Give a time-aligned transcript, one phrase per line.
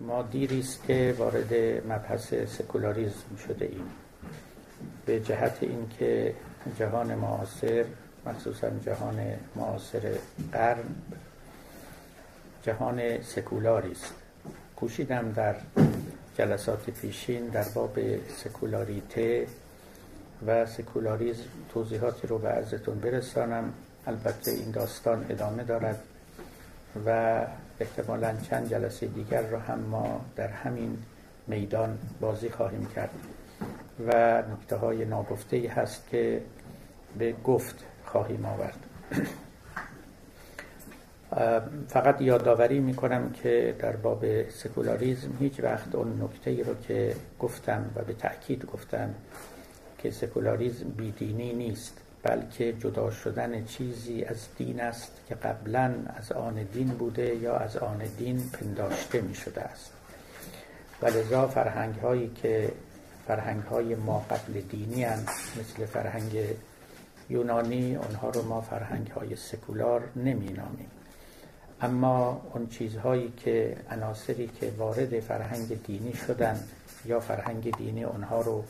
[0.00, 1.54] ما دیری است که وارد
[1.88, 3.90] مبحث سکولاریزم شده ایم.
[5.06, 6.34] به جهت اینکه
[6.78, 7.84] جهان معاصر
[8.26, 9.20] مخصوصا جهان
[9.56, 10.12] معاصر
[10.52, 10.84] قرن
[12.62, 14.14] جهان سکولاری است.
[14.76, 15.54] کوشیدم در
[16.38, 19.46] جلسات پیشین در باب سکولاریته
[20.46, 21.42] و سکولاریزم
[21.74, 23.72] توضیحاتی رو به عرضتون برسانم.
[24.06, 26.02] البته این داستان ادامه دارد
[27.06, 27.40] و
[27.80, 30.98] احتمالا چند جلسه دیگر رو هم ما در همین
[31.46, 33.10] میدان بازی خواهیم کرد.
[34.06, 36.42] و نکته های ناگفته هست که
[37.18, 38.78] به گفت خواهیم آورد.
[41.88, 48.02] فقط یادآوری می‌کنم که در باب سکولاریزم هیچ وقت اون نکته رو که گفتم و
[48.02, 49.14] به تأکید گفتم
[49.98, 52.05] که سکولاریزم بیدینی نیست.
[52.26, 57.76] بلکه جدا شدن چیزی از دین است که قبلا از آن دین بوده یا از
[57.76, 59.90] آن دین پنداشته می شده است.
[61.02, 62.72] و لذا فرهنگ هایی که
[63.26, 65.28] فرهنگ های ما قبل دینی هستند
[65.60, 66.38] مثل فرهنگ
[67.28, 70.90] یونانی اونها رو ما فرهنگ های سکولار نمی نامیم
[71.80, 76.60] اما اون چیزهایی که عناصری که وارد فرهنگ دینی شدن
[77.04, 78.64] یا فرهنگ دینی اونها رو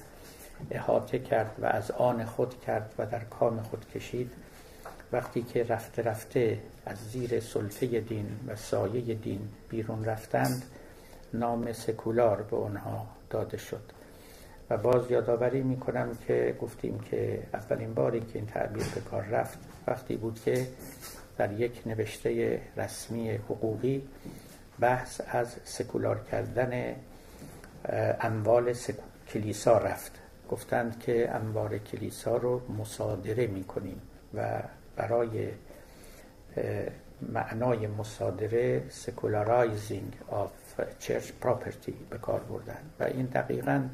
[0.70, 4.30] احاطه کرد و از آن خود کرد و در کام خود کشید.
[5.12, 10.62] وقتی که رفته رفته از زیر سلطه دین و سایه دین بیرون رفتند
[11.34, 13.82] نام سکولار به آنها داده شد.
[14.70, 19.22] و باز یادآوری می کنم که گفتیم که اولین باری که این تعبیر به کار
[19.22, 20.66] رفت وقتی بود که
[21.38, 24.08] در یک نوشته رسمی حقوقی
[24.80, 26.94] بحث از سکولار کردن
[28.20, 28.74] اموال
[29.28, 30.25] کلیسا رفت.
[30.50, 34.02] گفتند که اموال کلیسا رو مصادره می کنیم
[34.34, 34.62] و
[34.96, 35.48] برای
[37.32, 42.80] معنای مصادره secularizing of church property به کار بردن.
[43.00, 43.88] و این دقیقا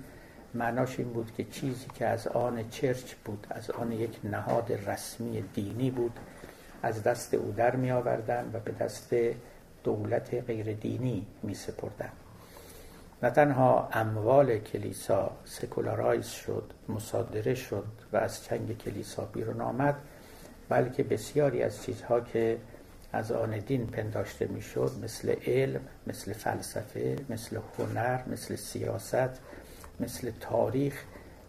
[0.55, 5.45] معناش این بود که چیزی که از آن چرچ بود از آن یک نهاد رسمی
[5.55, 6.13] دینی بود
[6.83, 9.15] از دست او در می آوردن و به دست
[9.85, 12.13] دولت غیر دینی می سپردن
[13.23, 19.95] نه تنها اموال کلیسا secularize شد مصادره شد و از چنگ کلیسا بیرون آمد
[20.69, 22.59] بلکه بسیاری از چیزها که
[23.13, 29.41] از آن دین پنداشته می‌شد مثل علم مثل فلسفه مثل هنر مثل سیاست
[30.01, 31.05] مثل تاریخ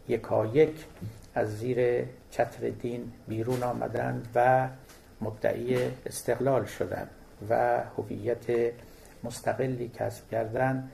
[0.07, 0.85] یکایک
[1.35, 4.67] از زیر چتر دین بیرون آمدند و
[5.21, 7.09] مدعی استقلال شدند
[7.49, 8.73] و هویت
[9.23, 10.91] مستقلی کسب کردند.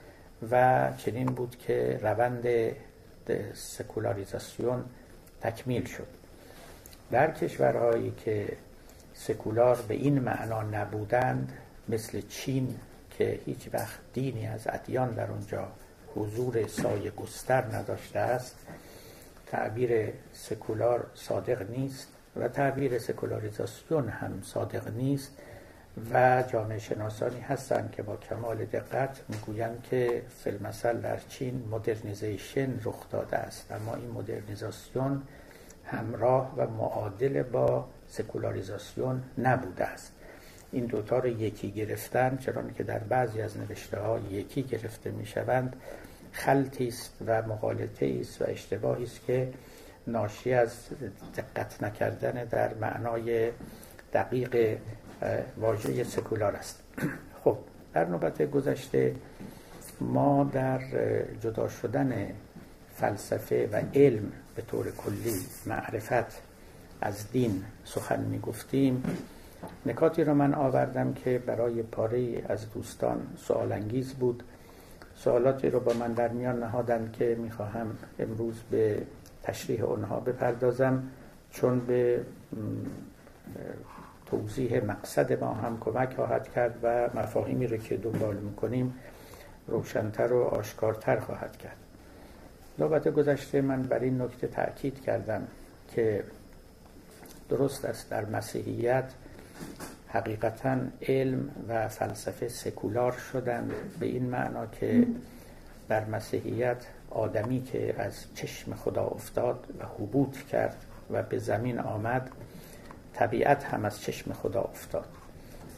[0.50, 2.46] و چنین بود که روند
[3.54, 4.84] سکولاریزاسیون
[5.40, 6.06] تکمیل شد.
[7.10, 8.56] در کشورهایی که
[9.14, 11.52] سکولار به این معنا نبودند
[11.88, 12.76] مثل چین
[13.10, 15.68] که هیچ وقت دینی از ادیان در اونجا
[16.14, 18.56] حضور سایه گستر نداشته است
[19.46, 25.32] تعبیر سکولار صادق نیست و تعبیر سکولاریزاسیون هم صادق نیست.
[26.12, 33.10] و جامعه شناسانی هستند که با کمال دقت می‌گویند که فی‌المثل در چین modernization رخ
[33.10, 33.72] داده است.
[33.72, 35.22] اما این مدرنیزاسیون
[35.84, 40.12] همراه و معادل با سکولاریزاسیون نبوده است.
[40.72, 45.26] این دوتا رو یکی گرفتن چرا که در بعضی از نوشته ها یکی گرفته می
[45.26, 45.76] شوند
[46.32, 49.52] خلطی است و مغالطه است و اشتباهی است که
[50.06, 50.72] ناشی از
[51.36, 53.50] دقت نکردن در معنای
[54.12, 54.78] دقیق
[55.56, 56.82] واژه سکولار است.
[57.44, 57.56] خب
[57.94, 59.14] در نوبت گذشته
[60.00, 60.80] ما در
[61.40, 62.26] جدا شدن
[62.94, 65.34] فلسفه و علم به طور کلی
[65.66, 66.42] معرفت
[67.00, 69.04] از دین سخن می گفتیم
[69.86, 74.42] نکاتی را من آوردم که برای پاره از دوستان سوال انگیز بود.
[75.16, 79.02] سوالاتی رو با من در میان نهادن که می‌خواهم امروز به
[79.42, 81.02] تشریح اونها بپردازم
[81.50, 82.20] چون به
[84.30, 88.94] توضیح مقصد ما هم کمک خواهد کرد و مفاهیمی رو که دنبال می‌کنیم
[89.66, 91.76] روشنتر و آشکارتر خواهد کرد.
[92.78, 95.46] نوبت گذشته من بر این نکته تاکید کردم
[95.94, 96.24] که
[97.48, 99.04] درست است در مسیحیت
[100.08, 105.06] حقیقتا علم و فلسفه سکولار شدند به این معنا که
[105.88, 110.76] در مسیحیت آدمی که از چشم خدا افتاد و حبوط کرد
[111.10, 112.30] و به زمین آمد
[113.14, 115.08] طبیعت هم از چشم خدا افتاد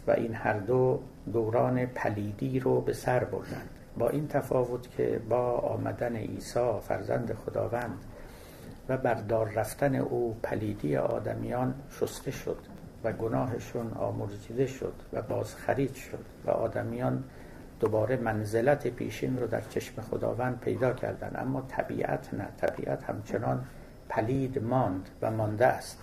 [0.06, 1.00] و این هر دو
[1.32, 8.04] دوران پلیدی رو به سر بردند با این تفاوت که با آمدن عیسی فرزند خداوند
[8.88, 12.58] و بردار رفتن او پلیدی آدمیان شسته شد
[13.04, 17.24] و گناهشون آمرزیده شد و باز خرید شد و آدمیان
[17.80, 21.32] دوباره منزلت پیشین رو در چشم خداوند پیدا کردن.
[21.40, 23.64] اما طبیعت نه طبیعت همچنان
[24.08, 25.98] پلید ماند و مانده است.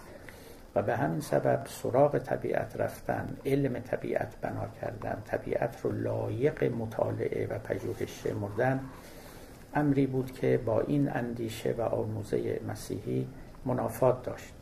[0.75, 7.48] و به همین سبب سراغ طبیعت رفتن علم طبیعت بنا کردن طبیعت رو لایق مطالعه
[7.48, 8.80] و پژوهش مردن
[9.74, 13.27] امری بود که با این اندیشه و آموزه مسیحی
[13.66, 14.54] منافات داشت.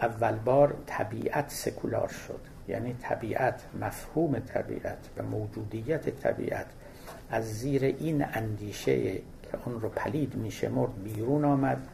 [0.00, 6.66] اول بار طبیعت سکولار شد یعنی طبیعت مفهوم طبیعت و موجودیت طبیعت
[7.30, 11.86] از زیر این اندیشه که اون رو پلید میشه مرد بیرون آمد.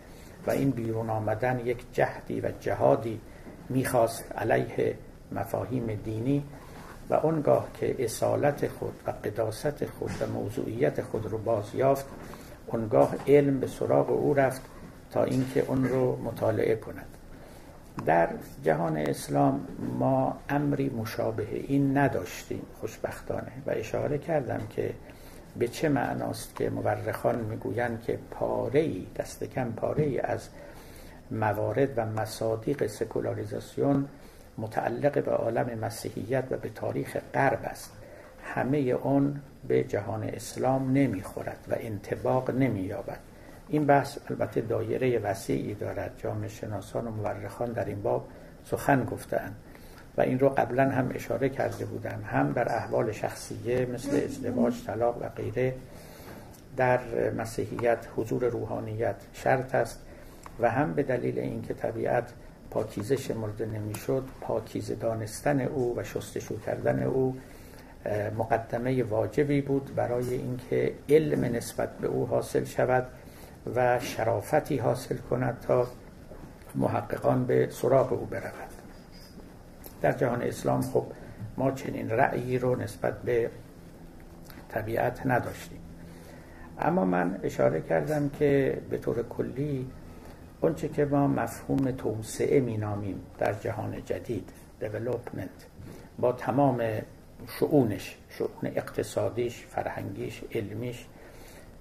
[0.46, 3.20] و این بیرون آمدن یک جهدی و جهادی
[3.68, 4.94] می‌خواست علیه
[5.32, 6.44] مفاهیم دینی
[7.10, 12.06] و اونگاه که اصالت خود و قداست خود و موضوعیت خود رو بازیافت
[12.66, 14.62] اونگاه علم به سراغ او رفت
[15.10, 17.06] تا اینکه اون رو مطالعه کند.
[18.06, 18.28] در
[18.64, 19.66] جهان اسلام
[19.98, 23.52] ما امری مشابه این نداشتیم خوشبختانه.
[23.66, 24.94] و اشاره کردم که
[25.58, 30.48] به چه معناست که مورخان می‌گویند که پاره ای دست کم پاره ای از
[31.30, 34.08] موارد و مصادیق سکولاریزاسیون
[34.58, 37.92] متعلق به عالم مسیحیت و به تاریخ غرب است.
[38.44, 43.18] همه اون به جهان اسلام نمی‌خورد و انتباق نمییابد.
[43.68, 46.12] این بحث البته دایره وسیعی دارد.
[46.18, 48.28] جامعه شناسان و مورخان در این باب
[48.64, 49.56] سخن گفتند
[50.16, 55.22] و این رو قبلا هم اشاره کرده بودم هم در احوال شخصیه مثل ازدواج طلاق
[55.22, 55.74] و غیره
[56.76, 57.00] در
[57.30, 60.00] مسیحیت حضور روحانیت شرط است
[60.60, 62.32] و هم به دلیل اینکه طبیعت
[62.70, 67.36] پاکیزه شمرده نمی‌شد پاکیزه دانستن او و شستشو کردن او
[68.38, 73.06] مقدمه واجبی بود برای اینکه علم نسبت به او حاصل شود
[73.74, 75.86] و شرافتی حاصل کند تا
[76.74, 78.73] محققان به سراغ او برود
[80.04, 81.06] در جهان اسلام خب
[81.56, 83.50] ما چنین رأیی رو نسبت به
[84.68, 85.80] طبیعت نداشتیم.
[86.80, 89.86] اما من اشاره کردم که به طور کلی
[90.60, 95.64] اونچه که ما مفهوم توسعه مینامیم در جهان جدید development
[96.18, 96.82] با تمام
[97.58, 101.06] شعونش شعون اقتصادیش فرهنگیش علمیش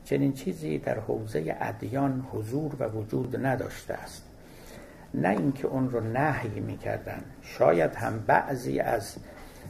[0.05, 4.32] چنین چیزی در حوزه ادیان حضور و وجود نداشته است.
[5.13, 7.23] نه اینکه اون رو نهی می‌کردن.
[7.41, 9.15] شاید هم بعضی از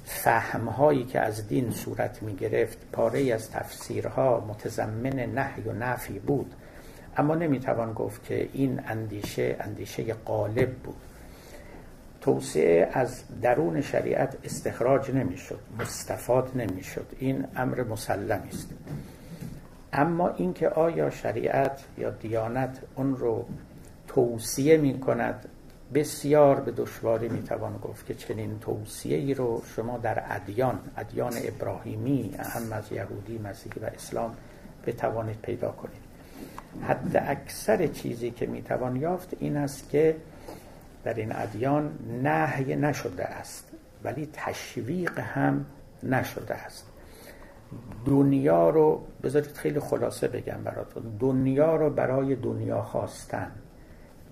[0.06, 6.54] فهمهایی که از دین صورت می گرفت پاره از تفسیرها متضمن نهی و نفی بود.
[7.18, 10.96] اما نمی‌توان گفت که این اندیشه اندیشه غالب بود.
[12.22, 17.06] توسعه از درون شریعت استخراج نمی‌شد مستفاد نمی‌شد.
[17.20, 18.70] این امر مسلمی است.
[19.94, 23.46] اما اینکه آیا شریعت یا دیانت اون رو
[24.16, 25.50] توصیه می کند
[25.94, 31.34] بسیار به دشواری می توان گفت که چنین توصیه ای رو شما در ادیان ادیان
[31.44, 34.36] ابراهیمی هم از یهودی مسیحی و اسلام
[34.88, 36.04] بتوانید پیدا کنید.
[36.82, 40.16] حد اکثر چیزی که می توان یافت این است که
[41.04, 43.72] در این ادیان نهی نشده است
[44.04, 45.66] ولی تشویق هم
[46.04, 46.88] نشده است.
[48.06, 51.04] دنیا رو بذارید خیلی خلاصه بگم براتون.
[51.20, 53.52] دنیا رو برای دنیا خواستن.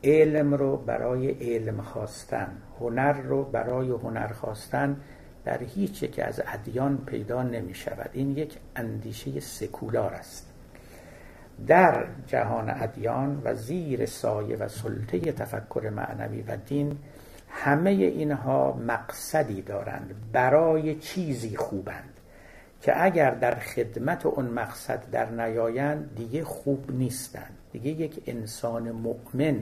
[0.04, 2.48] علم رو برای علم خواستن
[2.80, 4.98] هنر رو برای هنر خواستن
[5.46, 8.10] در هیچ یک از ادیان پیدا نمی شود.
[8.14, 10.48] این یک اندیشه سکولار است.
[11.68, 16.98] در جهان ادیان و زیر سایه و سلطه تفکر معنوی و دین
[17.50, 20.16] همه اینها مقصدی دارند.
[20.32, 22.14] برای چیزی خوبند
[22.82, 27.58] که اگر در خدمت اون مقصد در نیایند دیگه خوب نیستند.
[27.72, 29.60] دیگه یک انسان مؤمن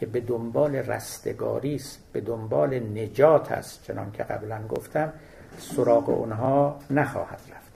[0.00, 5.12] که به دنبال رستگاری است به دنبال نجات است چنان که قبلا گفتم
[5.58, 7.72] سراغ اونها نخواهد رفت.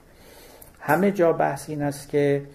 [0.79, 2.45] همه جا بحث این است که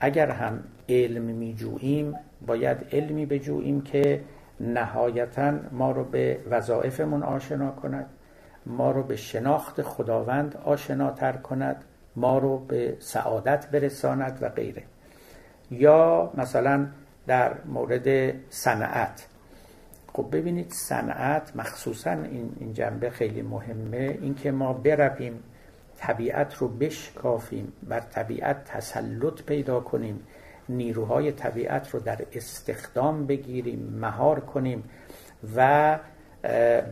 [0.00, 2.14] اگر هم علم می جوییم
[2.46, 4.20] باید علمی بجوییم که
[4.60, 8.06] نهایتا ما رو به وظایفمون آشنا کند
[8.66, 11.84] ما رو به شناخت خداوند آشناتر کند
[12.16, 14.82] ما رو به سعادت برساند و غیره.
[15.70, 16.86] یا مثلا
[17.26, 19.26] در مورد صنعت.
[20.12, 24.18] خب ببینید صنعت مخصوصا این, این جنبه خیلی مهمه.
[24.20, 25.42] اینکه ما برویم
[25.96, 30.20] طبیعت رو بشکافیم بر طبیعت تسلط پیدا کنیم
[30.68, 34.84] نیروهای طبیعت رو در استخدام بگیریم مهار کنیم
[35.56, 35.98] و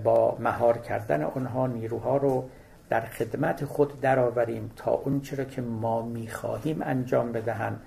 [0.04, 2.48] با مهار کردن آنها نیروها رو
[2.88, 7.80] در خدمت خود درآوریم تا اونچه را که ما می‌خواهیم انجام بدهند.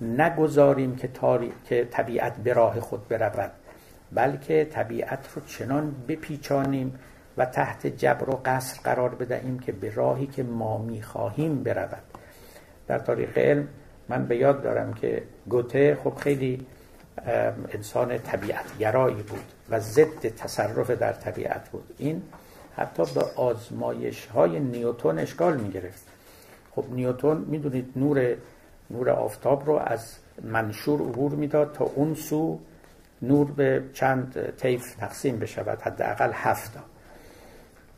[0.00, 1.10] نگذاریم که,
[1.64, 3.52] که طبیعت به راه خود برود
[4.12, 6.98] بلکه طبیعت رو چنان بپیچانیم
[7.36, 12.02] و تحت جبر و قصر قرار بدهیم که به راهی که ما می‌خواهیم برود.
[12.86, 13.68] در تاریخ علم
[14.08, 16.66] من به یاد دارم که گوته خب خیلی
[17.72, 21.94] انسان طبیعتگرایی بود و ضد تصرف در طبیعت بود.
[21.98, 22.22] این
[22.76, 26.06] حتی به آزمایش های نیوتون اشکال می گرفت
[26.74, 28.36] خب نیوتون می‌دونید نور
[28.90, 32.58] نور آفتاب رو از منشور عبور می‌داد تا اون سو
[33.22, 36.80] نور به چند طیف تقسیم بشود حداقل هفتا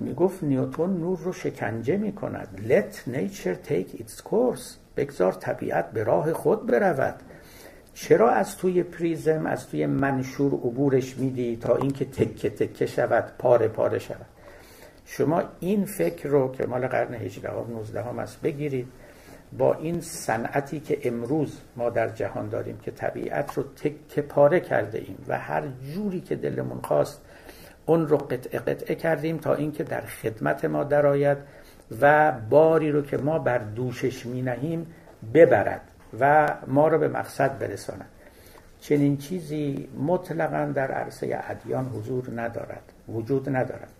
[0.00, 2.48] می‌گفت نیوتون نور رو شکنجه می‌کند.
[2.68, 4.62] Let nature take its course.
[4.96, 7.14] بگذار طبیعت به راه خود برود.
[7.94, 13.68] چرا از توی پریزم از توی منشور عبورش میدی تا اینکه تکه تکه شود پاره
[13.68, 14.26] پاره شود؟
[15.04, 18.88] شما این فکر رو که مال قرن 18 هم 19 هم است بگیرید.
[19.58, 24.98] با این صنعتی که امروز ما در جهان داریم که طبیعت رو تکه پاره کرده
[24.98, 25.62] ایم و هر
[25.94, 27.20] جوری که دلمون خواست
[27.86, 31.38] اون رو قطعه قطعه کردیم تا اینکه در خدمت ما درآید
[32.00, 34.86] و باری رو که ما بر دوشش می نهیم
[35.34, 35.80] ببرد
[36.20, 38.08] و ما رو به مقصد برساند.
[38.80, 43.92] چنین چیزی مطلقا در عرصه ادیان حضور ندارد وجود ندارد.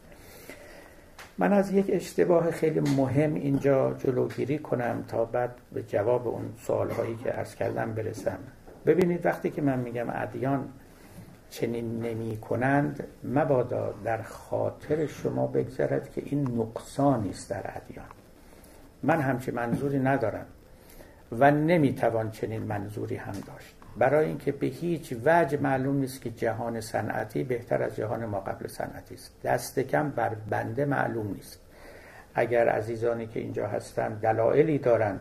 [1.39, 7.17] من از یک اشتباه خیلی مهم اینجا جلوگیری کنم تا بعد به جواب اون سوالهایی
[7.17, 8.39] که عرض کردم برسم.
[8.87, 10.69] ببینید وقتی که من میگم ادیان
[11.51, 18.07] چنین نمی کنند مبادا در خاطر شما بگذرد که این نقصانی است در ادیان.
[19.03, 20.47] من همچه منظوری ندارم
[21.33, 23.82] و نمی‌توان چنین منظوری هم داشت.
[23.97, 28.67] برای اینکه به هیچ وجه معلوم نیست که جهان صنعتی بهتر از جهان ما قبل
[28.67, 29.43] صنعتی است.
[29.45, 31.61] دست کم بر بنده معلوم نیست.
[32.35, 35.21] اگر عزیزانی که اینجا هستند دلایلی دارند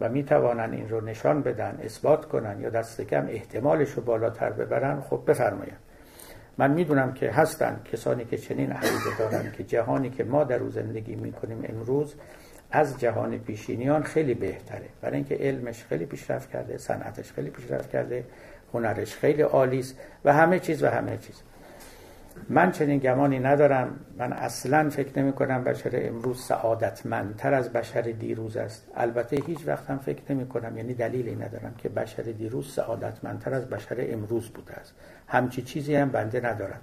[0.00, 4.50] و می توانند این رو نشان بدن اثبات کنن یا دست کم احتمالش رو بالاتر
[4.50, 5.78] ببرن خب بفرمایند
[6.58, 10.70] من می‌دونم که هستند کسانی که چنین عقیده دارن که جهانی که ما در او
[10.70, 12.14] زندگی می‌کنیم امروز
[12.70, 14.86] از جهان پیشینیان خیلی بهتره.
[15.00, 18.24] برای اینکه علمش خیلی پیشرفت کرده صنعتش خیلی پیشرفت کرده
[18.74, 21.42] هنرش خیلی عالی است و همه چیز و همه چیز.
[22.48, 24.00] من چنین گمانی ندارم.
[24.18, 28.86] من اصلا فکر نمی کنم بشر امروز سعادتمندتر از بشر دیروز است.
[28.96, 33.68] البته هیچ وقت هم فکر نمی کنم یعنی دلیلی ندارم که بشر دیروز سعادتمندتر از
[33.70, 34.94] بشر امروز بوده است.
[35.26, 36.80] همچی چیزی هم بنده ندارم.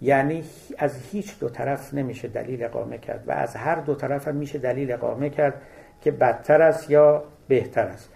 [0.00, 0.44] یعنی
[0.78, 4.58] از هیچ دو طرف نمیشه دلیل اقامه کرد و از هر دو طرف هم میشه
[4.58, 5.62] دلیل اقامه کرد
[6.00, 8.10] که بدتر است یا بهتر است.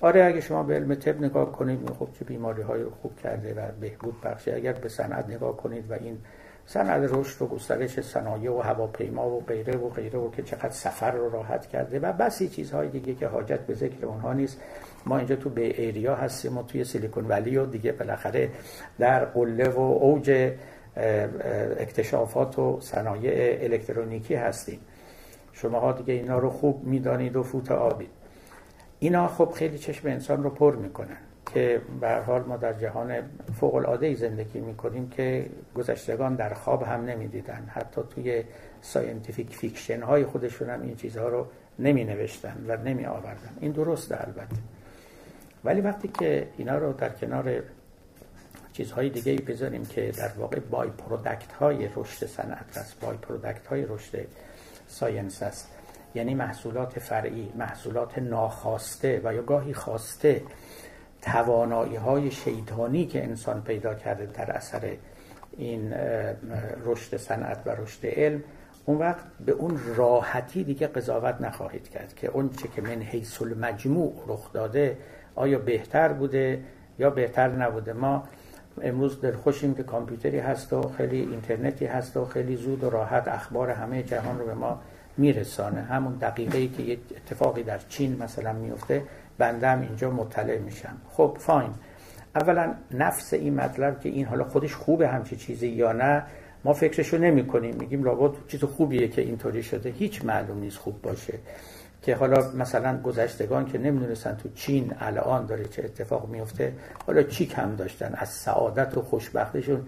[0.00, 3.54] آره اگه شما به علم طب نگاه کنید خب چه بیماری های رو خوب کرده
[3.54, 6.18] و بهبود بخشه اگر به صنعت نگاه کنید و این
[6.66, 11.10] صنعت رشد و گسترش صنایع و هواپیما و غیره و غیره و که چقدر سفر
[11.10, 14.60] رو راحت کرده و بسی چیزهای دیگه که حاجت به ذکر اونها نیست.
[15.06, 18.50] ما اینجا تو به ایریا هستیم و توی سیلیکون ولی و دیگه بالاخره
[18.98, 20.52] در قله و اوج
[21.78, 24.80] اکتشافات و صنایع الکترونیکی هستیم.
[25.52, 28.10] شما دیگه اینا رو خوب می‌دانید و فوت آبید.
[28.98, 31.16] اینا خب خیلی چشم انسان رو پر می‌کنن
[31.54, 33.22] که به حال ما در جهان
[33.60, 37.66] فوق العاده زندگی می‌کنیم که گذشتگان در خواب هم نمی‌دیدن.
[37.68, 38.42] حتی توی
[38.80, 41.46] scientific fiction های خودشون هم این چیزها رو
[41.78, 44.56] نمی نوشتن و نمی آوردن این درسته البته.
[45.64, 47.62] ولی وقتی که اینا رو در کنار
[48.78, 53.00] چیزهای دیگه ای بذاریم که در واقع by-product های رشد صنعت است.
[53.00, 54.18] by-product های رشد
[54.86, 55.68] science است.
[56.14, 60.42] یعنی محصولات فرعی محصولات ناخواسته و یا گاهی خواسته
[61.22, 64.96] توانایی های شیطانی که انسان پیدا کرده در اثر
[65.56, 65.94] این
[66.84, 68.42] رشد صنعت و رشد علم
[68.86, 73.42] اون وقت به اون راحتی دیگه قضاوت نخواهید کرد که اون چه که من حیث
[73.42, 74.96] المجموع رخ داده
[75.34, 76.64] آیا بهتر بوده
[76.98, 78.28] یا بهتر نبوده؟ ما
[78.82, 83.28] امروز در خوشیم که کامپیوتری هست و خیلی اینترنتی هست و خیلی زود و راحت
[83.28, 84.80] اخبار همه جهان رو به ما
[85.16, 85.80] میرسانه.
[85.80, 89.02] همون دقیقه ای که یه اتفاقی در چین مثلا میفته
[89.38, 90.96] بنده هم اینجا مطلع میشم.
[91.10, 91.70] خب فاین.
[92.34, 96.22] اولا نفس این مطلب که این حالا خودش خوبه همچی چیزی یا نه
[96.64, 99.90] ما فکرشو نمی کنیم میگیم لابد چیز خوبیه که اینطوری شده.
[99.90, 101.34] هیچ معلوم نیست خوب باشه.
[102.08, 106.72] که حالا مثلا گذشتگان که نمی‌دونستن تو چین الان داره چه اتفاق میفته
[107.06, 109.86] حالا چی کم داشتن؟ از سعادت و خوشبختشون.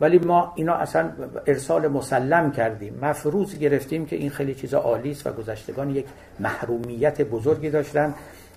[0.00, 1.12] ولی ما اینا اصلا
[1.46, 2.98] ارسال مسلم کردیم.
[3.02, 6.06] مفروض گرفتیم که این خیلی چیز عالی است و گذشتگان یک
[6.40, 8.14] محرومیت بزرگی داشتن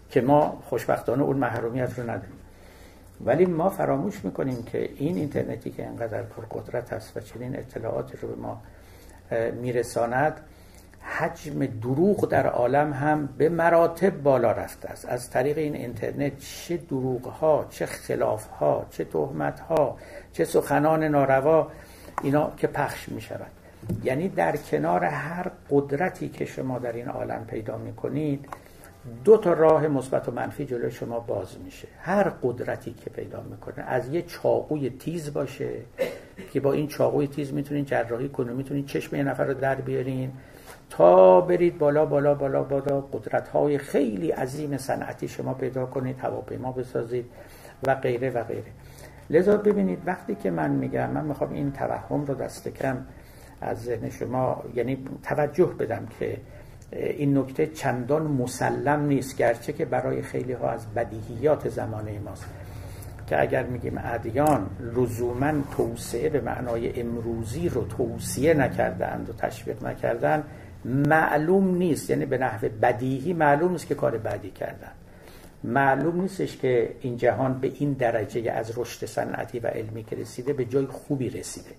[0.10, 2.40] که ما خوشبختانه اون محرومیت رو نداریم.
[3.26, 8.28] ولی ما فراموش می‌کنیم که این اینترنتی که انقدر پرقدرت است و چنین اطلاعاتی رو
[8.28, 8.62] به ما
[9.62, 10.42] میرساند
[11.04, 15.06] حجم دروغ در عالم هم به مراتب بالا رفته است.
[15.06, 19.98] از طریق این اینترنت چه دروغ ها چه خلاف ها چه تهمت ها
[20.34, 21.68] چه سخنان ناروا
[22.24, 23.52] اینا که پخش می شود
[24.04, 28.46] یعنی در کنار هر قدرتی که شما در این عالم پیدا می کنید
[29.24, 31.88] دو تا راه مثبت و منفی جلوی شما باز میشه.
[32.02, 35.70] هر قدرتی که پیدا می‌کنه از یه چاقوی تیز باشه
[36.54, 40.32] که با این چاقوی تیز می‌تونین جراحی کنید می‌تونین چشم یه نفر رو در بیارین.
[40.98, 43.02] تا برید بالا بالا بالا بالا.
[43.02, 47.26] قدرت های خیلی عظیم صنعتی شما پیدا کنید هواپیما بسازید
[47.88, 48.72] و غیره و غیره.
[49.30, 52.98] لذا ببینید وقتی که من میگم من می‌خوام این توهم رو دست کم
[53.62, 56.38] از ذهن شما یعنی توجه بدم که
[56.92, 62.46] این نکته چندان مسلم نیست گرچه که برای خیلی ها از بدیهیات زمانه ماست.
[63.28, 70.44] که اگر میگیم ادیان لزوما توسعه به معنای امروزی رو توصیه نکردند و تشویق نکردن
[70.86, 72.10] معلوم نیست.
[72.10, 74.92] یعنی به نحو بدیهی معلوم نیست که کار بدی کردن.
[75.64, 80.54] معلوم نیستش که این جهان به این درجه از رشد صنعتی و علمی که رسیده
[80.54, 81.72] به جای خوبی رسیده.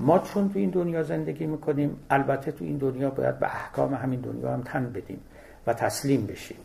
[0.00, 4.20] ما چون تو این دنیا زندگی می‌کنیم البته تو این دنیا باید به احکام همین
[4.20, 5.20] دنیا هم تن بدیم
[5.66, 6.56] و تسلیم بشیم.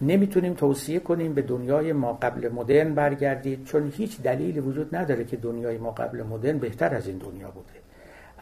[0.00, 5.36] نمی‌تونیم توصیه کنیم به دنیای ما قبل مدرن برگردید چون هیچ دلیلی وجود نداره که
[5.36, 7.85] دنیای ما قبل مدرن بهتر از این دنیا بوده.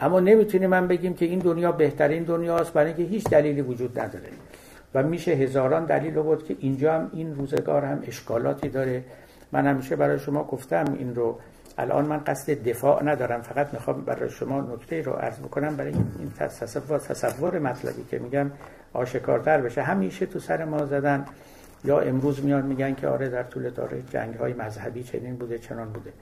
[0.01, 4.29] اما نمی‌تونیم من بگیم که این دنیا بهترین دنیاست برای اینکه هیچ دلیلی وجود نداره.
[4.95, 9.05] و میشه هزاران دلیل بود که اینجا هم این روزگار هم اشکالاتی داره.
[9.53, 11.39] من همیشه برای شما گفتم این رو.
[11.79, 16.33] الان من قصد دفاع ندارم فقط می‌خوام برای شما نکته رو عرض بکنم برای این
[16.39, 18.51] تصور, تصور مطلبی که میگم
[18.93, 19.83] آشکارتر بشه.
[19.83, 21.25] همیشه تو سر ما زدن
[21.85, 25.93] یا امروز میان میگن که آره در طول تاریخ جنگ های مذهبی چنین بوده چنان
[25.93, 26.13] بوده.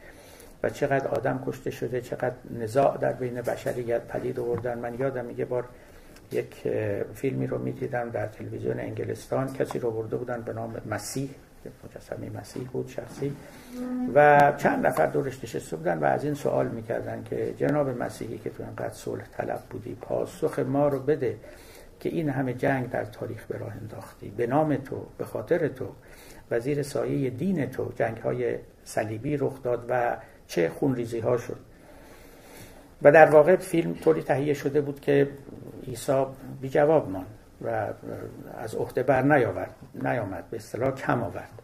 [0.63, 4.79] و چقدر آدم کشته شده چقدر نزاع در بین بشریت پدید آوردن.
[4.79, 5.65] من یادم یه بار
[6.33, 6.69] یک
[7.15, 9.53] فیلمی رو می‌دیدم در تلویزیون انگلستان.
[9.53, 11.31] کسی رو برده بودن به نام مسیح
[11.85, 13.37] مجسمه مسیح بود شخصی.
[14.15, 18.51] و چند نفر دورش نشسته بودن و از این سوال می‌کردن که جناب مسیحی که
[18.51, 21.37] تو انقدر صلح طلب بودی پاسخ ما رو بده
[22.01, 24.29] که این همه جنگ در تاریخ به راه انداختی.
[24.29, 25.87] به نام تو به خاطر تو.
[26.51, 30.17] وزیر سایه دین تو جنگ های صلیبی رخ داد و
[30.53, 31.57] چه خونریزی ها شد.
[33.03, 35.29] و در واقع فیلم طوری تهیه شده بود که
[35.87, 36.25] عیسی
[36.61, 37.27] بی جواب ماند
[37.65, 37.93] و
[38.59, 41.63] از عهده بر نیاورد نیامد به اصطلاح کم آورد.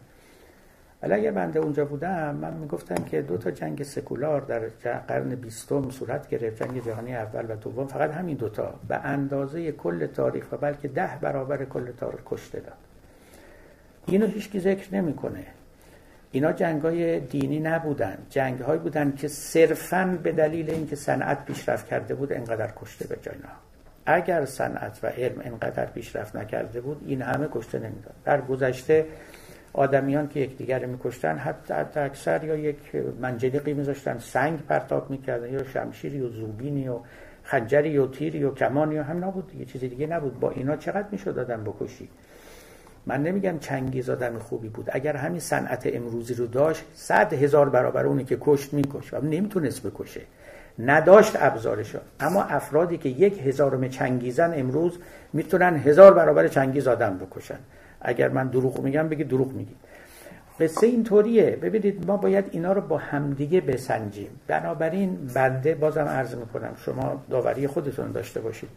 [1.01, 4.59] ولی اگه بنده اونجا بودم من می‌گفتم که دو تا جنگ سکولار در
[5.07, 10.07] قرن بیستم صورت گرفت جنگ جهانی اول و دوم فقط همین دوتا به اندازه کل
[10.07, 12.77] تاریخ و بلکه ده برابر کل تاریخ کشته داد.
[14.05, 15.45] اینو هیچکی ذکر نمی‌کنه.
[16.31, 18.17] اینا جنگ های دینی نبودن.
[18.29, 23.17] جنگ های بودن که صرفا به دلیل اینکه صنعت پیشرفت کرده بود انقدر کشته به
[23.21, 23.35] جای
[24.05, 28.13] اگر صنعت و علم انقدر پیشرفت نکرده بود این همه کشته نمی‌داد.
[28.25, 29.05] در گذشته
[29.73, 35.63] آدمیان که یکدیگر میکشتن حتی, حتی اکثر یا یک منجنیقی میذاشتن سنگ پرتاب می‌کردن یا
[35.63, 36.99] شمشیری و زوبینی و
[37.43, 40.39] خنجری و تیری و کمانی و هم نبود دیگه چیزی دیگه نبود.
[40.39, 42.09] با اینا چقدر می‌شد آدم بکشی؟
[43.05, 44.89] من نمیگم چنگیز آدم خوبی بود.
[44.91, 49.87] اگر همین صنعت امروزی رو داشت صد هزار برابر اونی که کشت میکش و نمی‌تونست
[49.87, 50.21] بکشه.
[50.79, 54.97] نداشت ابزارشو اما افرادی که یک هزارم چنگیزن امروز
[55.33, 57.59] می‌تونن هزار برابر چنگیز آدم بکشن.
[58.01, 59.77] اگر من دروغ میگم بگید دروغ میگید
[60.59, 61.57] قصه اینطوریه.
[61.61, 64.29] ببینید ما باید اینا رو با همدیگه بسنجیم.
[64.47, 68.69] بنابراین بنده بازم عرض می‌کنم شما داوری خودتون داشته باشید.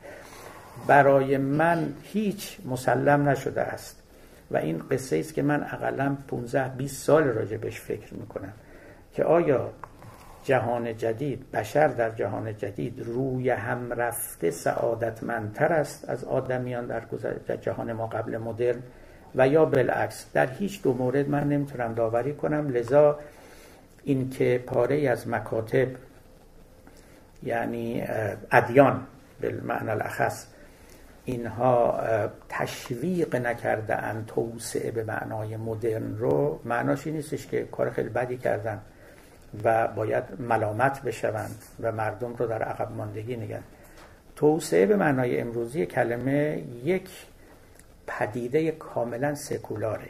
[0.87, 4.02] برای من هیچ مسلم نشده است.
[4.51, 8.53] و این قصه است که من اقلا 15 20 سال راجع بهش فکر می‌کنم
[9.13, 9.71] که آیا
[10.45, 17.03] جهان جدید بشر در جهان جدید روی هم رفته سعادتمندتر است از آدمیان در,
[17.47, 18.83] در جهان ما قبل مدرن؟
[19.35, 23.19] و یا بالعکس در هیچ دو مورد من نمی‌تونم داوری کنم لذا
[24.05, 25.89] اینکه پاره از مکاتب
[27.43, 28.05] یعنی
[28.51, 29.07] ادیان
[29.41, 30.47] به معنی الاخص
[31.25, 32.01] اینها
[32.49, 36.61] تشویق نکرده ان توسعه به معنای مدرن رو.
[36.65, 38.81] معناش این نیستش که کار خیلی بدی کردن
[39.65, 43.63] و باید ملامت بشوند و مردم رو در عقب ماندگی نگن
[44.37, 47.11] توسعه به معنای امروزی کلمه یک
[48.07, 50.09] پدیده کاملا سکولاره.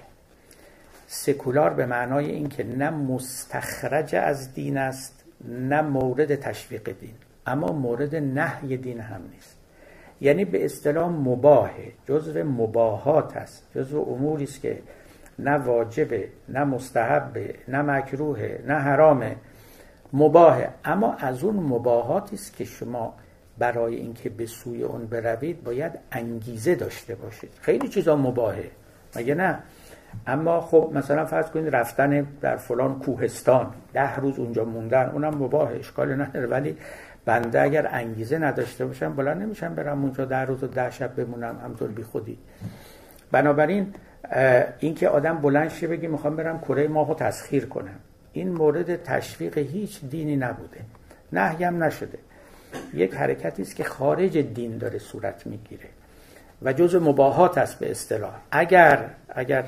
[1.06, 7.14] سکولار به معنای اینکه نه مستخرج از دین است نه مورد تشویق دین.
[7.46, 9.51] اما مورد نهی دین هم نیست.
[10.22, 14.78] یعنی به اصطلاح مباهه جزو مباهات است جزو اموری است که
[15.38, 19.36] نه واجبه نه مستحبه نه مکروهه نه حرامه
[20.12, 23.14] مباهه اما از اون مباهاتی است که شما
[23.58, 27.50] برای اینکه به سوی اون بروید باید انگیزه داشته باشید.
[27.60, 28.70] خیلی چیزا مباهه
[29.16, 29.58] مگه نه؟
[30.26, 35.76] اما خب مثلا فرض کنید رفتن در فلان کوهستان ده روز اونجا موندن اونم مباهه
[35.76, 36.46] اشکال نداره.
[36.46, 36.76] ولی
[37.24, 41.60] بنده اگر انگیزه نداشته باشم بلند نمیشم برم اونجا ده روز و ده شب بمونم
[41.64, 42.38] همطور بی خودی.
[43.32, 43.94] بنابراین
[44.78, 47.98] اینکه آدم بلند شه بگی می‌خوام برم کره ماهو تسخیر کنم
[48.32, 50.80] این مورد تشویق هیچ دینی نبوده.
[51.32, 52.18] نهی هم نشده.
[52.94, 55.88] یک حرکتی است که خارج دین داره صورت می‌گیره
[56.62, 58.34] و جز مباهات است به اصطلاح.
[58.50, 59.64] اگر اگر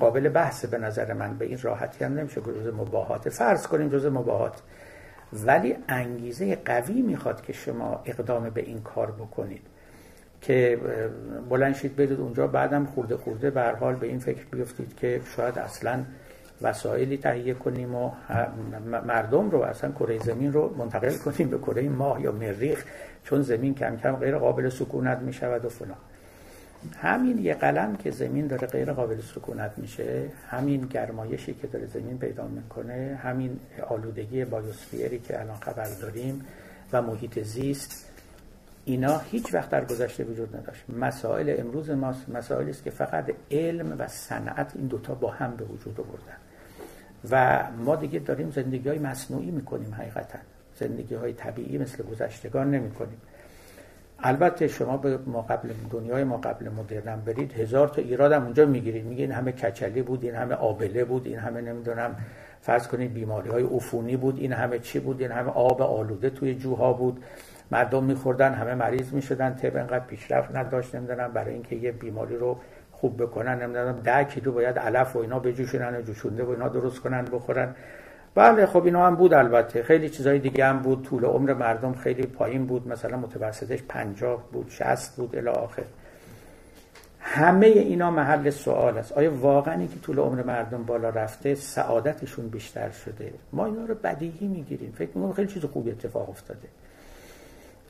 [0.00, 3.28] قابل بحث به نظر من به این راحتی هم نمیشه جز مباهات.
[3.28, 4.62] فرض کنیم جز مباهات.
[5.32, 9.62] ولی انگیزه قوی می‌خواد که شما اقدام به این کار بکنید.
[10.40, 10.78] که
[11.48, 15.58] بلند شید برید اونجا بعدم خورده خورده به حال به این فکر بیفتید که شاید
[15.58, 16.04] اصلا
[16.62, 18.10] وسایلی تهیه کنیم و
[19.06, 22.84] مردم رو اصلا کره زمین رو منتقل کنیم به کره ماه یا مریخ
[23.24, 25.96] چون زمین کم کم غیر قابل سکونت می شود و فلان.
[27.00, 32.18] همین یه قلم که زمین داره غیر قابل سکونت میشه همین گرمایشی که داره زمین
[32.18, 36.44] پیدا می‌کنه همین آلودگی بایوسفیری که الان خبر داریم
[36.92, 38.08] و محیط زیست
[38.84, 40.84] اینا هیچ وقت در گذشته وجود نداشت.
[40.88, 45.64] مسائل امروز ما مسائلی است که فقط علم و صنعت این دوتا با هم به
[45.64, 46.36] وجود آوردن.
[47.30, 50.38] و ما دیگه داریم زندگی های مصنوعی می‌کنیم حقیقتا.
[50.78, 53.18] زندگی های طبیعی مثل گذشتگان نمی کنیم
[54.22, 58.66] البته شما به ما قبل دنیای ما قبل مدرنم برید هزار تا ایراد هم اونجا
[58.66, 59.06] می‌گیرید.
[59.06, 62.16] میگه این همه کچلی بود این همه آبله بود این همه نمی‌دونم
[62.60, 66.54] فرض کنید بیماری های عفونی بود این همه چی بود این همه آب آلوده توی
[66.54, 67.24] جوها بود.
[67.70, 72.56] مردم میخوردن همه مریض می‌شدن طب انقدر پیشرفت نداشت نمی‌دونم برای اینکه یه بیماری رو
[72.92, 77.00] خوب بکنن نمی‌دونم ده کیلو باید علف و اینا بجوشونن و جوشونده و اینا درست
[77.00, 77.74] کنن بخورن.
[78.34, 79.82] بله خب اینا هم بود البته.
[79.82, 81.02] خیلی چیزای دیگه هم بود.
[81.02, 82.88] طول عمر مردم خیلی پایین بود.
[82.88, 85.82] مثلا متوسطش 50 بود 60 بود الی آخر.
[87.20, 89.12] همه اینا محل سوال است.
[89.12, 94.46] آیا واقعا که طول عمر مردم بالا رفته سعادتشون بیشتر شده؟ ما اینا رو بدیهی
[94.48, 94.92] می‌گیریم.
[94.98, 96.68] فکر می‌کنم خیلی چیز خوبی اتفاق افتاده.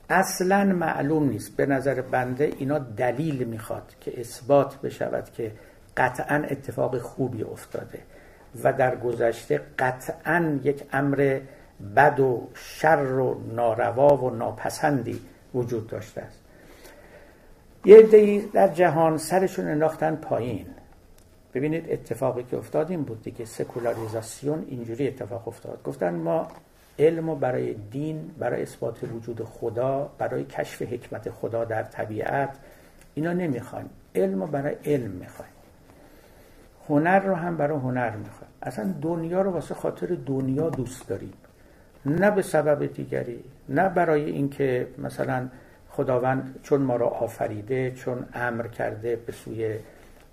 [0.09, 1.55] اصلا معلوم نیست.
[1.55, 5.51] به نظر بنده اینا دلیل می‌خواد که اثبات بشود که
[5.97, 7.99] قطعا اتفاق خوبی افتاده.
[8.63, 11.39] و در گذشته قطعا یک امر
[11.95, 15.21] بد و شر و ناروا و ناپسندی
[15.53, 16.39] وجود داشته است.
[17.85, 20.65] یه عده‌ای در جهان سرشون انداختن پایین.
[21.53, 23.45] ببینید اتفاقی که افتاد این بود دیگه.
[23.45, 25.83] سکولاریزاسیون اینجوری اتفاق افتاد.
[25.83, 26.47] گفتن ما
[26.99, 32.57] علم و برای دین برای اثبات وجود خدا برای کشف حکمت خدا در طبیعت
[33.15, 33.89] اینا نمی‌خوایم.
[34.15, 35.51] علم و برای علم می‌خوایم.
[36.89, 41.33] هنر رو هم برای هنر می‌خوایم اصلا دنیا رو واسه خاطر دنیا دوست داریم.
[42.05, 45.47] نه به سبب دیگری نه برای اینکه مثلا
[45.89, 49.75] خداوند چون ما را آفریده چون امر کرده به سوی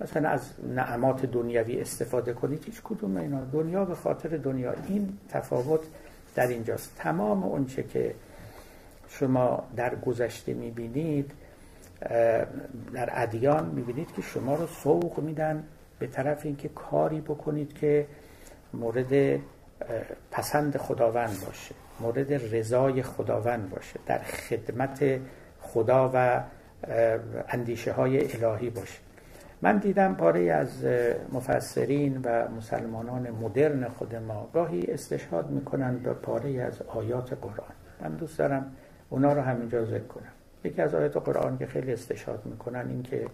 [0.00, 3.40] مثلا از نعمات دنیوی استفاده کنید هیچ کدوم اینا.
[3.52, 4.74] دنیا به خاطر دنیا.
[4.88, 5.80] این تفاوت
[6.34, 6.92] در اینجاست.
[6.96, 8.14] تمام اونچه که
[9.08, 11.30] شما در گذشته می‌بینید
[12.92, 15.64] در ادیان می‌بینید که شما رو سوق میدن
[16.00, 18.06] به طرف اینکه کاری بکنید که
[18.74, 19.40] مورد
[20.30, 25.20] پسند خداوند باشه مورد رضای خداوند باشه در خدمت
[25.60, 26.42] خدا و
[27.48, 28.98] اندیشه های الهی باشه.
[29.62, 30.84] من دیدم پاره از
[31.32, 37.74] مفسرین و مسلمانان مدرن خود ما گاهی استشهاد می‌کنن به پاره از آیات قرآن.
[38.00, 38.72] من دوست دارم
[39.10, 40.32] اونا رو همینجا ذکر کنم.
[40.64, 43.26] یکی از آیات قرآن که خیلی استشهاد می‌کنن این که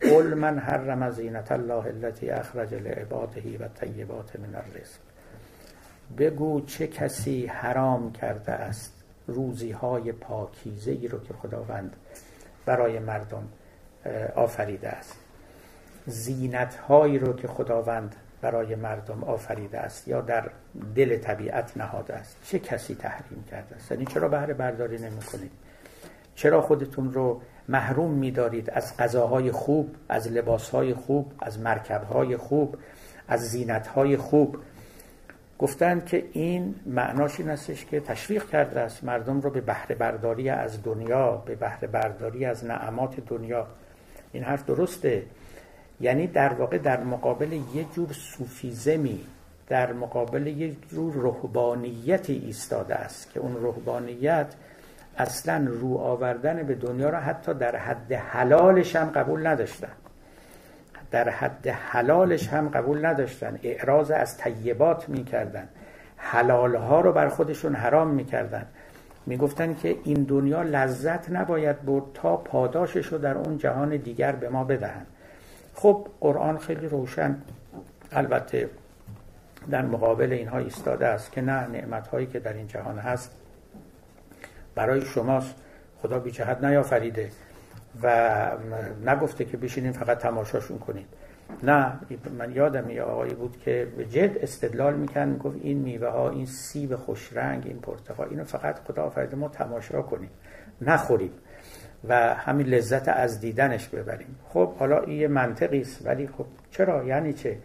[0.00, 5.00] قل من حرم زینت الله التي اخرج لعباده و طیبات من الرزق.
[6.18, 8.92] بگو چه کسی حرام کرده است
[9.26, 11.96] روزی های پاکیزه ای رو که خداوند
[12.66, 13.48] برای مردم
[14.34, 15.16] آفریده است.
[16.06, 20.50] زینت هایی رو که خداوند برای مردم آفریده است یا در
[20.94, 22.36] دل طبیعت نهاده است.
[22.44, 25.50] چه کسی تحریم کرده است؟ یعنی چرا بهره برداری نمی کنید
[26.34, 32.76] چرا خودتون رو محروم میدارید از غذاهای خوب از لباسهای خوب از مرکبهای خوب
[33.28, 34.56] از زینتهای خوب.
[35.58, 40.48] گفتند که این معناش این استش که تشویق کرده است مردم رو به بهره برداری
[40.48, 43.66] از دنیا به بهره برداری از نعمات دنیا.
[44.32, 45.22] این حرف درسته.
[46.00, 49.20] یعنی در واقع در مقابل یه جور صوفیزمی
[49.68, 54.46] در مقابل یه جور رهبانیتی ایستاده است که اون رهبانیت
[55.18, 59.92] اصلا رو آوردن به دنیا را حتی در حد حلالش هم قبول نداشتن.
[61.10, 63.58] در حد حلالش هم قبول نداشتن.
[63.62, 65.68] اعراض از طیبات می‌کردن.
[66.16, 68.66] حلال ها رو بر خودشون حرام می‌کردن.
[69.26, 74.48] می‌گفتن که این دنیا لذت نباید برد تا پاداشش رو در اون جهان دیگر به
[74.48, 75.06] ما بدهند
[75.74, 77.36] خب قرآن خیلی روشن.
[78.12, 78.70] البته
[79.70, 83.37] در مقابل اینها ایستاده است که نه نعمت هایی که در این جهان هست
[84.78, 85.54] برای شماست.
[86.02, 87.30] خدا بی جهت نیافریده
[88.02, 88.50] و
[89.06, 91.06] نگفته که بشینین فقط تماشاشون کنید.
[91.62, 91.92] نه
[92.38, 96.46] من یادم یه آقایی بود که به جد استدلال میکن گفت این میوه ها این
[96.46, 100.30] سیب خوش رنگ این پرتقال اینو فقط خدا آفریده ما تماشا کنیم
[100.80, 101.32] نخوریم
[102.08, 104.36] و همین لذت از دیدنش ببریم.
[104.48, 107.58] خب حالا این یه منطقی است ولی خب چرا؟ یعنی چه؟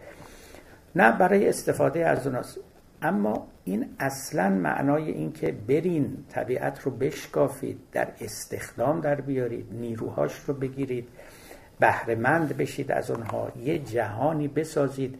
[0.96, 2.58] نه برای استفاده از اوناست.
[3.04, 10.32] اما این اصلا معنای این که برین طبیعت رو بشکافید در استخدام در بیارید نیروهاش
[10.46, 11.08] رو بگیرید
[11.80, 15.18] بهرهمند بشید از اونها یه جهانی بسازید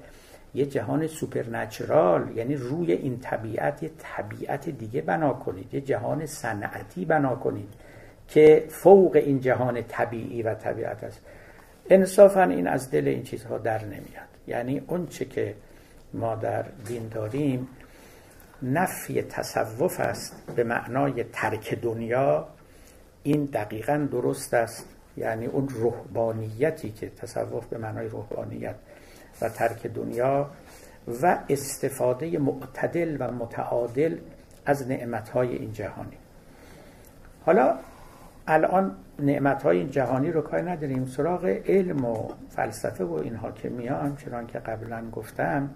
[0.54, 7.04] یه جهان سوپرنچرال یعنی روی این طبیعت یه طبیعت دیگه بنا کنید یه جهان صنعتی
[7.04, 7.68] بنا کنید
[8.28, 11.20] که فوق این جهان طبیعی و طبیعت است.
[11.90, 14.28] انصافا این از دل این چیزها در نمیاد.
[14.46, 15.54] یعنی اون چه که
[16.14, 17.68] ما در دین داریم
[18.62, 22.46] نفی تصوف است به معنای ترک دنیا.
[23.22, 28.74] این دقیقا درست است یعنی اون روحانیتی که تصوف به معنای روحانیت
[29.40, 30.50] و ترک دنیا
[31.22, 34.18] و استفاده معتدل و متعادل
[34.66, 36.16] از نعمتهای این جهانی.
[37.46, 37.74] حالا
[38.46, 44.16] الان نعمتهای این جهانی رو کاری نداریم سراغ علم و فلسفه و اینها که میان
[44.16, 45.70] چنان که قبلا گفتم.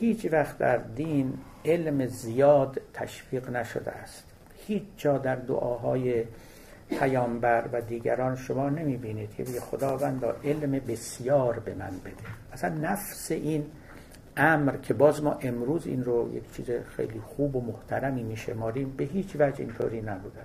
[0.00, 4.24] هیچ وقت در دین علم زیاد تشویق نشده است.
[4.66, 6.24] هیچ جا در دعاهای
[6.88, 12.30] پیامبر و دیگران شما نمی‌بینید که بگه خداوند علم بسیار به من بده.
[12.52, 13.66] اصلا نفس این
[14.36, 19.04] امر که باز ما امروز این رو یک چیز خیلی خوب و محترمی میشماریم به
[19.04, 20.40] هیچ وجه اینطوری نبوده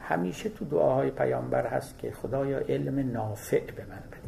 [0.00, 4.23] همیشه تو دعاهای پیامبر هست که خدایا علم نافع به من بده.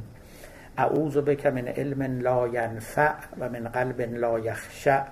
[0.76, 5.02] اعوذ بک من علم لا ینفع و من قلب لا یخشع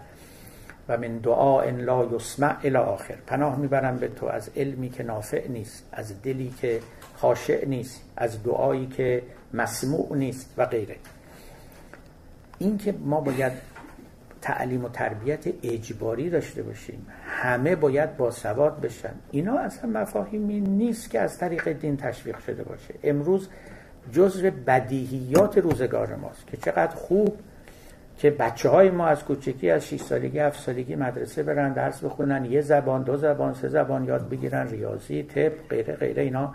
[0.89, 3.15] و من دعا لا یسمع الى آخر.
[3.27, 6.81] پناه می‌برم به تو از علمی که نافع نیست از دلی که
[7.17, 9.23] خاشع نیست از دعایی که
[9.55, 10.97] مسموع نیست و غیره.
[12.59, 13.53] این که ما باید
[14.43, 17.07] تعلیم و تربیت اجباری داشته باشیم.
[17.27, 19.15] همه باید با سواد بشن.
[19.31, 22.95] اینا اصلا مفاهیمی نیست که از طریق دین تشویق شده باشه.
[23.03, 23.49] امروز
[24.13, 27.39] جزء بدیهیات روزگار ماست که چقدر خوب
[28.19, 32.45] که بچه های ما از کوچکی از 6 سالگی 7 سالگی مدرسه برن درس بخونن
[32.45, 36.55] یه زبان دو زبان سه زبان یاد بگیرن ریاضی طب غیره غیره اینا.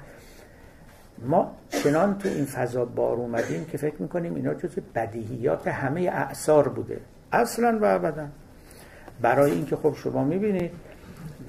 [1.25, 6.67] ما چنان تو این فضا بار اومدیم که فکر می‌کنیم اینا جز بدیهیات همه اعثار
[6.67, 6.99] بوده.
[7.31, 8.27] اصلا و ابدا.
[9.21, 10.71] برای اینکه خب شما می‌بینید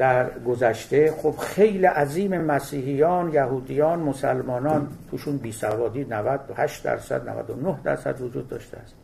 [0.01, 8.21] در گذشته خب خیلی عظیم مسیحیان یهودیان مسلمانان توشون بی سوادی 98 درصد 99 درصد
[8.21, 8.95] وجود داشته است.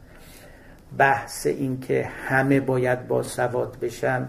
[0.99, 4.29] بحث این که همه باید با سواد بشن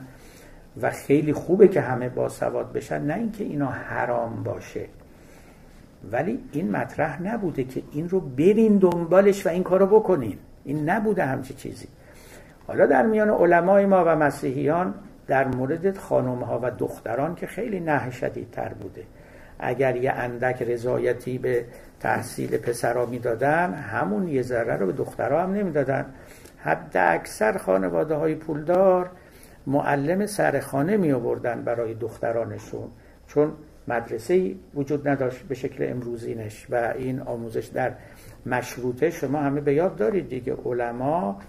[0.82, 4.86] و خیلی خوبه که همه با سواد بشن نه اینکه اینا حرام باشه.
[6.12, 10.38] ولی این مطرح نبوده که این رو برین دنبالش و این کارو بکنین.
[10.66, 11.88] این نبوده همچی چیزی.
[12.68, 14.94] حالا در میان علمای ما و مسیحیان
[15.28, 18.10] در مورد خانم ها و دختران که خیلی نه
[18.52, 19.04] تر بوده.
[19.60, 21.66] اگر یه اندک رضایتی به
[22.00, 26.06] تحصیل پسرا می‌دادن همون یه ذره رو به دخترها هم نمی‌دادن.
[26.58, 29.10] حد اکثر خانواده های پولدار
[29.68, 32.88] معلم سرخانه می آوردن برای دخترانشون
[33.28, 33.52] چون
[33.88, 37.92] مدرسه وجود نداشت به شکل امروزینش و این آموزش در
[38.46, 40.56] مشروطه شما همه به یاد دارید دیگه.
[40.66, 41.40] علما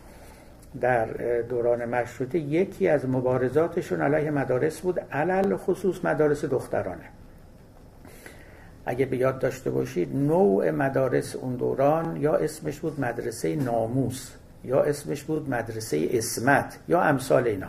[0.81, 1.07] در
[1.43, 7.05] دوران مشروطه یکی از مبارزاتشون علیه مدارس بود علل خصوص مدارس دخترانه.
[8.87, 14.31] اگه به یاد داشته باشید نوع مدارس اون دوران یا اسمش بود مدرسه ناموس
[14.65, 17.69] یا اسمش بود مدرسه اسمت یا امثال اینا.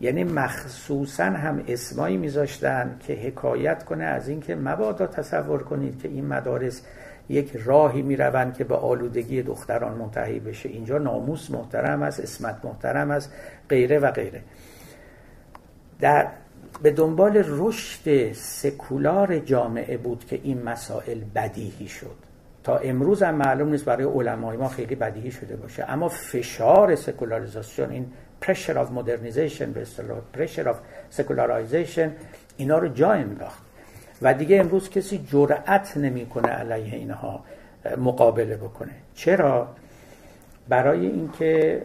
[0.00, 6.26] یعنی مخصوصا هم اسمایی میذاشتن که حکایت کنه از اینکه مبادا تصور کنید که این
[6.26, 6.82] مدارس
[7.28, 10.68] یک راهی می‌روند که به آلودگی دختران منتهی بشه.
[10.68, 13.32] اینجا ناموس محترم است اسمت محترم است
[13.68, 14.42] غیره و غیره.
[16.00, 16.28] در
[16.82, 22.16] به دنبال رشد سکولار جامعه بود که این مسائل بدیهی شد.
[22.64, 25.84] تا امروز هم معلوم نیست برای علمای ما خیلی بدیهی شده باشه.
[25.88, 28.06] اما فشار سکولاریزاسیون این
[28.44, 30.76] pressure of modernization به اصطلاح pressure of
[31.20, 32.08] secularization
[32.56, 33.61] اینا رو جا انداخت.
[34.22, 37.44] و دیگه امروز کسی جرأت نمی‌کنه علیه اینها
[37.96, 38.92] مقابله بکنه.
[39.14, 39.68] چرا؟
[40.68, 41.82] برای اینکه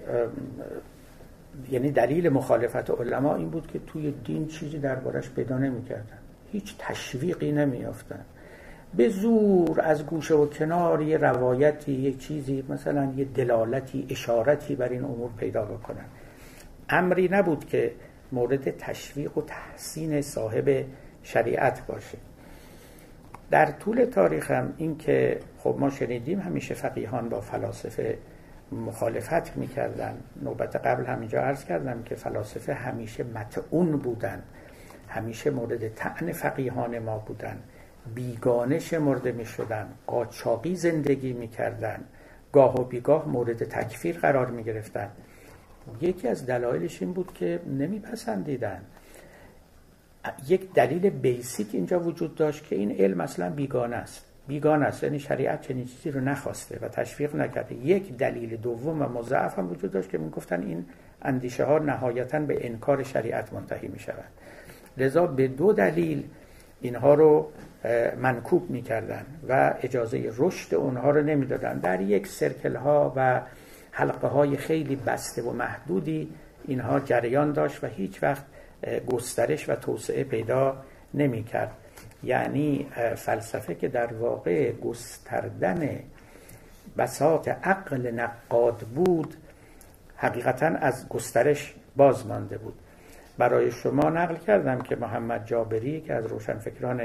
[1.72, 6.18] یعنی دلیل مخالفت علما این بود که توی دین چیزی دربارش پیدا نمی‌کردن.
[6.52, 8.26] هیچ تشویقی نمیافتن
[8.98, 14.90] به زور از گوشه و کنار یه روایتی یه چیزی مثلا یه دلالتی اشارتی بر
[14.90, 16.06] این امور پیدا بکنن.
[16.90, 17.92] امری نبود که
[18.32, 20.86] مورد تشویق و تحسین صاحب
[21.24, 22.18] شریعت باشه.
[23.52, 28.18] در طول تاریخ هم این که خب ما شنیدیم همیشه فقیهان با فلاسفه
[28.72, 30.18] مخالفت می‌کردن.
[30.42, 34.44] نوبت قبل همینجا عرض کردم که فلاسفه همیشه متعون بودن.
[35.08, 37.58] همیشه مورد تعن فقیهان ما بودن.
[38.16, 42.00] بیگانه شمرده می شدن قاچاقی زندگی می کردن
[42.54, 45.10] گاه و بیگاه مورد تکفیر قرار می گرفتن
[46.02, 48.82] یکی از دلایلش این بود که نمیپسندیدن.
[50.48, 54.26] یک دلیل بیسیک اینجا وجود داشت که این علم اصلا بیگانه است.
[54.48, 57.76] بیگانه است یعنی شریعت چنین چیزی رو نخواسته و تشویق نکرده.
[57.76, 60.86] یک دلیل دوم و مضاعف هم وجود داشت که می‌گفتن این
[61.22, 64.30] اندیشه ها نهایتا به انکار شریعت منتهی می شود
[64.98, 66.24] لذا به دو دلیل
[66.82, 67.50] اینها رو
[68.22, 71.80] منکوب می‌کردن و اجازه رشد اونها رو نمی‌دادن.
[71.80, 73.42] در یک سرکل ها و
[73.92, 76.30] حلقه های خیلی بسته و محدودی
[76.68, 78.44] اینها جریان داشت و هیچ وقت
[79.08, 80.78] گسترش و توسعه پیدا
[81.14, 81.72] نمی کرد
[82.24, 86.00] یعنی فلسفه که در واقع گستردن
[86.98, 89.36] بساط عقل نقاد بود
[90.16, 92.74] حقیقتا از گسترش باز مانده بود.
[93.38, 97.02] برای شما نقل کردم که محمد جابری که از روشنفکران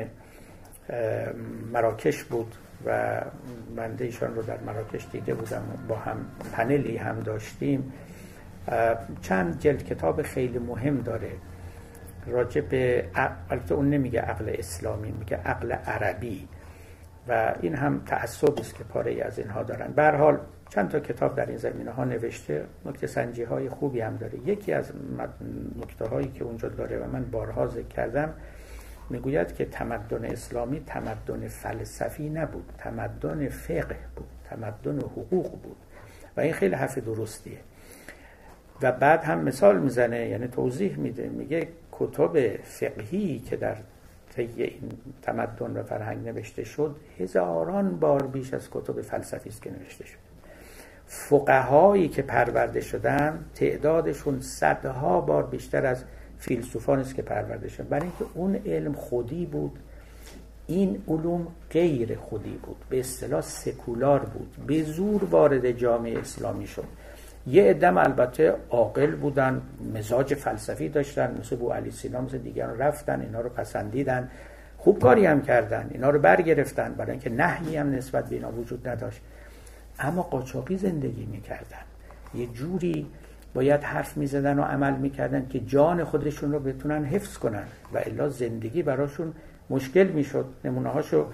[1.72, 2.54] مراکش بود
[2.86, 3.20] و
[3.76, 7.92] بنده ایشان رو در مراکش دیده بودم با هم پنلی هم داشتیم
[9.22, 11.30] چند جلد کتاب خیلی مهم داره.
[12.26, 13.04] راجع به
[13.50, 16.48] البته اون نمیگه عقل اسلامی میگه عقل عربی.
[17.28, 19.92] و این هم تعصب است که پاره ای از اینها دارن.
[19.92, 22.64] به حال چند تا کتاب در این زمینه ها نوشته.
[22.84, 24.38] نکته سنجی های خوبی هم داره.
[24.38, 24.92] یکی از
[25.82, 28.34] نکته هایی که اونجا داره و من بارها ذکر کردم
[29.10, 32.72] می‌گوید که تمدن اسلامی تمدن فلسفی نبود.
[32.78, 34.28] تمدن فقه بود.
[34.50, 35.76] تمدن حقوق بود.
[36.36, 37.58] و این خیلی حرف درستیه.
[38.82, 43.76] و بعد هم مثال می‌زنه یعنی توضیح میده میگه کتب فقهی که در
[44.36, 44.92] طی این
[45.22, 50.18] تمدن و فرهنگ نوشته شد هزاران بار بیش از کتب فلسفی است که نوشته شد.
[51.06, 56.04] فقهایی که پرورده شدن تعدادشون صدها بار بیشتر از
[56.38, 57.88] فیلسوفان است که پرورده شدن.
[57.88, 59.78] برای اینکه اون علم خودی بود
[60.66, 66.84] این علوم غیر خودی بود به اصطلاح سکولار بود به زور وارد جامعه اسلامی شد.
[67.46, 69.62] یه عدم البته عاقل بودن
[69.94, 74.28] مزاج فلسفی داشتن مثل بو علی سینا مثل دیگران رفتن اینا رو پسندیدن
[74.78, 78.88] خوب کاری هم کردن اینا رو برگرفتن برای اینکه نهی هم نسبت به اینا وجود
[78.88, 79.20] نداشت.
[79.98, 81.84] اما قاچاقی زندگی می‌کردن.
[82.34, 83.06] یه جوری
[83.54, 88.28] باید حرف می‌زدن و عمل می‌کردن که جان خودشون رو بتونن حفظ کنن و الا
[88.28, 89.32] زندگی براشون
[89.70, 90.44] مشکل می‌شد.
[90.64, 91.26] نمونه هاشو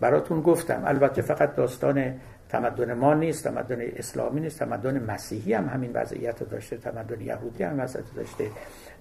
[0.00, 0.82] براتون گفتم.
[0.84, 2.14] البته فقط داستان
[2.54, 7.64] تمدن ما نیست تمدن اسلامی نیست تمدن مسیحی هم همین وضعیت رو داشته تمدن یهودی
[7.64, 8.46] هم وضعیت داشته.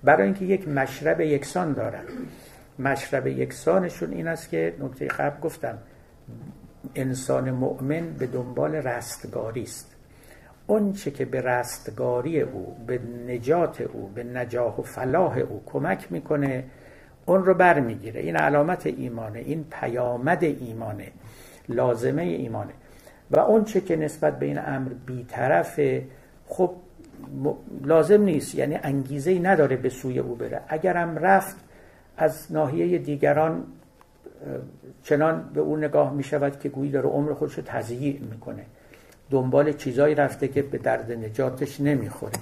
[0.03, 2.03] برای اینکه یک مشرب یکسان دارن.
[2.79, 5.77] مشرب یکسانشون این است که نکته قبل گفتم
[6.95, 9.95] انسان مؤمن به دنبال رستگاری است.
[10.67, 16.11] اون چه که به رستگاری او به نجات او به نجاح و فلاح او کمک
[16.11, 16.63] می‌کنه
[17.25, 18.21] اون رو برمیگیره.
[18.21, 21.11] این علامت ایمانه این پیامد ایمانه
[21.69, 22.73] لازمه ایمانه.
[23.33, 26.03] و اون چه که نسبت به این امر بیطرفه
[26.47, 26.71] خب
[27.83, 28.55] لازم نیست.
[28.55, 30.61] یعنی انگیزه ای نداره به سوی او بره.
[30.67, 31.55] اگرم رفت
[32.17, 33.63] از ناحیه دیگران
[35.03, 38.65] چنان به او نگاه می شود که گویی داره عمر خودش رو تضییع می‌کنه.
[39.29, 42.33] دنبال چیزایی رفته که به درد نجاتش نمی‌خوره.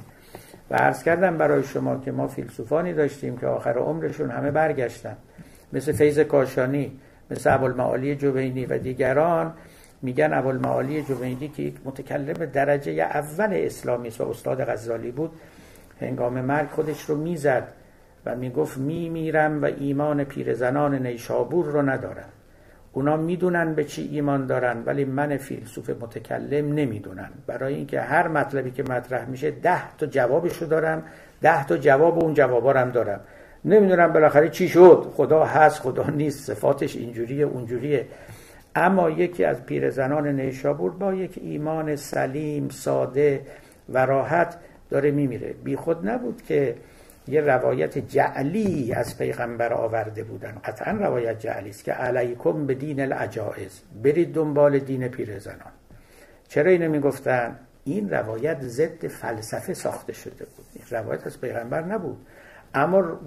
[0.70, 5.18] و عرض کردم برای شما که ما فیلسوفانی داشتیم که آخر عمرشون همه برگشتن.
[5.74, 6.92] مثل فیض کاشانی
[7.32, 9.54] مثل ابوالمعالی جوینی و دیگران.
[10.02, 15.32] میگن ابوالمعالی جوینی که یک متکلم درجه اول اسلامی است و استاد غزالی بود
[16.02, 17.68] هنگام مرگ خودش رو می‌زد
[18.26, 22.30] و می‌گفت میمیرم و ایمان پیرزنان نیشابور رو ندارم.
[22.94, 28.72] اونا می‌دونن به چی ایمان دارن ولی من فیلسوف متکلم نمی‌دونن برای اینکه هر مطلبی
[28.72, 31.04] که مطرح میشه ده تا جوابشو دارم
[31.42, 33.20] ده تا جواب اون جوابا هم دارم.
[33.66, 35.14] نمی‌دونم بالاخره چی شد.
[35.16, 36.54] خدا هست خدا نیست.
[36.54, 38.08] صفاتش اینجوریه اونجوریه.
[38.76, 43.42] اما یکی از پیرزنان نیشابور با یک ایمان سلیم ساده
[43.90, 44.58] و راحت
[44.90, 45.54] داره میمیره.
[45.64, 46.76] بی خود نبود که
[47.28, 50.58] یه روایت جعلی از پیغمبر آورده بودن.
[50.64, 53.82] قطعا روایت جعلی است که علیکم به دین العجائز.
[54.04, 55.72] برید دنبال دین پیرزنان.
[56.48, 60.66] چرا اینو می‌گفتن؟ این روایت ضد فلسفه ساخته شده بود.
[60.74, 62.18] این روایت از پیغمبر نبود.
[62.74, 63.20] اما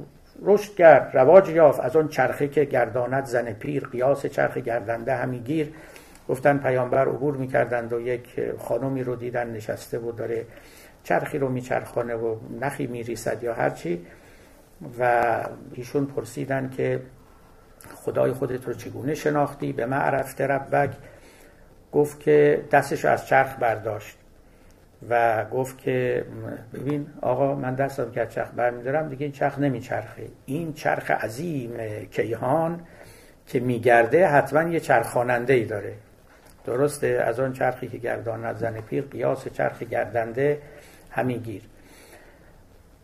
[0.43, 1.81] رشد کرد رواج یافت.
[1.81, 5.75] از اون چرخه که گرداند زن پیر قیاس چرخ گردنده همیگیر
[6.29, 10.47] گفتن پیامبر عبور می‌کردند و یک خانومی رو دیدن نشسته بود داره
[11.03, 14.07] چرخی رو میچرخانه و نخی میریسد یا هرچی
[14.99, 15.25] و
[15.73, 17.01] ایشون پرسیدن که
[17.95, 20.91] خدای خودت رو چگونه شناختی؟ به معرفت ربک.
[21.93, 24.19] گفت که دستش از چرخ برداشت.
[25.11, 26.25] و گفت که
[26.75, 30.27] ببین آقا من دستم که از چرخ برمیدارم دیگه این چرخ نمیچرخه.
[30.47, 31.71] این چرخ عظیم
[32.11, 32.81] کیهان
[33.47, 35.93] که میگرده حتما یه چرخاننده ای داره.
[36.67, 40.59] درسته؟ از آن چرخی که گردان زن پیر قیاس چرخ گردنده
[41.11, 41.63] همین گیر.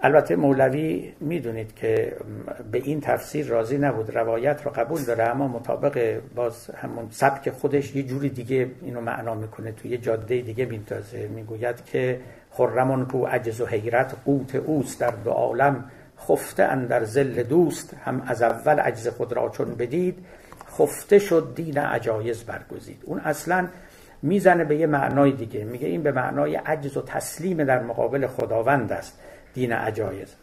[0.03, 2.17] البته مولوی می‌دونید که
[2.73, 4.17] به این تفسیر راضی نبود.
[4.17, 9.35] روایت رو قبول داره اما مطابق باز همون سبک خودش یه جوری دیگه اینو معنا
[9.35, 9.73] می‌کنه.
[9.73, 12.21] توی جاده دیگه میتازه می‌گوید که
[12.51, 15.85] خرمون کو عجز و حیرت قوت اوست در دو عالم.
[16.29, 20.19] خفته اندر زل دوست هم از اول عجز خود را چون بدید
[20.79, 23.03] خفته شد دین عجایز برگزید.
[23.05, 23.69] اون اصلا
[24.23, 25.65] می‌زنه به یه معنای دیگه.
[25.65, 29.21] میگه این به معنای عجز و تسلیم در مقابل خداوند است.
[29.55, 30.35] دین عجایز.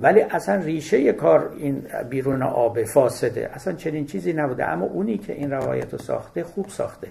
[0.00, 4.64] ولی اصلا ریشه کار این بیرون آب فاسده اصلا چنین چیزی نبوده.
[4.64, 7.08] اما اونی که این روایت رو ساخته خوب ساخته.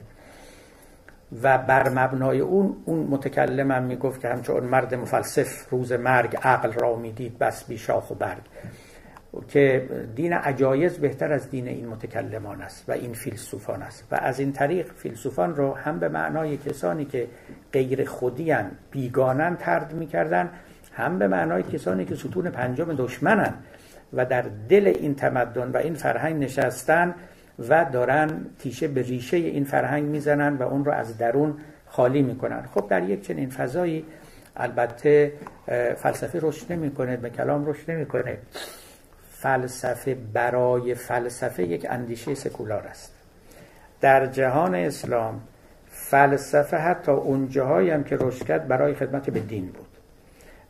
[1.44, 6.72] و بر مبنای اون اون متکلم هم می‌گفت که همچون مرد مفلسف روز مرگ عقل
[6.72, 8.44] را می‌دید بس بی شاخ و برگ.
[9.48, 14.08] که دین عجایز بهتر از دین این متکلمان است و این فیلسوفان است.
[14.12, 17.28] و از این طریق فیلسوفان رو هم به معنای کسانی که
[17.74, 20.50] غیر خودیان بیگانن ترد می‌کردن
[20.96, 23.54] هم به معنای کسانی که ستون پنجم دشمنن
[24.14, 27.16] و در دل این تمدن و این فرهنگ نشستن
[27.70, 32.64] و دارن تیشه به ریشه این فرهنگ می‌زنن و اون رو از درون خالی می‌کنن.
[32.74, 34.06] خب در یک چنین فضایی
[34.58, 35.34] البته
[35.96, 38.38] فلسفه رشد نمی‌کنه به کلام رشد نمی‌کنه.
[39.32, 43.14] فلسفه برای فلسفه یک اندیشه سکولار است.
[44.02, 45.42] در جهان اسلام
[45.90, 49.93] فلسفه حتی اون جاهایی هم که رشد کرد برای خدمت به دین بود.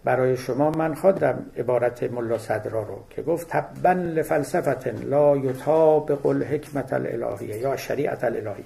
[0.03, 6.93] برای شما من خواندم عبارت ملا صدرا رو که گفت تبا لفلسفت لا یطابق الحکمت
[6.93, 8.65] الالهیه یا شریعت الالهیه.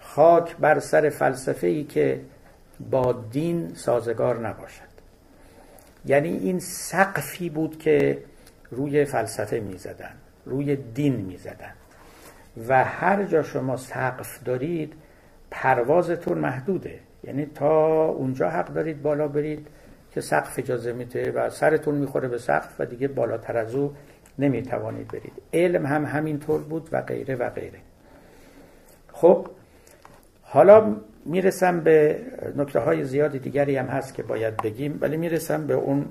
[0.00, 2.20] خاک بر سر فلسفه ای که
[2.90, 4.86] با دین سازگار نباشد.
[6.04, 8.18] یعنی این سقفی بود که
[8.70, 10.14] روی فلسفه می‌زدن
[10.44, 11.72] روی دین می‌زدن.
[12.68, 14.92] و هر جا شما سقف دارید
[15.50, 17.00] پروازتون محدوده.
[17.24, 19.66] یعنی تا اونجا حق دارید بالا برید.
[20.16, 23.92] که سقف اجازه میده و سرتون می‌خوره به سقف و دیگه بالاتر از او
[24.38, 25.32] نمی‌توانید برید.
[25.52, 27.78] علم هم همینطور بود و غیره و غیره.
[29.12, 29.46] خب
[30.42, 32.20] حالا می‌رسم به
[32.56, 36.06] نکته های زیاد دیگری هم هست که باید بگیم ولی می‌رسم به اون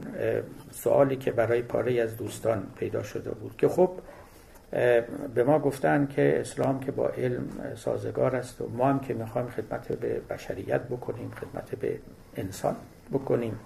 [0.71, 3.89] سوالی که برای پاره از دوستان پیدا شده بود که خب
[5.35, 9.47] به ما گفتن که اسلام که با علم سازگار است و ما هم که می‌خوایم
[9.47, 11.99] خدمت به بشریت بکنیم خدمت به
[12.37, 12.75] انسان
[13.13, 13.59] بکنیم.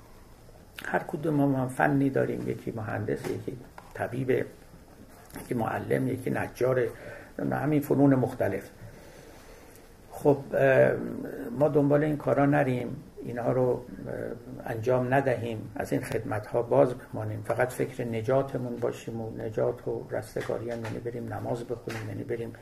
[0.85, 2.49] هر کدوم ما هم فنی داریم.
[2.49, 3.57] یکی مهندس یکی
[3.93, 4.29] طبیب
[5.41, 6.87] یکی معلم یکی نجار
[7.51, 8.69] همین فنون مختلف.
[10.11, 10.37] خب
[11.59, 13.03] ما دنبال این کارا نریم.
[13.25, 13.85] اینها رو
[14.65, 15.71] انجام ندهیم.
[15.75, 17.43] از این خدمت ها باز بمانیم.
[17.47, 22.53] فقط فکر نجاتمون باشیم و نجات و رستگاری یعنی بریم نماز بخونیم یعنی بریم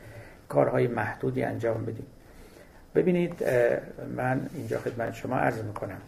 [0.49, 2.05] کارهای محدودی انجام بدیم.
[2.95, 3.43] ببینید
[4.15, 6.01] من اینجا خدمت شما عرض می‌کنم.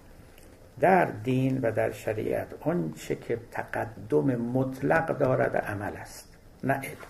[0.80, 7.10] در دین و در شریعت آنچه که تقدم مطلق دارد عمل است نه علم.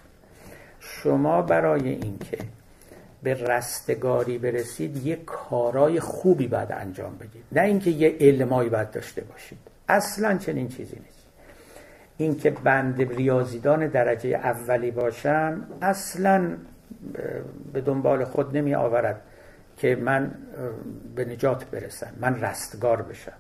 [0.80, 2.38] شما برای اینکه
[3.24, 7.44] به رستگاری برسید یه کارای خوبی باید انجام بدید.
[7.52, 9.58] نه اینکه یه علمایی باید داشته باشید.
[9.90, 11.26] اصلا چنین چیزی نیست.
[12.18, 16.58] اینکه بند ریاضیدان درجه اولی باشم اصلا
[17.74, 19.22] به دنبال خود نمی آورد
[19.78, 20.32] که من
[21.16, 23.32] به نجات برسم من رستگار بشم.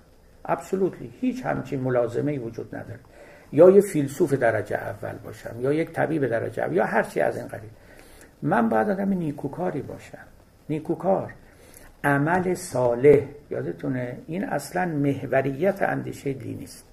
[0.45, 2.99] ابسولوتلی هیچ همچین ملازمه ای وجود نداره.
[3.51, 7.37] یا یه فیلسوف درجه اول باشم یا یک طبیب درجه اول یا هر چی از
[7.37, 7.69] این قبیل.
[8.41, 10.17] من باید آدم نیکوکاری باشم.
[10.69, 11.33] نیکوکار.
[12.03, 13.21] عمل صالح.
[13.49, 16.85] یادتونه؟ این اصلا محوریت اندیشه دینی است.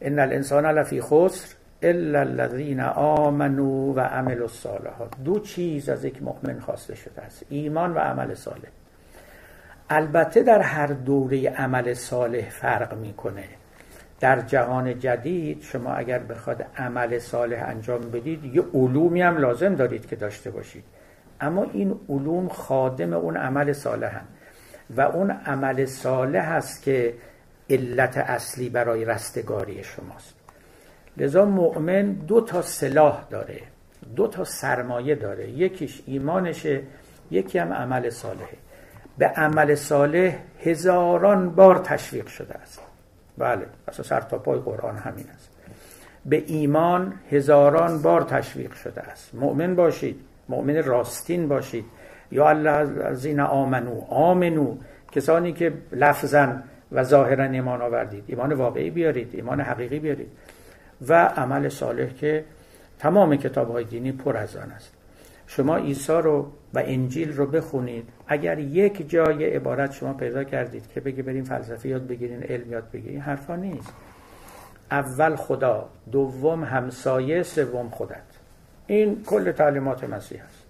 [0.00, 5.10] ان الانسان لفی خسر الا الذين آمنوا و عملوا الصالحات.
[5.24, 7.44] دو چیز از یک مؤمن خواسته شده است.
[7.48, 8.68] ایمان و عمل صالح.
[9.90, 13.44] البته در هر دوره عمل صالح فرق می‌کنه.
[14.20, 20.06] در جهان جدید شما اگر بخواد عمل صالح انجام بدید یه علومی هم لازم دارید
[20.06, 20.84] که داشته باشید.
[21.40, 24.24] اما این علوم خادم اون عمل صالح هم
[24.90, 27.14] و اون عمل صالح هست که
[27.70, 30.34] علت اصلی برای رستگاری شماست.
[31.16, 33.60] لذا مؤمن دو تا سلاح داره
[34.16, 35.50] دو تا سرمایه داره.
[35.50, 36.82] یکیش ایمانشه
[37.30, 38.56] یکی هم عمل صالحه.
[39.18, 42.80] به عمل صالح هزاران بار تشویق شده است.
[43.38, 45.50] بله اصلا سر تا پای قرآن همین است.
[46.26, 49.34] به ایمان هزاران بار تشویق شده است.
[49.34, 51.84] مؤمن باشید مؤمن راستین باشید.
[52.32, 54.76] یا الذین آمنو آمنو
[55.12, 56.56] کسانی که لفظا
[56.92, 58.24] و ظاهرا ایمان آوردید.
[58.26, 60.28] ایمان واقعی بیارید ایمان حقیقی بیارید.
[61.08, 62.44] و عمل صالح که
[62.98, 64.90] تمام کتاب های دینی پر از آن است.
[65.46, 68.08] شما عیسی رو و انجیل رو بخونید.
[68.26, 72.90] اگر یک جای عبارت شما پیدا کردید که بگی بریم فلسفه یاد بگیرین علم یاد
[72.90, 73.92] بگیرین حرفا نیست.
[74.90, 78.22] اول خدا دوم همسایه سوم خودت.
[78.86, 80.64] این کل تعلیمات مسیح است.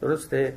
[0.00, 0.54] درسته؟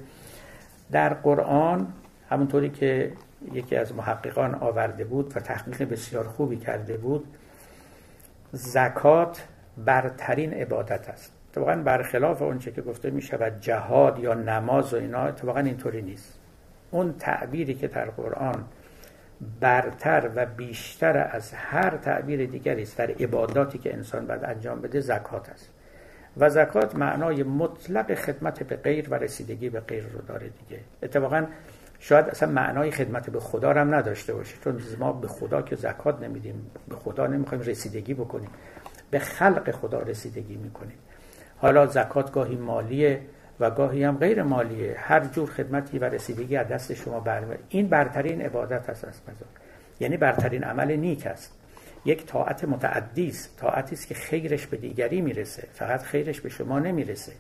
[0.91, 1.93] در قرآن
[2.29, 3.13] همونطوری که
[3.53, 7.27] یکی از محققان آورده بود و تحقیق بسیار خوبی کرده بود
[8.51, 9.47] زکات
[9.77, 11.36] برترین عبادت است.
[11.57, 16.39] اتفاقا برخلاف اونچه که گفته می شود جهاد یا نماز و اینا اتفاقا اینطوری نیست.
[16.91, 18.65] اون تعبیری که در قرآن
[19.59, 24.99] برتر و بیشتر از هر تعبیر دیگری است در عباداتی که انسان باید انجام بده
[24.99, 25.69] زکات است.
[26.37, 30.81] و زکات معنای مطلق خدمت به غیر و رسیدگی به غیر رو داره دیگه.
[31.03, 31.45] اتفاقا
[31.99, 36.21] شاید اصلا معنای خدمت به خدا هم نداشته باشه چون ما به خدا که زکات
[36.21, 38.49] نمیدیم به خدا نمی‌خوایم رسیدگی بکنیم.
[39.11, 40.97] به خلق خدا رسیدگی می‌کنیم.
[41.57, 43.21] حالا زکات گاهی مالیه
[43.59, 44.95] و گاهی هم غیر مالیه.
[44.97, 49.13] هر جور خدمتی و رسیدگی از دست شما برمیاد این برترین عبادت است از
[49.99, 51.51] یعنی برترین عمل نیک است.
[52.05, 53.57] یک طاعت متعدی است.
[53.57, 55.67] طاعتی است که خیرش به دیگری می‌رسه.
[55.73, 57.31] فقط خیرش به شما نمی‌رسه.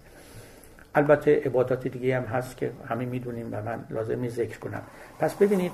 [0.95, 4.81] البته عبادات دیگه هم هست که همه می‌دونیم و من لازمی ذکر کنم.
[5.19, 5.71] پس ببینید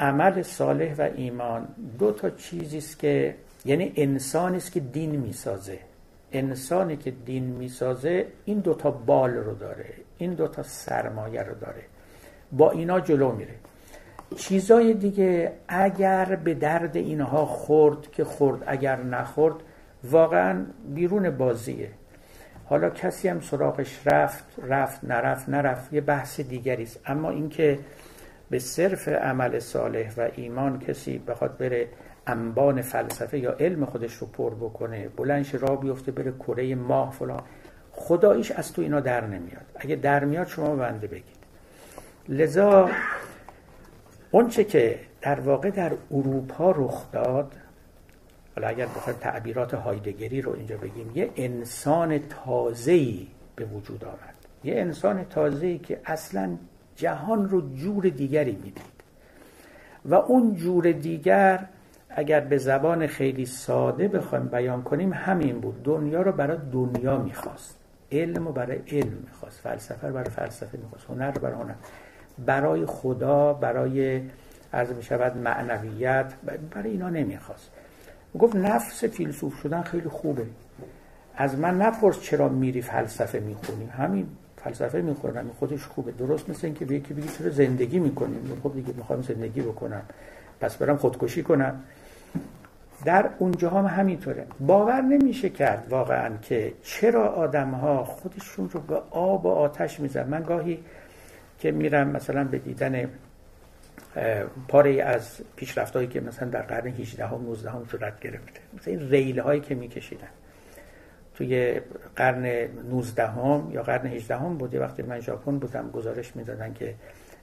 [0.00, 1.68] عمل صالح و ایمان
[1.98, 5.78] دو تا چیزی است که یعنی انسانی است که دین می‌سازه.
[6.32, 11.82] انسانی که دین می‌سازه این دوتا بال رو داره این دوتا سرمایه رو داره.
[12.52, 13.54] با اینا جلو میره.
[14.36, 19.54] چیزای دیگه اگر به درد اینها خورد که خورد اگر نخورد
[20.04, 20.64] واقعا
[20.94, 21.90] بیرون بازیه.
[22.64, 27.00] حالا کسی هم سراغش رفت رفت نرفت نرفت یه بحث دیگری است.
[27.06, 27.78] اما اینکه
[28.50, 31.88] به صرف عمل صالح و ایمان کسی بخواد بره
[32.26, 37.42] انبان فلسفه یا علم خودش رو پر بکنه بلنش را بیفته بره کره ماه فلان.
[37.92, 39.66] خداییش از تو اینا در نمیاد.
[39.74, 41.40] اگه در میاد شما بنده بگید.
[42.28, 42.90] لذا
[44.30, 47.52] اونچه که در واقع در اروپا رخ داد
[48.54, 54.34] حالا اگر بخوایم تعبیرات هایدگری رو اینجا بگیم یه انسان تازه‌ای به وجود آمد.
[54.64, 56.56] یه انسان تازه‌ای که اصلا
[56.96, 58.90] جهان رو جور دیگری می‌دید.
[60.04, 61.66] و اون جور دیگر
[62.16, 65.82] اگر به زبان خیلی ساده بخوایم بیان کنیم همین بود.
[65.82, 67.78] دنیا رو برای دنیا می‌خواست.
[68.12, 69.60] علم رو برای علم می‌خواست.
[69.60, 71.04] فلسفه رو برای فلسفه می‌خواست.
[71.10, 71.74] هنر رو برای هنر.
[72.46, 74.22] برای خدا برای
[74.72, 76.32] عرض می شود معنویت
[76.74, 77.70] برای اینا نمی‌خواست.
[78.38, 80.46] گفت نفس فیلسوف شدن خیلی خوبه.
[81.36, 83.86] از من نپرس چرا میری فلسفه می‌خونی.
[83.86, 85.50] همین فلسفه می‌خونم.
[85.58, 86.12] خودش خوبه.
[86.12, 90.02] درست مثل اینکه به یکی بگی چرا زندگی می‌کنیم خب دیگه می‌خوام زندگی بکنم.
[90.60, 91.82] پس برم خودکشی کنم.
[93.04, 94.46] در اونجا هم همینطوره.
[94.60, 100.28] باور نمیشه کرد واقعا که چرا آدم ها خودشون رو به آب و آتش میزن
[100.28, 100.84] من گاهی
[101.58, 103.08] که میرم مثلا به دیدن
[104.68, 108.60] پاره از پیشرفتهایی که مثلا در قرن 18 هم 19 هم صورت گرفته.
[108.78, 110.28] مثلا این ریل هایی که میکشیدن.
[111.34, 111.80] توی
[112.16, 112.46] قرن
[112.90, 116.94] 19 هم یا قرن 18 هم بوده وقتی من ژاپن بودم گزارش می‌دادن که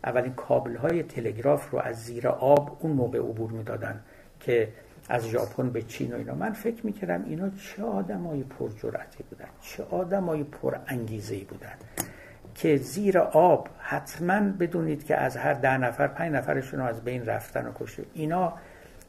[0.04, 4.00] اولین کابل های تلگراف رو از زیر آب اون موقع عبور می‌دادن
[4.40, 4.68] که
[5.10, 6.36] از ژاپن به چین و اینا.
[6.36, 11.74] من فکر می‌کردم اینا چه آدمای پرجرأتی بودن چه آدمای پر انگیزه بودن
[12.56, 17.68] که زیر آب حتما بدونید که از هر ده نفر پنج نفرشون از بین رفتن
[17.68, 18.04] و کشته.
[18.14, 18.54] اینا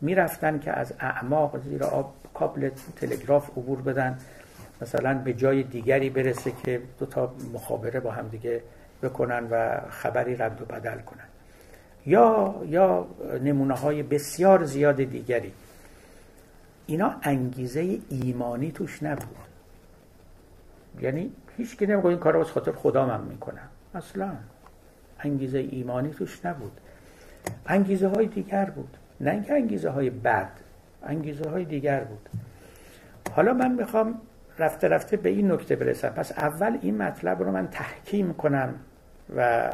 [0.00, 4.18] می‌رفتن که از اعماق زیر آب کابل تلگراف عبور بدن
[4.82, 8.62] مثلا به جای دیگری برسه که دو تا مخابره با هم دیگه
[9.02, 11.24] بکنن و خبری رد و بدل کنن.
[12.06, 13.06] یا یا
[13.42, 15.52] نمونه های بسیار زیاد دیگری.
[16.88, 19.36] اینا انگیزه ایمانی توش نبود.
[21.00, 23.68] یعنی هیچ که نمیگه این کار رو از خاطر خدا من می‌کنم.
[23.94, 24.32] اصلا
[25.20, 26.72] انگیزه ایمانی توش نبود.
[27.66, 28.96] انگیزه های دیگر بود.
[29.20, 30.50] نه اینکه انگیزه های بد
[31.02, 32.28] انگیزه های دیگر بود.
[33.32, 34.20] حالا من می‌خوام
[34.58, 36.08] رفته رفته به این نکته برسم.
[36.08, 38.74] پس اول این مطلب رو من تحکیم کنم
[39.36, 39.70] و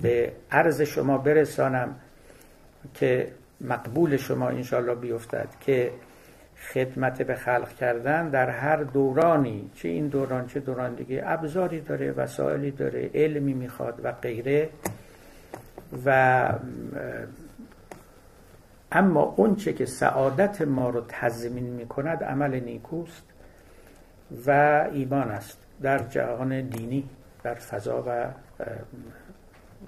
[0.00, 1.96] به عرض شما برسانم
[2.94, 5.92] که مقبول شما انشالله بیفتد که
[6.58, 9.70] خدمت به خلق کردن در هر دورانی.
[9.74, 14.68] چه این دوران چه دوران دیگه؟ ابزاری داره وسائلی داره علمی می‌خواد و غیره.
[16.06, 16.52] و
[18.92, 23.24] اما اونچه که سعادت ما رو تضمین می کند عمل نیکوست
[24.46, 24.50] و
[24.92, 27.08] ایمان است در جهان دینی
[27.42, 28.26] در فضا و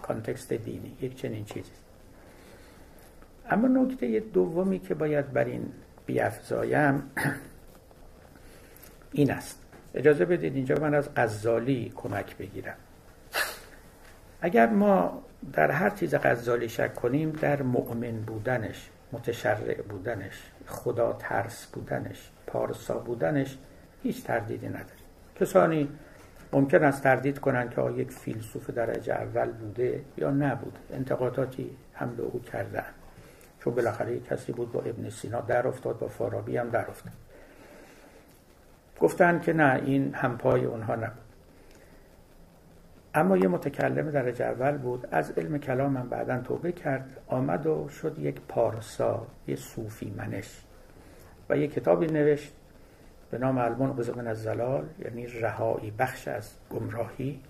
[0.02, 0.96] کانتکست دینی.
[1.00, 1.70] یک چنین چیزی.
[3.50, 5.72] اما نکته دومی که باید بر این
[6.10, 7.02] بیافزایم
[9.12, 9.58] این است.
[9.94, 12.76] اجازه بدید اینجا من از غزالی کمک بگیرم.
[14.40, 21.66] اگر ما در هر چیز غزالی شک کنیم در مؤمن بودنش متشرع بودنش خدا ترس
[21.66, 23.58] بودنش پارسا بودنش
[24.02, 25.00] هیچ تردیدی نداره
[25.40, 25.88] کسانی
[26.52, 32.22] ممکن است تردید کنند که یک فیلسوف درجه اول بوده یا نبود انتقاداتی هم به
[32.22, 32.84] او کردن
[33.60, 37.12] چون بالاخره کسی بود با ابن سینا در افتاد با فارابی هم در افتاد
[39.00, 41.30] گفتن که نه این همپای اونها نبود.
[43.14, 47.88] اما یه متکلم درجه اول بود از علم کلام هم بعدا توبه کرد آمد و
[47.88, 50.60] شد یک پارسا یه صوفی منش.
[51.48, 52.52] و یه کتابی نوشت
[53.30, 57.40] به نام المنقذ من از زلال یعنی رهایی بخش از گمراهی.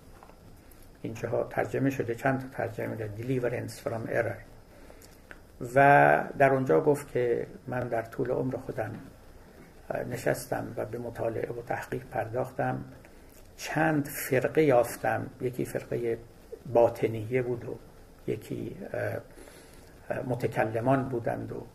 [1.01, 4.50] اینجاها ترجمه شده چند تا ترجمه Deliverance from Error.
[5.75, 8.91] و در اونجا گفت که من در طول عمر خودم
[10.09, 12.83] نشستم و به مطالعه و تحقیق پرداختم.
[13.57, 15.27] چند فرقه یافتم.
[15.41, 16.17] یکی فرقه
[16.73, 17.75] باطنیه بود و
[18.31, 18.75] یکی
[20.27, 21.65] متکلمان بودند و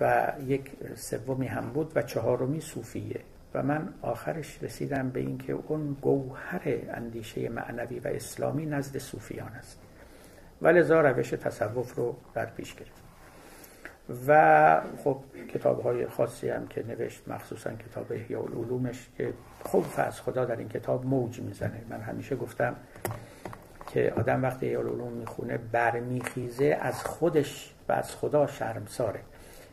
[0.00, 3.20] و یک سومی هم بود و چهارمی صوفیه.
[3.54, 9.78] و من آخرش رسیدم به اینکه اون گوهر اندیشه معنوی و اسلامی نزد صوفیان است.
[10.62, 13.00] و لذا روش تصوف رو در پیش گرفت.
[14.26, 15.16] و خب
[15.54, 19.32] کتاب های خاصی هم که نوشت مخصوصا کتاب احیاء العلومش که
[19.64, 21.82] خوب از خدا در این کتاب موج می‌زنه.
[21.90, 22.76] من همیشه گفتم
[23.92, 29.20] که آدم وقتی احیاء العلوم می‌خونه برمیخیزه از خودش و از خدا شرمساره.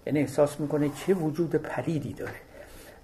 [0.05, 2.39] یعنی احساس می‌کنه چه وجود پلیدی داره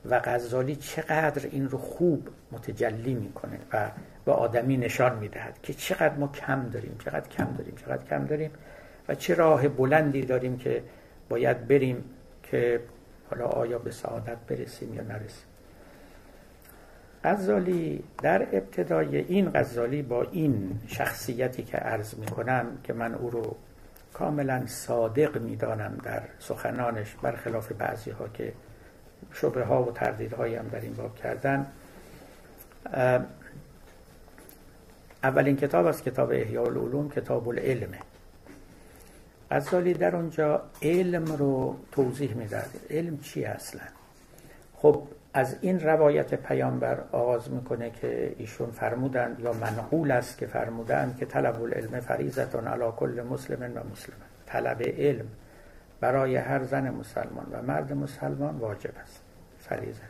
[0.09, 3.89] و غزالی چقدر این رو خوب متجلی می‌کنه و
[4.25, 8.51] به آدمی نشان می‌دهد که چقدر ما کم داریم چقدر کم داریم چقدر کم داریم
[9.07, 10.83] و چه راه بلندی داریم که
[11.29, 12.03] باید بریم
[12.43, 12.79] که
[13.29, 15.45] حالا آیا به سعادت برسیم یا نرسیم.
[17.23, 23.55] غزالی در ابتدای این غزالی با این شخصیتی که عرض می‌کنم که من او رو
[24.13, 28.53] کاملا صادق می‌دانم در سخنانش برخلاف بعضی ها که
[29.33, 31.67] شبه ها و تردیدهایی هم در این باب کردن
[35.23, 37.99] اولین کتاب از کتاب احیاء العلوم کتاب العلمه
[39.51, 43.81] غزالی در اونجا علم رو توضیح می‌داد علم چی اصلا؟
[44.75, 45.03] خب
[45.33, 51.25] از این روایت پیامبر آغاز می‌کنه که ایشون فرمودند یا منقول است که فرمودند که
[51.25, 54.15] طلب العلم فریضتون علی کل مسلم و مسلم.
[54.45, 55.25] طلب علم
[55.99, 59.21] برای هر زن مسلمان و مرد مسلمان واجب است.
[59.59, 60.01] فریضه.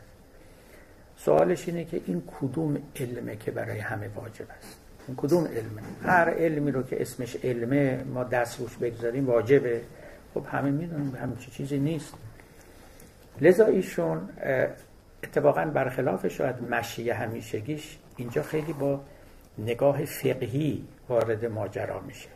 [1.16, 6.30] سوالش اینه که این کدوم علمه که برای همه واجب است؟ این کدوم علمه هر
[6.30, 9.80] علمی رو که اسمش علمه ما دست روش بگذاریم واجبه.
[10.34, 12.14] خب همه می‌دونیم همین چیزی نیست.
[13.40, 14.28] لذا ایشون
[15.22, 19.00] اتفاقا برخلاف شاید مشی همیشگیش اینجا خیلی با
[19.58, 22.28] نگاه فقهی وارد ماجرا میشه.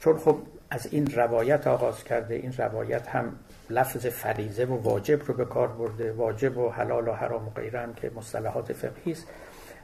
[0.00, 0.38] چون خب
[0.70, 3.32] از این روایت آغاز کرده این روایت هم
[3.70, 7.80] لفظ فریزه و واجب رو به کار برده واجب و حلال و حرام و غیره
[7.80, 9.26] هم که مصطلحات فقهی است.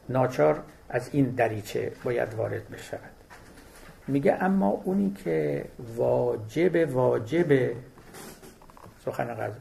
[0.08, 3.00] ناچار از این دریچه باید وارد بشود.
[4.08, 5.64] میگه اما اونی که
[5.96, 7.72] واجب واجب
[9.04, 9.56] سخن غزه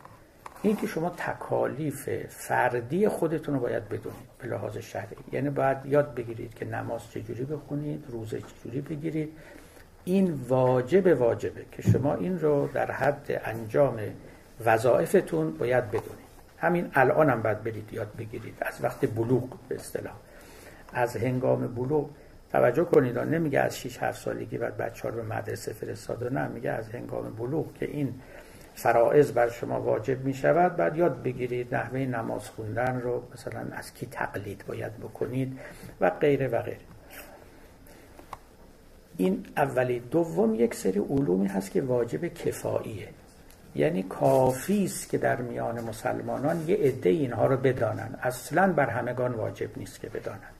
[0.62, 5.16] این که شما تکالیف فردی خودتون رو باید بدونید به لحاظ شرعی.
[5.32, 9.30] یعنی باید یاد بگیرید که نماز چجوری بخونید روزه چجوری بگیرید.
[10.04, 14.00] این واجب واجبه که شما این رو در حد انجام
[14.66, 16.26] وظایفتون باید بدونید.
[16.58, 18.58] همین الان هم باید برید یاد بگیرید.
[18.62, 20.14] از وقت بلوغ به اصطلاح.
[20.96, 22.10] از هنگام بلوغ
[22.52, 23.20] توجه کنید.
[23.20, 27.36] نمیگه از 6 7 سالگی بعد بچه رو به مدرسه فرستاد نه میگه از هنگام
[27.36, 28.14] بلوغ که این
[28.76, 33.94] فرائض بر شما واجب می شود بعد یاد بگیرید نحوه نماز خوندن رو مثلا از
[33.94, 35.60] کی تقلید باید بکنید
[36.02, 36.78] و غیره و غیره
[39.18, 40.00] این اولی.
[40.00, 43.08] دوم یک سری علومی هست که واجب کفاییه.
[43.76, 48.16] یعنی کافی است که در میان مسلمانان یه عده اینها رو بدانن.
[48.22, 50.55] اصلا بر همگان واجب نیست که بدانن.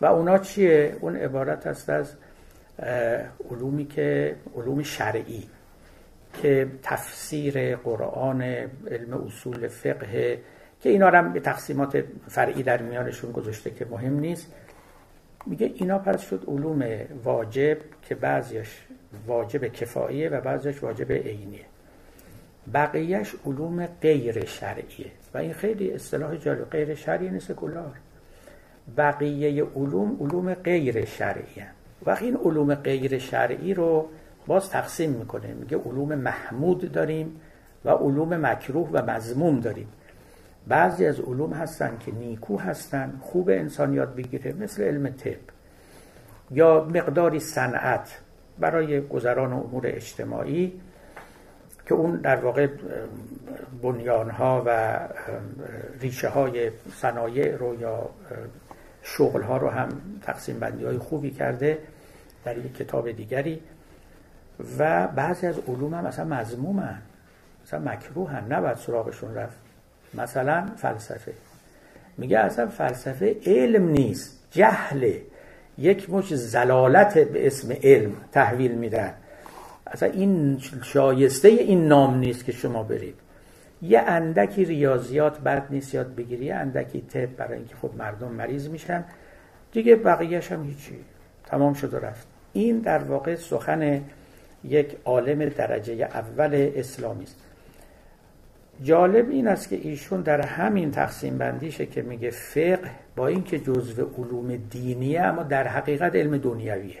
[0.00, 2.14] و اونا چیه؟ اون عبارت است از
[3.50, 5.44] علومی که علوم شرعی
[6.42, 8.42] که تفسیر قرآن
[8.90, 10.40] علم اصول فقه
[10.80, 14.52] که اینا هم به تقسیمات فرعی در میانشون گذاشته که مهم نیست.
[15.46, 16.84] میگه اینا پس شد علوم
[17.24, 18.86] واجب که بعضیش
[19.26, 21.64] واجب کفاییه و بعضیش واجب عینیه.
[22.74, 26.70] بقیهش علوم غیر شرعیه و این خیلی اصطلاح جالب.
[26.70, 27.96] غیر شرعی نیست سکولار
[28.96, 31.62] بقیه علوم علوم غیر شرعی
[32.06, 34.08] وقتی این علوم غیر شرعی رو
[34.46, 37.40] باز تقسیم می‌کنه میگه علوم محمود داریم
[37.84, 39.88] و علوم مکروه و مضموم داریم.
[40.68, 45.36] بعضی از علوم هستن که نیکو هستن خوب انسان یاد بگیره مثل علم طب
[46.50, 48.20] یا مقداری صنعت
[48.58, 50.80] برای گذران امور اجتماعی
[51.86, 52.68] که اون در واقع
[53.82, 54.98] بنیانها و
[56.00, 58.10] ریشه های صنایع رو یا
[59.02, 59.88] شغل ها رو هم
[60.22, 61.78] تقسیم بندی های خوبی کرده
[62.44, 63.60] در یک کتاب دیگری
[64.78, 67.02] و بعضی از علوم هم اصلا مضموم هم.
[67.66, 69.56] مثلا مکروه هم نباید سراغشون رفت.
[70.14, 71.32] مثلا فلسفه.
[72.18, 75.22] میگه اصلا فلسفه علم نیست جهله
[75.78, 79.14] یک مش زلالت به اسم علم تحویل میدن.
[79.86, 83.14] اصلا این شایسته این نام نیست که شما برید.
[83.82, 88.68] یه اندکی ریاضیات بد نیست یاد بگیری یه اندکی طب برای اینکه خب مردم مریض
[88.68, 89.04] میشن.
[89.72, 90.98] دیگه بقیهش هم هیچی.
[91.44, 92.26] تمام شد و رفت.
[92.52, 94.02] این در واقع سخن
[94.64, 97.36] یک عالم درجه اول اسلامی است.
[98.82, 104.10] جالب این است که ایشون در همین تقسیم بندیشه که میگه فقه با اینکه جزو
[104.18, 106.96] علوم دینیه اما در حقیقت علم دنیویه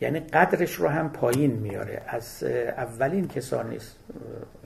[0.00, 2.02] یعنی قدرش رو هم پایین میاره.
[2.06, 2.42] از
[2.76, 3.96] اولین کسانی است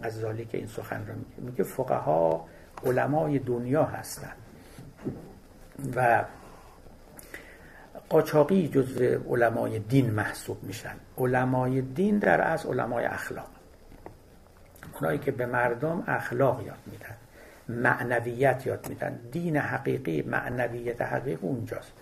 [0.05, 1.51] غزالی که این سخن رو میگه.
[1.51, 2.49] میگه فقها
[2.85, 4.37] علمای دنیا هستند
[5.97, 6.25] و
[8.09, 10.95] قاچاقی جزو علمای دین محسوب میشن.
[11.19, 13.51] علمای دین در از علمای اخلاق.
[14.95, 17.17] اونایی که به مردم اخلاق یاد میدن
[17.69, 19.21] معنویت یاد میدن.
[19.33, 21.93] دین حقیقی معنویت حقیقی اونجاست.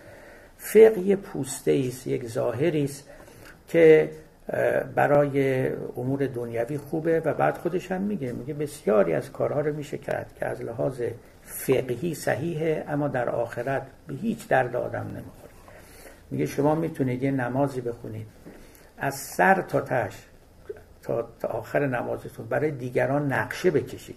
[0.57, 3.09] فقه پوسته است یک ظاهری است
[3.71, 4.09] که
[4.95, 5.67] برای
[5.97, 10.33] امور دنیوی خوبه و بعد خودش هم میگه میگه بسیاری از کارها رو میشه کرد
[10.39, 11.01] که از لحاظ
[11.43, 15.51] فقهی صحیحه اما در آخرت به هیچ درد آدم نمی‌خوره.
[16.31, 18.27] میگه شما می‌تونید یه نمازی بخونید.
[18.97, 20.25] از سر تا تش
[21.03, 24.15] تا, تا آخر نمازتون برای دیگران نقشه بکشید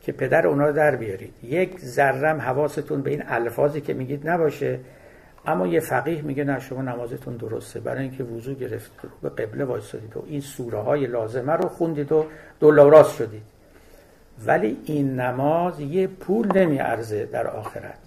[0.00, 1.34] که پدر اونا در بیارید.
[1.42, 4.80] یک ذرم حواستون به این الفاظی که میگید نباشه.
[5.46, 7.80] اما یه فقیه میگه نه شما نمازتون درسته.
[7.80, 12.26] برای اینکه وضو گرفتید به قبله وایسادید و این سوره های لازمه رو خوندید و
[12.60, 13.42] دولاراست شدید.
[14.46, 17.98] ولی این نماز یه پول نمیارزه در آخرت.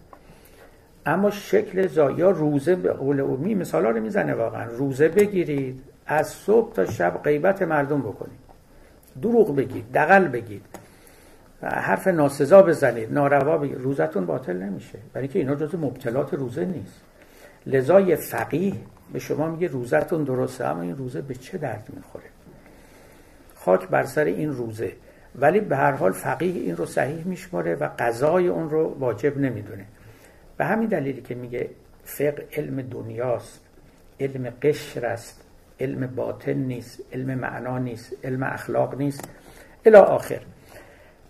[1.06, 4.66] اما شکل زا یا روزه به قول امی مثالا رو می‌زنه واقعا.
[4.66, 8.40] روزه بگیرید از صبح تا شب غیبت مردم بکنید.
[9.22, 10.66] دروغ بگید دقل بگید.
[11.62, 13.78] حرف ناسزا بزنید ناروا بگید.
[13.78, 15.00] روزتون باطل نمیشه.
[15.14, 17.02] برای که اینا جز مبتلات روزه نیست.
[17.66, 18.74] لذا یه فقیه
[19.14, 22.26] به شما میگه روزتون درسته اما این روزه به چه درد می‌خوره؟
[23.56, 24.92] خاک بر سر این روزه.
[25.36, 29.86] ولی به هر حال فقیه این رو صحیح میشماره و قضای اون رو واجب نمی‌دونه.
[30.58, 31.70] به همین دلیلی که میگه
[32.04, 33.60] فقه علم دنیاست
[34.20, 35.42] علم قشر است
[35.80, 39.30] علم باطن نیست علم معنا نیست علم اخلاق نیست.
[39.86, 40.42] الی آخر.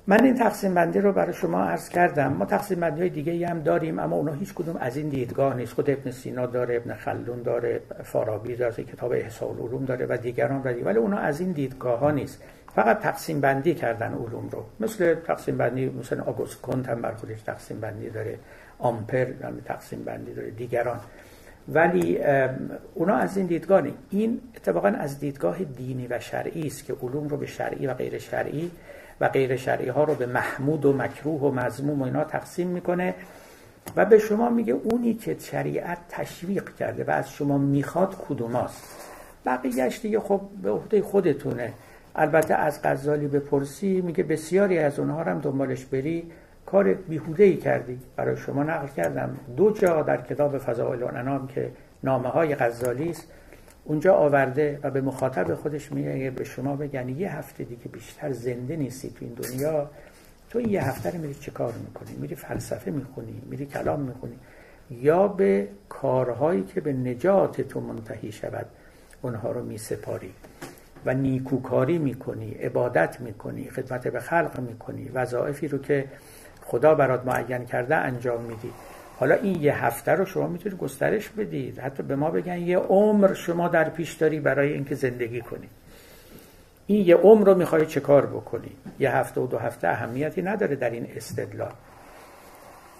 [0.10, 2.34] من این تقسیم بندی رو برای شما عرض کردم.
[2.34, 5.74] ما تقسیم بندی های دیگه هم داریم اما اونا هیچ کدوم از این دیدگاه نیست.
[5.74, 10.62] خود ابن سینا داره ابن خلدون داره فارابی داره کتاب احسال علوم داره و دیگران
[10.62, 12.44] داره ولی اونا از این دیدگاه ها نیست.
[12.76, 14.66] فقط تقسیم بندی کردن علوم رو.
[14.80, 18.40] مثل تقسیم بندی مثلا آگوست کنت هم بر خودش تقسیم بندی داره.
[18.80, 20.52] آمپر هم تقسیم بندی داره.
[20.52, 21.00] دیگران.
[21.74, 22.20] ولی
[22.94, 27.38] اونا از این دیدگاه این اتفاقا از دیدگاه دینی و شرعی است که علوم رو
[27.38, 28.72] به شرعی و غیر شرعی
[29.22, 33.16] و غیر شرعی ها رو به محمود و مکروه و مضموم و اینا تقسیم می‌کنه
[33.96, 38.84] و به شما میگه اونی که شریعت تشویق کرده و از شما می‌خواد کدوماست
[39.46, 41.74] بقیهش دیگه خب به عهده خودتونه.
[42.16, 46.32] البته از غزالی بپرسی میگه بسیاری از اونها هم دنبالش بری.
[46.72, 48.00] کار بیهوده ای کردی.
[48.16, 49.38] برای شما نقل کردم.
[49.58, 51.72] دو جا در کتاب فضائل الانام که
[52.04, 53.28] نامه های غزالی است
[53.86, 58.76] اونجا آورده و به مخاطب خودش میگه به شما بگن یه هفته دیگه بیشتر زنده
[58.76, 59.90] نیستی تو این دنیا.
[60.50, 64.36] تو این یه هفته رو میری چه کار می‌کنی؟ میری فلسفه می‌خونی میری کلام می‌خونی.
[64.92, 68.66] یا به کارهایی که به نجات تو منتهی شود
[69.22, 70.34] اونها رو میسپاری
[71.06, 75.10] و نیکوکاری می‌کنی عبادت می‌کنی خدمت به خلق می‌کنی.
[75.14, 76.06] وظایفی رو که
[76.70, 78.72] خدا برات معین کرده انجام میدی.
[79.20, 81.80] حالا این یه هفته رو شما می‌تونید گسترش بدید.
[81.80, 85.70] حتی به ما بگن یه عمر شما در پیش داری برای اینکه زندگی کنی.
[86.88, 90.76] این یه عمر رو می‌خوای چه کار بکنی؟ یه هفته و دو هفته اهمیتی نداره
[90.76, 91.74] در این استدلال.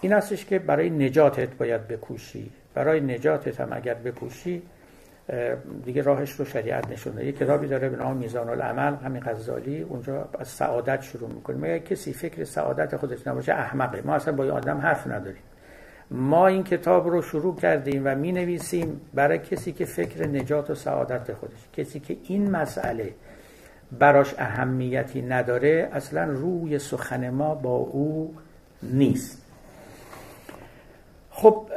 [0.02, 2.52] این هستش که برای نجاتت باید بکوشی.
[2.74, 4.62] برای نجاتت هم اگر بکوشی
[5.86, 9.82] دیگه راهش رو شریعت نشونه یه کتابی داره به نام میزان العمل همین غزالی.
[9.82, 11.58] اونجا از سعادت شروع می‌کنه.
[11.58, 14.02] مگه کسی فکر سعادت خودش نباشه؟ احمقه.
[14.06, 15.42] ما اصلا با این آدم حرف نداریم.
[16.12, 20.76] ما این کتاب رو شروع کردیم و می نویسیم برای کسی که فکر نجات و
[20.76, 21.70] سعادت خودش.
[21.74, 23.14] کسی که این مسئله
[24.00, 28.36] براش اهمیتی نداره اصلا روی سخن ما با او
[28.84, 29.46] نیست.
[31.30, 31.70] خب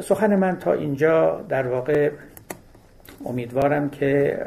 [0.00, 2.10] سخن من تا اینجا در واقع
[3.24, 4.38] امیدوارم که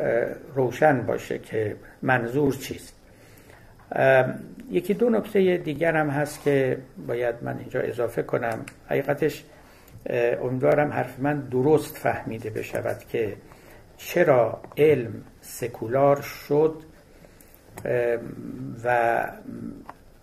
[0.56, 2.94] روشن باشه که منظور چیست.
[4.72, 8.60] یکی دو نکته دیگر هم هست که باید من اینجا اضافه کنم.
[8.90, 9.44] حقیقتش
[10.42, 13.34] امیدوارم حرف من درست فهمیده بشود که
[13.98, 16.76] چرا علم سکولار شد
[18.84, 19.28] و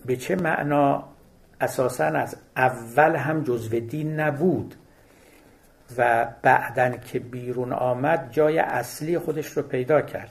[0.07, 1.05] به چه معنا
[1.61, 4.75] اساسا از اول هم جزو دین نبود.
[5.97, 10.31] و بعدن که بیرون آمد جای اصلی خودش رو پیدا کرد.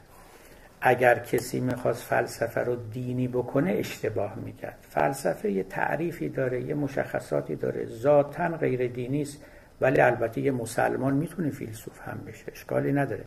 [0.82, 4.78] اگر کسی می‌خواست فلسفه رو دینی بکنه اشتباه می‌کرد.
[4.89, 7.86] فلسفه یه تعریفی داره یه مشخصاتی داره.
[7.86, 9.38] ذاتا غیر دینی است
[9.82, 12.43] ولی البته یه مسلمان می‌تونه فیلسوف هم بشه.
[12.51, 13.24] اشکالی نداره.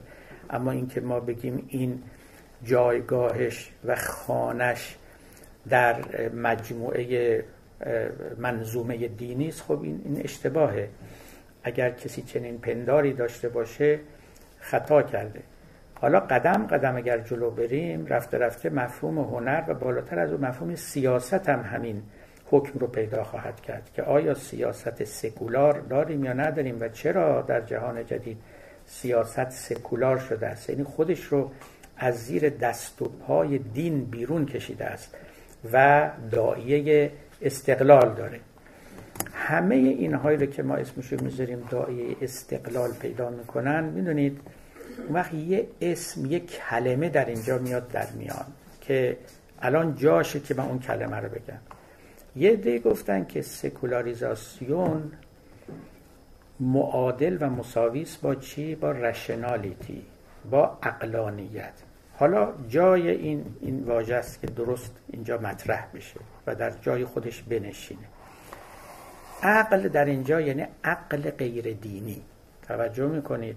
[0.50, 2.02] اما اینکه ما بگیم این
[2.64, 4.96] جایگاهش و خانش
[5.68, 5.96] در
[6.34, 7.44] مجموعه
[8.38, 10.88] منظومه دینی است خب این, این اشتباهه.
[11.62, 13.98] اگر کسی چنین پنداری داشته باشه
[14.60, 15.40] خطا کرده.
[15.94, 20.74] حالا قدم قدم اگر جلو بریم رفته رفته مفهوم هنر و بالاتر از اون مفهوم
[20.74, 22.02] سیاست هم همین
[22.46, 27.60] حکم رو پیدا خواهد کرد که آیا سیاست سکولار داریم یا نداریم و چرا در
[27.60, 28.38] جهان جدید
[28.86, 31.50] سیاست سکولار شده است؟ یعنی خودش رو
[31.96, 35.16] از زیر دست و پای دین بیرون کشیده است
[35.72, 37.10] و دایه
[37.42, 38.40] استقلال داره.
[39.40, 44.40] همه اینهایی رو که ما اسمشو می‌ذاریم دایه استقلال پیدا می‌کنن می‌دونید
[45.10, 48.46] وقت یه اسم یه کلمه در اینجا میاد در میان
[48.80, 49.16] که
[49.62, 51.58] الان جاشه که من اون کلمه رو بگم.
[52.36, 55.12] یه دی گفتن که سکولاریزاسیون
[56.60, 60.02] معادل و مساویس با چی؟ با رشنالیتی
[60.50, 61.72] با اقلانیت
[62.16, 67.42] حالا جای این این واژه است که درست اینجا مطرح بشه و در جای خودش
[67.42, 68.19] بنشینه.
[69.42, 72.22] عقل در اینجا یعنی عقل غیر دینی.
[72.68, 73.56] توجه می‌کنید.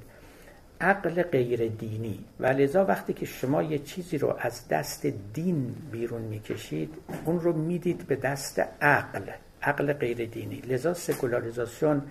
[0.81, 2.19] عقل غیر دینی.
[2.39, 6.93] و لذا وقتی که شما یه چیزی رو از دست دین بیرون می‌کشید
[7.25, 9.21] اون رو می‌دید به دست عقل.
[9.61, 10.55] عقل غیر دینی.
[10.55, 12.01] لذا سکولاریزاسیون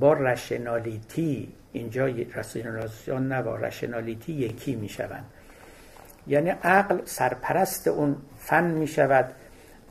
[0.00, 5.24] با رشنالیتی اینجا رشنالیزاسیون نه با رشنالیتی یکی می‌شوند.
[6.26, 9.32] یعنی عقل سرپرست اون فن می‌شود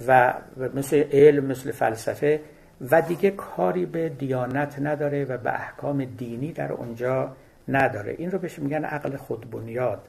[0.07, 0.33] و
[0.73, 2.41] مثل علم مثل فلسفه
[2.81, 7.35] و دیگه کاری به دیانت نداره و به احکام دینی در اونجا
[7.67, 8.15] نداره.
[8.17, 10.07] این رو بهش میگن عقل خودبنیاد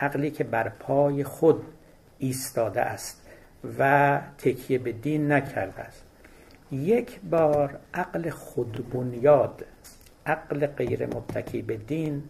[0.00, 1.62] عقلی که بر پای خود
[2.18, 3.22] ایستاده است
[3.78, 6.02] و تکیه به دین نکرده است.
[6.72, 9.64] یک بار عقل خودبنیاد
[10.26, 12.22] عقل غیر مبتکی به دین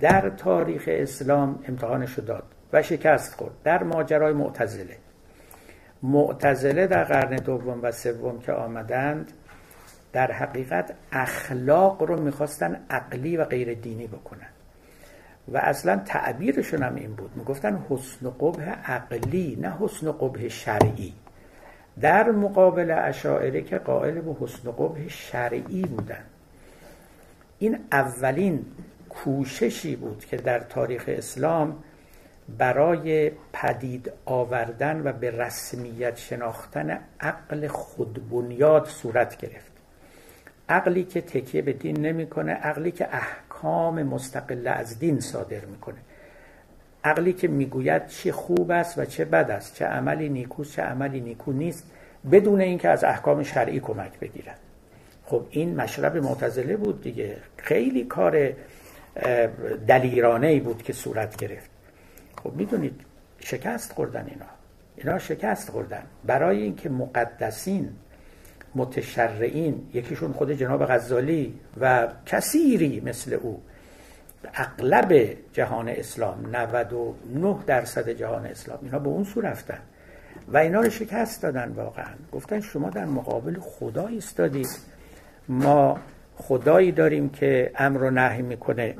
[0.00, 3.54] در تاریخ اسلام امتحانش داد و شکست خورد.
[3.64, 4.96] در ماجرای معتزله.
[6.04, 9.32] معتزله در قرن دوم و سوم که آمدند
[10.12, 14.48] در حقیقت اخلاق رو می‌خواستن عقلی و غیر دینی بکنن.
[15.52, 17.30] و اصلا تعبیرشون هم این بود.
[17.36, 21.12] می‌گفتن حسن قبه عقلی نه حسن قبه شرعی.
[22.00, 26.24] در مقابل اشاعره که قائل به حسن قبه شرعی بودن.
[27.58, 28.64] این اولین
[29.08, 31.76] کوششی بود که در تاریخ اسلام
[32.48, 39.72] برای پدید آوردن و به رسمیت شناختن عقل خودبنیاد صورت گرفت.
[40.68, 45.98] عقلی که تکیه به دین نمی‌کنه عقلی که احکام مستقله از دین صادر می‌کنه.
[47.04, 51.20] عقلی که می‌گوید چه خوب است و چه بد است چه عملی نیکوست چه عملی
[51.20, 51.90] نیکو نیست
[52.32, 54.58] بدون اینکه از احکام شرعی کمک بگیرد.
[55.26, 57.36] خب این مشرب معتزله بود دیگه.
[57.56, 58.52] خیلی کار
[59.88, 61.73] دلیرانه ای بود که صورت گرفت.
[62.44, 63.00] خب می‌دونید
[63.40, 64.46] شکست خوردن اینا.
[64.96, 66.02] اینا شکست خوردن.
[66.24, 67.88] برای اینکه مقدسین
[68.74, 73.62] متشرعین یکیشون خود جناب غزالی و کثیری مثل او
[74.54, 79.78] اغلب جهان اسلام 99 درصد جهان اسلام اینا به اون سو رفتن
[80.48, 82.14] و اینا رو شکست دادن واقعا.
[82.32, 84.68] گفتن شما در مقابل خدا ایستادید
[85.48, 85.98] ما
[86.36, 88.94] خدایی داریم که امر و نهی می‌کنه.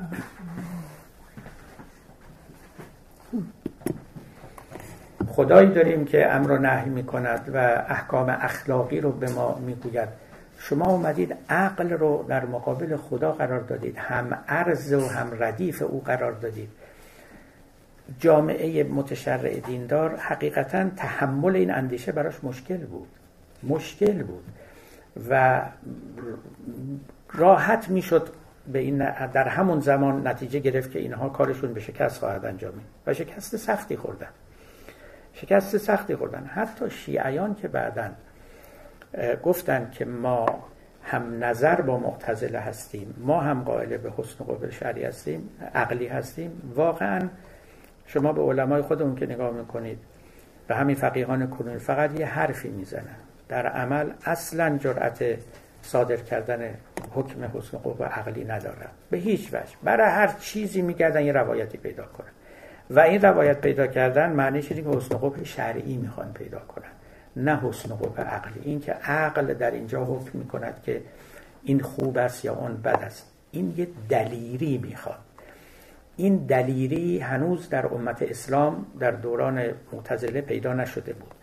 [5.28, 10.09] خدایی داریم که امر و نهی می‌کند و احکام اخلاقی رو به ما می‌گوید.
[10.59, 13.97] شما اومدید عقل رو در مقابل خدا قرار دادید.
[13.99, 16.68] هم عرض و هم ردیف او قرار دادید.
[18.20, 23.09] جامعه متشرع دیندار حقیقتا تحمل این اندیشه براش مشکل بود.
[23.62, 24.45] مشکل بود.
[25.30, 25.62] و
[27.32, 28.28] راحت می‌شد
[28.72, 33.14] به این در همون زمان نتیجه گرفت که اینها کارشون به شکست خواهد انجامید و
[33.14, 34.28] شکست سختی خوردن.
[35.32, 36.44] شکست سختی خوردن.
[36.44, 38.10] حتی شیعیان که بعدا
[39.42, 40.46] گفتن که ما
[41.02, 46.72] هم نظر با معتزله هستیم ما هم قائل به حسن قبل شرعی هستیم عقلی هستیم
[46.74, 47.28] واقعا
[48.06, 49.98] شما به علمای خودمون که نگاه می‌کنید
[50.68, 53.16] به همین فقیهان کنونی فقط یه حرفی می‌زنن.
[53.48, 55.24] در عمل اصلا جرأت
[55.85, 56.74] صادر کردن
[57.11, 59.74] حکم حسن قبل عقلی ندارن به هیچ وجه.
[59.82, 62.28] برای هر چیزی میگردن یه روایتی پیدا کنن.
[62.91, 66.91] و این روایت پیدا کردن معنیش اینه که حسن قبل شرعی می‌خوان پیدا کنن.
[67.37, 68.61] نه حسن قبه عقلی.
[68.64, 71.03] این که عقل در اینجا حکم می‌کند که
[71.62, 73.30] این خوب است یا اون بد است.
[73.51, 75.18] این یه دلیری می‌خواد.
[76.16, 79.62] این دلیری هنوز در امت اسلام در دوران
[79.93, 81.34] معتزله پیدا نشده بود.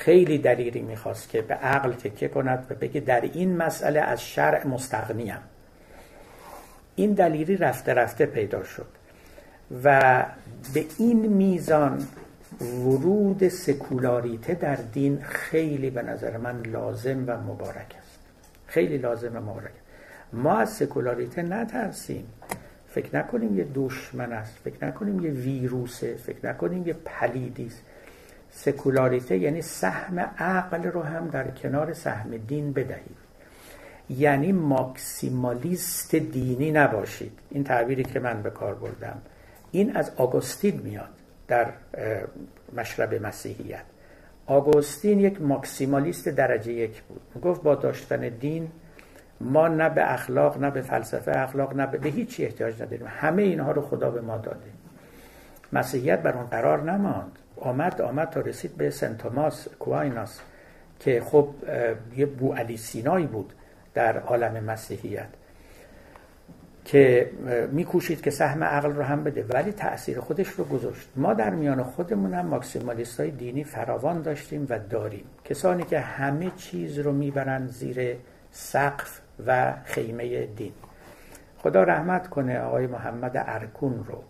[0.00, 4.66] خیلی دلیری می‌خواست که به عقل تکیه کند و بگه در این مسئله از شرع
[4.66, 5.38] مستغنیم
[6.96, 8.86] این دلیری رفته رفته پیدا شد
[9.84, 10.24] و
[10.74, 12.06] به این میزان
[12.60, 18.18] ورود سکولاریته در دین خیلی به نظر من لازم و مبارک است.
[18.66, 19.72] خیلی لازم و مبارک.
[20.32, 22.26] ما از سکولاریته نترسیم.
[22.88, 27.82] فکر نکنیم یه دشمن است فکر نکنیم یه ویروسه فکر نکنیم یه پلیدی است
[28.50, 33.16] سکولاریته یعنی سهم عقل رو هم در کنار سهم دین بدهید.
[34.10, 37.38] یعنی ماکسیمالیست دینی نباشید.
[37.50, 39.22] این تعبیری که من به کار بردم.
[39.70, 41.08] این از آگوستین میاد
[41.48, 41.66] در
[42.76, 43.82] مشرب مسیحیت.
[44.46, 47.42] آگوستین یک ماکسیمالیست درجه یک بود.
[47.42, 48.70] گفت با داشتن دین
[49.40, 53.06] ما نه به اخلاق نه به فلسفه اخلاق نه به هیچی احتیاج نداریم.
[53.10, 54.70] همه اینها رو خدا به ما داده.
[55.72, 57.38] مسیحیت بر اون قرار نماند.
[57.60, 60.40] آمد آمد تا رسید به سنت توماس کویناس
[61.00, 61.48] که خب
[62.16, 63.52] یه بو علی سینایی بود
[63.94, 65.28] در عالم مسیحیت
[66.84, 67.30] که
[67.72, 71.08] میکوشید که سهم عقل رو هم بده ولی تأثیر خودش رو گذاشت.
[71.16, 75.24] ما در میان خودمون هم ماکسیمالیست های دینی فراوان داشتیم و داریم.
[75.44, 78.16] کسانی که همه چیز رو می‌برن زیر
[78.50, 80.72] سقف و خیمه دین.
[81.58, 84.22] خدا رحمت کنه آقای محمد ارکون رو.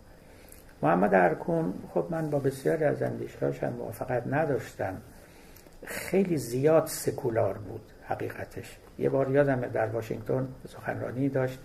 [0.83, 4.97] محمد ارکون خب من با بسیاری از اندیشهاش هم موافقت نداشتم.
[5.85, 8.77] خیلی زیاد سکولار بود حقیقتش.
[8.99, 11.59] یه بار یادمه در واشنگتن سخنرانی داشت.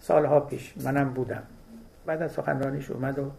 [0.00, 1.42] سالها پیش منم بودم.
[2.06, 3.30] بعد از سخنرانیش اومد و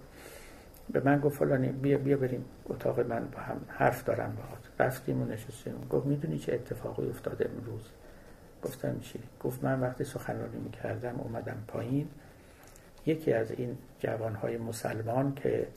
[0.90, 5.22] به من گفت فلانی بیا بیا بریم اتاق من با هم حرف دارم باهات رفتیم
[5.22, 5.88] و نشستیم.
[5.90, 7.82] گفت می‌دونی چه اتفاقی افتاده امروز؟
[8.64, 12.08] گفتم چی؟ گفت من وقتی سخنرانی می‌کردم اومدم پایین.
[13.06, 15.68] یکی از این جوانهای مسلمان که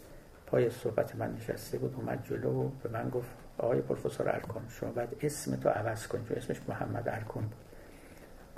[0.47, 4.91] پای صحبت من نشسته بود اومد جلو و به من گفت آقای پروفسور ارکان شما
[4.91, 7.55] باید اسم تو عوض کن چون اسمش محمد ارکان بود.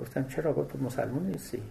[0.01, 1.63] گفتم چرا گفت تو مسلمان نیستی؟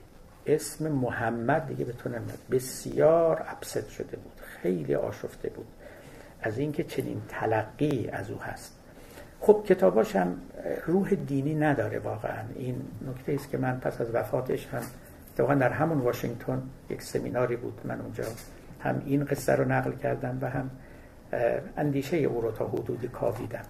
[0.46, 2.38] اسم محمد دیگه به تو نمیاد.
[2.50, 5.66] بسیار ابسط شده بود خیلی آشفته بود.
[6.42, 8.78] از اینکه چنین تلقی از او هست.
[9.40, 10.36] خب کتاباش هم
[10.86, 12.42] روح دینی نداره واقعا.
[12.54, 14.82] این نکته است که من پس از وفاتش هم
[15.38, 17.80] واقعا در همون واشنگتن یک سمیناری بود.
[17.84, 18.24] من اونجا
[18.80, 20.70] هم این قصه رو نقل کردم و هم
[21.76, 23.64] اندیشه او رو تا حدودی کاویدم.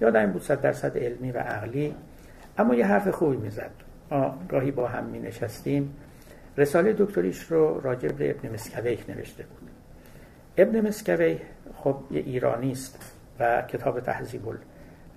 [0.00, 1.94] یادم بود صد درصد علمی و عقلی
[2.58, 3.70] اما یه حرف خوبی می‌زد.
[4.10, 5.94] ما گاهی با هم می نشستیم
[6.56, 9.70] رساله دکتریش رو راجع به ابن مسکویه نوشته بود.
[10.56, 11.40] ابن مسکویه
[11.76, 14.42] خب یه ایرانی است و کتاب تهذیب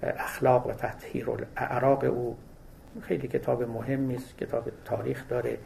[0.03, 2.37] اخلاق و تطهیر الاعراق او
[3.01, 5.57] خیلی کتاب مهمی است کتاب تاریخ داره.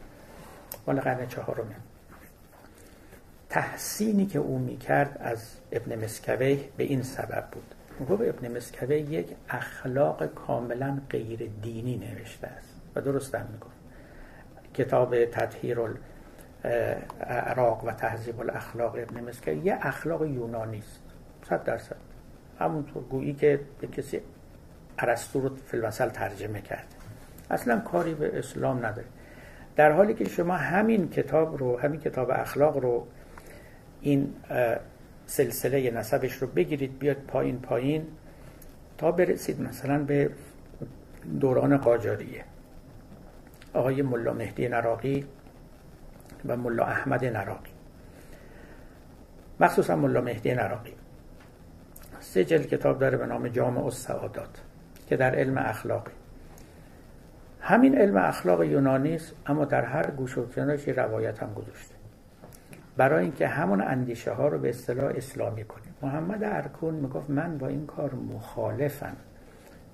[0.88, 1.76] مال قرن چهارم
[3.50, 7.76] تحسینی که او می‌کرد از ابن مسکویه به این سبب بود.
[8.10, 12.76] گفت ابن مسکویه یک اخلاق کاملا غیر دینی نوشته است.
[12.96, 13.70] و درست هم میکن
[14.74, 15.80] کتاب تطهیر
[16.64, 21.02] الاعراق و تهذیب الاخلاق ابن مسکر یه اخلاق یونانی است.
[21.50, 21.96] صد درصد.
[22.60, 24.22] همونطور گویی که به کسی
[25.00, 26.96] ارسطو رو فیلمسل ترجمه کرد
[27.52, 29.08] اصلا کاری به اسلام نداره
[29.76, 33.08] در حالی که شما همین کتاب رو همین کتاب اخلاق رو
[34.02, 34.34] این
[35.26, 38.08] سلسله نسبش رو بگیرید بیاد پایین پایین
[38.98, 40.30] تا برسید مثلا به
[41.40, 42.44] دوران قاجاریه.
[43.74, 45.26] آقای ملا مهدی نراقی
[46.46, 47.72] و ملا احمد نراقی.
[49.60, 50.94] مخصوصا ملا مهدی نراقی.
[52.20, 54.62] سه جلد کتاب داره به نام جامع السعادات
[55.08, 56.12] که در علم اخلاقی.
[57.62, 61.96] همین علم اخلاق یونانی است اما در هر گوش و کنارش روایت هم گذاشته.
[62.98, 65.94] برای اینکه همون اندیشه ها رو به اصطلاح اسلامی کنیم.
[66.02, 69.16] محمد ارکون می‌گفت من با این کار مخالفم.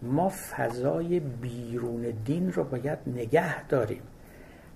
[0.01, 4.01] ما فضای بیرون دین رو باید نگه داریم.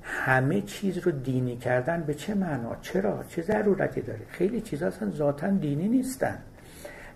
[0.03, 5.09] همه چیز رو دینی کردن به چه معنا؟ چرا؟ چه ضرورتی داره؟ خیلی چیزا اصلا
[5.09, 6.37] ذاتا دینی نیستن.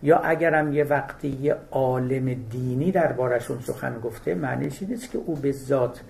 [0.03, 5.51] یا اگرم یه وقتی یه عالم دینی دربارشون سخن گفته معنیش نیست که او به
[5.51, 6.01] ذات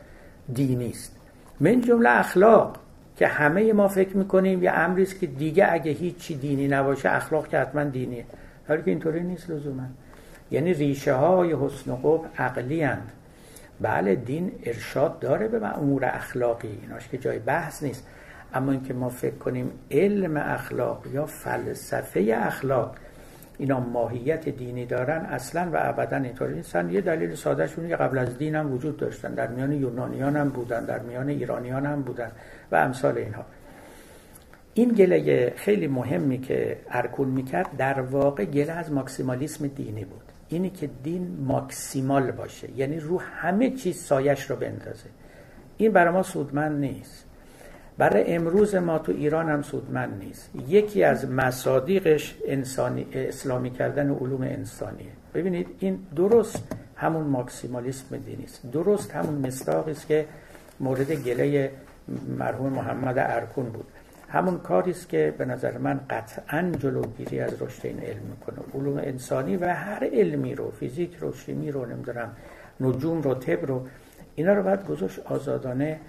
[0.54, 1.16] دینی است.
[1.60, 2.78] من جمله اخلاق
[3.18, 7.58] که همه ما فکر می‌کنیم یه امری که دیگه اگه هیچی دینی نباشه اخلاق که
[7.58, 8.26] حتما دینیه.
[8.68, 9.84] حالی که اینطوری نیست لزوما.
[10.52, 13.12] یعنی ریشه های حسن و قب عقلی هند.
[13.82, 18.08] بله دین ارشاد داره به امور اخلاقی ایناش که جای بحث نیست.
[18.54, 22.96] اما اینکه ما فکر کنیم علم اخلاق یا فلسفه اخلاق
[23.58, 28.38] اینا ماهیت دینی دارن اصلا و ابدا اینطوری نیستن یه دلیل ساده که قبل از
[28.38, 29.34] دین هم وجود داشتن.
[29.34, 32.32] در میان یونانیان هم بودن در میان ایرانیان هم بودن
[32.72, 33.46] و امثال اینها.
[34.74, 40.22] این گله خیلی مهمی که ارکون می‌کرد در واقع گله از ماکسیمالیسم دینی بود.
[40.50, 45.10] اینی که دین ماکسیمال باشه یعنی رو همه چیز سایش رو بندازه.
[45.78, 47.25] این برای ما سودمند نیست.
[47.98, 50.50] برای امروز ما تو ایران هم سودمند نیست.
[50.68, 55.12] یکی از مصادیقش انسانی اسلامی کردن علوم انسانیه.
[55.34, 56.64] ببینید این درست
[56.96, 60.26] همون ماکسیمالیسم دینی است درست همون مصداقی است که
[60.80, 61.72] مورد گله
[62.38, 63.86] مرحوم محمد ارکون بود.
[64.30, 68.58] همون کاری است که به نظر من قطعا جلوگیری از رشد این علم می‌کنه.
[68.74, 72.32] علوم انسانی و هر علمی رو فیزیک رو شیمی رو نمی‌دونم
[72.82, 73.88] نجوم رو طب رو
[74.36, 76.00] اینا رو باید گذاشت آزادانه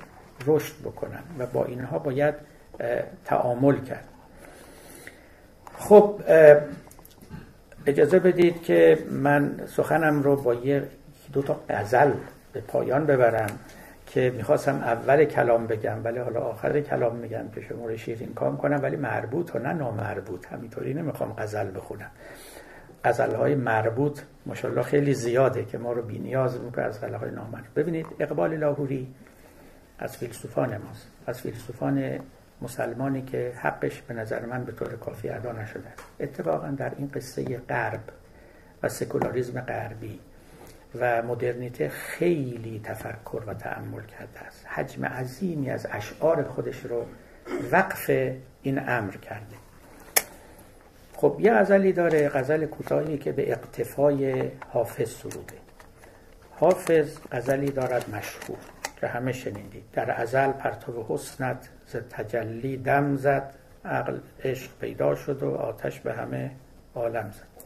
[0.46, 2.34] رشد بکنن و با اینها باید
[3.24, 4.04] تعامل کرد.
[5.78, 6.20] خب
[7.86, 10.88] اجازه بدید که من سخنم رو با یه
[11.32, 12.12] دو تا غزل
[12.52, 13.58] به پایان ببرم
[14.06, 18.80] که می‌خواستم اول کلام بگم ولی حالا آخر کلام میگم که شما شیرین کام کنم
[18.82, 20.46] ولی مربوط و نه نامربوط.
[20.46, 22.10] همینطوری نمی‌خوام غزل بخونم.
[23.04, 27.30] غزل های مربوط ماشاءالله خیلی زیاده که ما رو بی نیاز می‌کنه از غزل های
[27.30, 27.70] نامربوط.
[27.76, 29.14] ببینید اقبال لاهوری
[29.98, 31.06] از فیلسوفان ماست.
[31.26, 32.20] از فیلسوفان
[32.62, 35.88] مسلمانی که حقش به نظر من به طور کافی ادا نشده.
[36.20, 38.00] اتفاقا در این قصه غرب
[38.82, 40.20] و سکولاریزم غربی
[41.00, 44.66] و مدرنیته خیلی تفکر و تعمل کرده است.
[44.66, 47.06] حجم عظیمی از اشعار خودش رو
[47.72, 48.10] وقف
[48.62, 49.56] این امر کرده.
[51.16, 55.56] خب یه غزلی داره غزل کوتاهی که به اقتفای حافظ سروده.
[56.50, 58.58] حافظ غزلی دارد مشهور.
[58.96, 59.84] که همه شنیدید.
[59.92, 66.14] در ازل پرتو حسنت ز تجلی دم زد عقل عشق پیدا شد و آتش به
[66.14, 66.50] همه
[66.94, 67.64] عالم زد.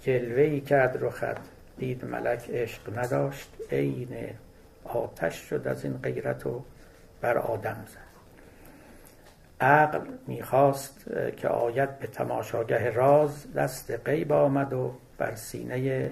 [0.00, 1.36] جلوه ای کرد رخت
[1.78, 4.16] دید ملک عشق نداشت عین
[4.84, 6.64] آتش شد از این غیرت و
[7.20, 8.04] بر آدم زد.
[9.60, 11.04] عقل می‌خواست
[11.36, 16.10] که آید به تماشاگه راز دست غیب آمد و بر سینه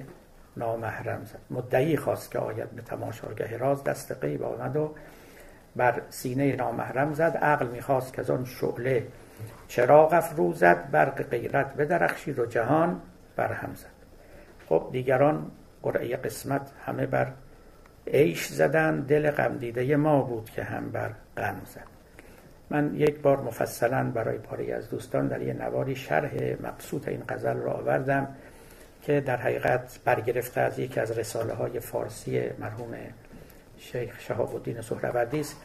[0.56, 1.38] نامحرم زد.
[1.50, 4.94] مدعی خواست که آید به تماشاگه راز دست غیب آمد و
[5.76, 7.38] بر سینه نامحرم زد.
[7.42, 9.06] عقل می‌خواست که از آن شعله
[9.68, 13.00] چراغ افروزد برق غیرت بدرخشید و جهان
[13.36, 13.86] برهم زد.
[14.68, 15.50] خب دیگران
[15.82, 17.32] قرعه قسمت همه بر
[18.06, 21.92] عیش زدن دل غم دیده ما بود که هم بر غم زد.
[22.70, 26.30] من یک بار مفصلا برای پاری از دوستان در یه نواری شرح
[26.62, 28.28] مبسوط این غزل را آوردم.
[29.02, 32.94] که در حقیقت برگرفته از یکی از رساله های فارسی مرحوم
[33.78, 35.56] شیخ شهاب الدین سهروردی است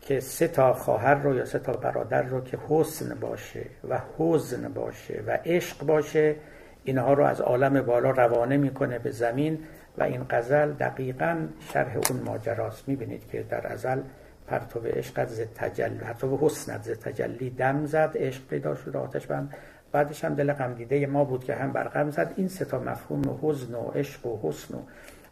[0.00, 4.68] که سه تا خواهر رو یا سه تا برادر رو که حسن باشه و حزن
[4.68, 6.36] باشه و عشق باشه
[6.84, 9.58] اینها رو از عالم بالا روانه می‌کنه به زمین
[9.98, 12.88] و این غزل دقیقا شرح اون ماجراست.
[12.88, 14.00] می‌بینید که در ازل
[14.46, 19.54] پرتو عشق ز تجلی پرتو حسنت ز تجلی دم زد عشق پیدا شد آتش بند.
[19.92, 22.32] بعدش هم دل غم دیده ما بود که هم برغم زد.
[22.36, 24.78] این سه تا مفهوم و حزن و عشق و حسن و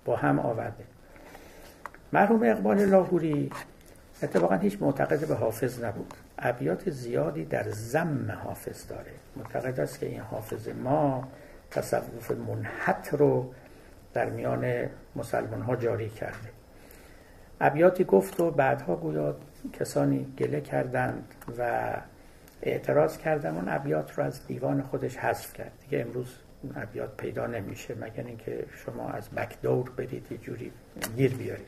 [0.05, 0.85] با هم آورده.
[2.13, 3.51] مرحوم اقبال لاهوری
[4.23, 6.15] اتفاقا هیچ معتقد به حافظ نبود.
[6.39, 9.13] ابیات زیادی در زم حافظ داره.
[9.37, 11.29] معتقد است که این حافظ ما
[11.71, 13.53] تصوف منحت رو
[14.15, 16.49] در میان مسلمان ها جاری کرده.
[17.61, 19.37] ابیاتی گفت و بعدها گویا
[19.81, 21.93] کسانی گله کردند و
[22.63, 25.73] اعتراض کردن اون ابیات رو از دیوان خودش حذف کرد.
[25.81, 30.73] دیگه امروز اون ابیات پیدا نمیشه مگر اینکه شما از بکدور برید یه جوری
[31.17, 31.67] گیر بیارید.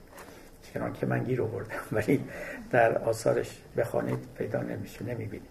[0.75, 2.25] چنان که من گیر آوردم ولی
[2.71, 5.51] در آثارش بخوانید پیدا نمیشه نمی‌بینید.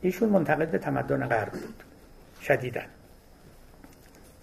[0.00, 1.82] ایشون منتقد تمدن غرب بود.
[2.42, 2.86] شدیدن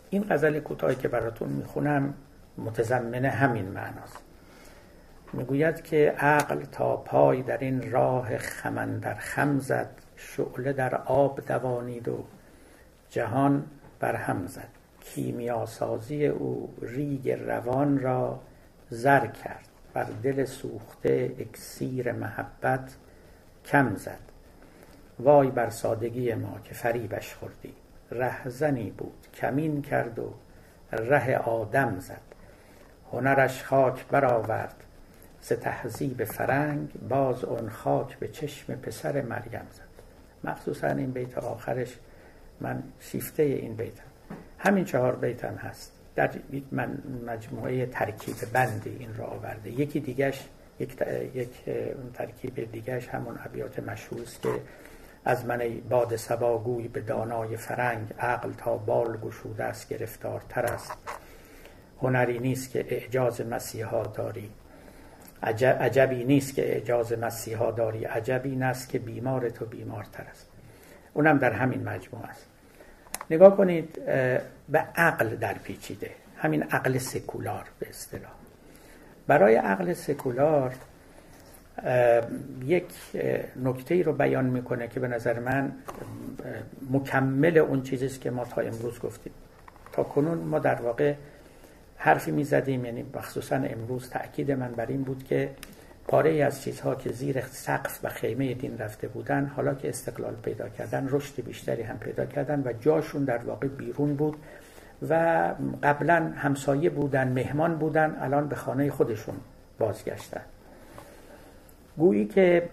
[0.10, 2.14] این غزل کوتاهی که براتون می‌خونم
[2.58, 4.27] متضمن همین معناست.
[5.34, 11.46] می‌گوید که عقل تا پای در این راه خمن در خم زد شعله در آب
[11.46, 12.26] دوانید و
[13.10, 13.66] جهان
[14.00, 14.70] بر هم زد.
[15.02, 18.40] کیمیاسازی او ریگ روان را
[18.90, 22.96] زر کرد بر دل سوخته اکسیر محبت
[23.66, 24.20] کم زد.
[25.20, 27.74] وای بر سادگی ما که فریبش خوردی.
[28.12, 30.34] رهزنی بود کمین کرد و
[30.92, 32.22] ره آدم زد.
[33.12, 34.84] هنرش خاک برآورد
[35.48, 39.88] ز تهذیب فرنگ باز اون خاک به چشم پسر مریم زد.
[40.44, 41.98] مخصوصا این بیت آخرش
[42.62, 44.04] من شیفته این بیتم.
[44.60, 45.92] همین چهار بیتم هست.
[46.16, 46.32] در
[46.72, 46.98] من
[47.28, 49.70] مجموعه ترکیب بندی این را آورده.
[49.70, 50.48] یکی دیگش
[50.80, 51.02] یک,
[51.34, 51.50] یک
[52.14, 54.50] ترکیب دیگش همون ابیات مشهور که
[55.26, 60.94] از من باد سباگوی به دانای فرنگ عقل تا بال گشوده است گرفتارتر است.
[62.02, 64.52] هنری نیست که اعجاز مسیحا داری.
[65.44, 68.06] عجبی نیست که اعجاز مسیحا داری.
[68.06, 70.48] عجبی این که بیمار تو بیمارتر است.
[71.14, 72.46] اونم در همین مجموعه است.
[73.30, 74.06] نگاه کنید
[74.70, 76.12] به عقل در پیچیده.
[76.38, 78.32] همین عقل سکولار به اصطلاح.
[79.28, 80.74] برای عقل سکولار
[82.66, 82.86] یک
[83.64, 85.72] نکته ای رو بیان می‌کنه که به نظر من
[86.92, 89.34] مکمل اون چیزی که ما تا امروز گفتیم.
[89.92, 91.14] تا کنون ما در واقع
[91.98, 95.50] حرفی می‌زدیم یعنی مخصوصا امروز تاکید من بر این بود که
[96.08, 100.36] پاره ای از چیزها که زیر سقف و خیمه دین رفته بودن حالا که استقلال
[100.44, 104.36] پیدا کردن رشد بیشتری هم پیدا کردن و جاشون در واقع بیرون بود
[105.10, 105.54] و
[105.84, 109.36] قبلا همسایه بودن مهمان بودن الان به خانه خودشون
[109.80, 110.42] بازگشتن.
[111.98, 112.70] گویی که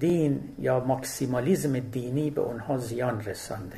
[0.00, 3.76] دین یا ماکسیمالیزم دینی به اونها زیان رسانده.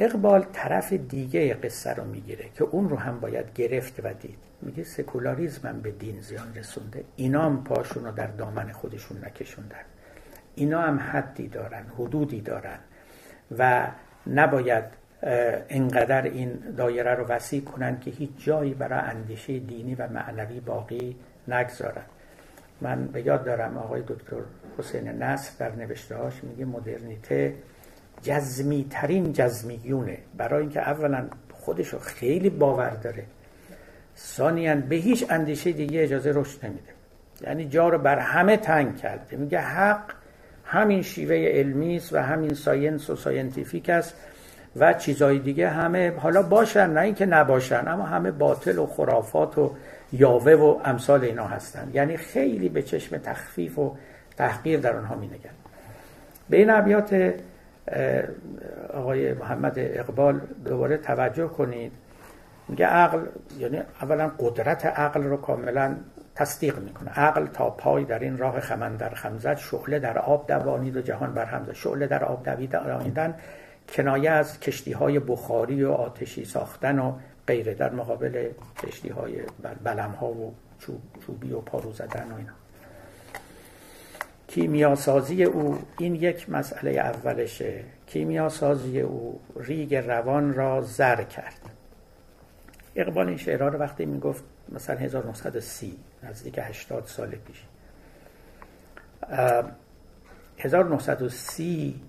[0.00, 4.38] اقبال طرف دیگه قصه رو می‌گیره که اون رو هم باید گرفت و دید.
[4.62, 7.04] میگه سکولاریزم هم به دین زیان رسونده.
[7.16, 9.76] اینا هم پاشون رو در دامن خودشون نکشوندن.
[10.54, 12.78] اینا هم حدی دارن حدودی دارن
[13.58, 13.86] و
[14.26, 14.84] نباید
[15.68, 21.16] انقدر این دایره رو وسیع کنن که هیچ جایی برای اندیشه دینی و معنوی باقی
[21.48, 22.04] نگذارن.
[22.80, 24.36] من به یاد دارم آقای دکتر
[24.78, 27.54] حسین نصر در نوشتهاش میگه مدرنیته
[28.22, 30.18] جزمی ترین جزمیونه.
[30.36, 33.24] برای اینکه اولا خودشو خیلی باور داره.
[34.16, 36.92] ثانیا به هیچ اندیشه دیگه اجازه رشد نمیده.
[37.40, 39.36] یعنی جا رو بر همه تنگ کرده.
[39.36, 40.02] میگه حق
[40.64, 44.14] همین شیوه علمی است و همین science و scientific است
[44.76, 46.90] و چیزهای دیگه همه حالا باشن.
[46.90, 49.74] نه اینکه نباشن اما همه باطل و خرافات و
[50.12, 51.90] یاوه و امثال اینا هستن.
[51.94, 53.96] یعنی خیلی به چشم تخفیف و
[54.36, 55.50] تحقیر در آنها می‌نگرن
[56.50, 57.34] به این ابیات
[58.94, 61.92] آقای محمد اقبال دوباره توجه کنید.
[62.68, 63.26] میگه عقل
[63.58, 65.96] یعنی اولا قدرت عقل رو کاملا
[66.34, 67.10] تصدیق می‌کنه.
[67.10, 71.34] عقل تا پای در این راه خمن در خمزد شعله در آب دوانید و جهان
[71.34, 73.34] بر هم شعله در آب دوانیدن
[73.88, 77.12] کنایه از کشتی های بخاری و آتشی ساختن و
[77.46, 78.48] غیره در مقابل
[78.82, 79.40] کشتی های
[79.84, 80.54] بلم ها و
[81.26, 82.52] چوبی و پارو زدن و اینا.
[84.48, 87.84] کیمیاسازی او این یک مسئله اولشه.
[88.06, 91.60] کیمیاسازی او ریگ روان را زر کرد.
[92.96, 97.62] اقبال این شعرها رو وقتی می‌گفت مثلا 1930 نزدیک 80 سال پیش.
[100.58, 102.00] 1930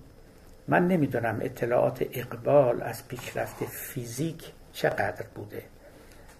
[0.68, 5.62] من نمی‌دونم اطلاعات اقبال از پیشرفت فیزیک چقدر بوده.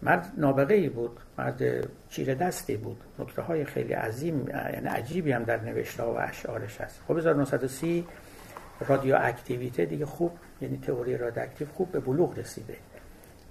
[0.03, 1.63] مرد نابغه ای بود مرد
[2.11, 3.01] چیره دستی بود.
[3.19, 7.01] نکته های خیلی عظیم یعنی عجیبی هم در نوشته و اشعارش هست.
[7.09, 8.07] خب 1930
[8.89, 12.77] رادیو اکتیویته دیگه خوب یعنی تئوری رادیواکتیو خوب به بلوغ رسیده.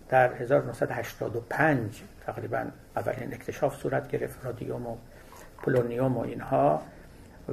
[0.10, 2.66] در 1985 تقریبا
[2.96, 4.98] اولین اکتشاف صورت گرفت رادیوم و
[5.58, 6.82] پولونیوم و اینها.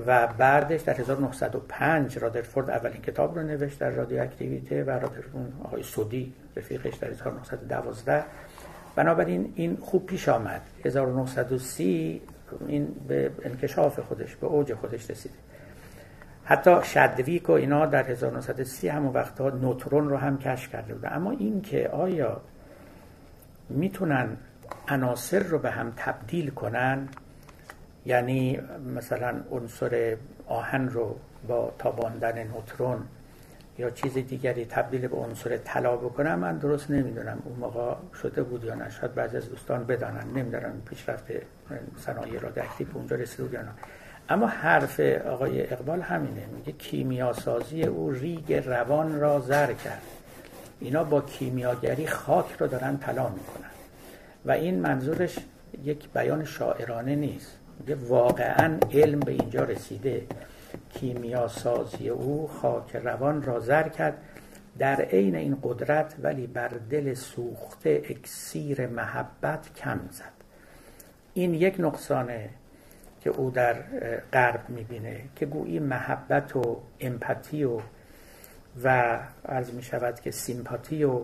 [0.07, 5.83] و بعدش در 1905 رادرفورد اولین کتاب رو نوشت در رادیو اکتیویته و رادرفورد آقای
[5.83, 8.25] سودی رفیقش در 1912
[8.97, 10.63] بنابراین این خوب پیش آمد.
[10.85, 12.23] 1930
[12.67, 15.35] این به انکشاف خودش به اوج خودش رسیده
[16.45, 21.31] حتی شدویک و اینا در 1930 همون وقتها نوترون رو هم کشف کرده بودن اما
[21.31, 22.41] این که آیا
[23.69, 24.37] می‌تونن
[24.89, 27.09] عناصر رو به هم تبدیل کنن
[28.07, 28.61] یعنی
[28.97, 30.17] مثلا عنصر
[30.47, 31.17] آهن رو
[31.49, 32.99] با تاباندن نوترون
[33.79, 38.65] یا چیز دیگری تبدیل به عنصر طلا بکنم من درست نمی‌دونم اون موقع شده بود
[38.65, 38.91] یا نه.
[38.91, 41.25] شاید بعضی از دوستان بدانن نمی‌دونم پیشرفت
[41.97, 43.71] صنایع رادیواکتیو اونجا رسید یا نه.
[44.29, 50.03] اما حرف آقای اقبال همینه میگه کیمیاسازی او ریگ روان را زر کرد.
[50.81, 53.71] اینا با کیمیاگری خاک رو دارن طلا می‌کنن.
[54.45, 55.39] و این منظورش
[55.85, 57.59] یک بیان شاعرانه نیست.
[57.81, 60.23] میگه واقعا علم به اینجا رسیده.
[60.97, 64.19] کیمیا سازی او خاک روان را زر کرد.
[64.79, 70.33] در عین این قدرت ولی بر دل سوخته اکسیر محبت کم زد.
[71.35, 72.51] این یک نقصانه
[73.21, 73.75] که او در
[74.33, 77.81] غرب می‌بینه که گویی محبت و امپاتی و
[78.85, 79.19] و
[79.49, 81.21] عرض می شود که سیمپاتی و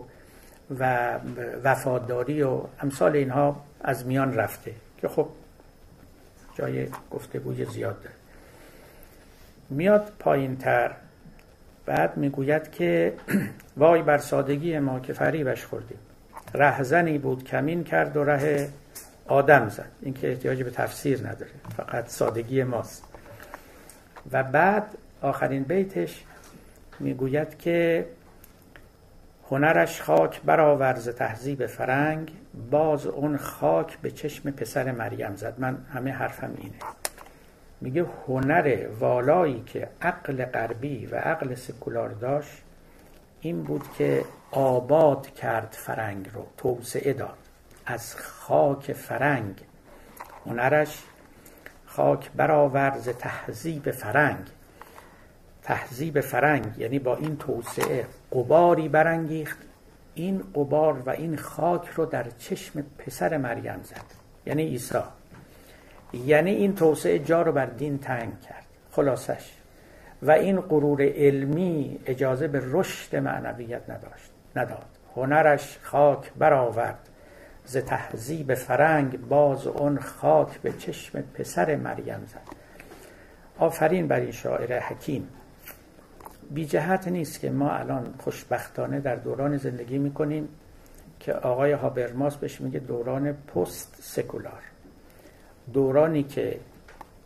[0.79, 1.19] و
[1.63, 4.73] وفاداری و امثال اینها از میان رفته.
[4.97, 5.27] که خب
[6.57, 8.12] جای گفتگوی زیاد داره.
[9.73, 10.91] میاد پایین تر
[11.85, 13.13] بعد می‌گوید که
[13.77, 15.97] وای بر سادگی ما که فریبش خوردیم.
[16.53, 18.69] رهزنی بود کمین کرد و ره
[19.27, 19.91] آدم زد.
[20.01, 23.03] این که احتیاجی به تفسیر نداره فقط سادگی ماست.
[24.31, 24.85] و بعد
[25.21, 26.23] آخرین بیتش
[26.99, 28.05] می‌گوید که
[29.51, 32.31] هنرش خاک برآورز تهذیب فرنگ
[32.71, 35.53] باز اون خاک به چشم پسر مریم زد.
[35.57, 36.75] من همه حرفم اینه.
[37.83, 42.61] میگه هنر والایی که عقل غربی و عقل سکولار داشت
[43.41, 47.37] این بود که آباد کرد فرنگ رو توسعه داد.
[47.85, 49.61] از خاک فرنگ
[50.45, 51.03] هنرش
[51.85, 54.45] خاک برآورز تهذیب فرنگ.
[55.63, 59.57] تهذیب فرنگ یعنی با این توسعه قباری برانگیخت.
[60.15, 64.05] این قبار و این خاک رو در چشم پسر مریم زد
[64.45, 64.99] یعنی عیسی.
[66.13, 68.65] یعنی این توسعه جا رو بر دین تنگ کرد.
[68.91, 69.51] خلاصش.
[70.21, 74.31] و این غرور علمی اجازه به رشد معنویت نداشت.
[74.55, 74.85] نداد.
[75.15, 77.09] هنرش خاک برآورد.
[77.65, 82.55] ز تهذیب فرنگ باز اون خاک به چشم پسر مریم زد.
[83.59, 85.27] آفرین بر این شاعر حکیم.
[86.51, 90.49] بی جهت نیست که ما الان خوشبختانه در دوران زندگی می‌کنیم
[91.19, 94.72] که آقای هابرماس بهش میگه دوران پست سکولار.
[95.73, 96.59] دورانی که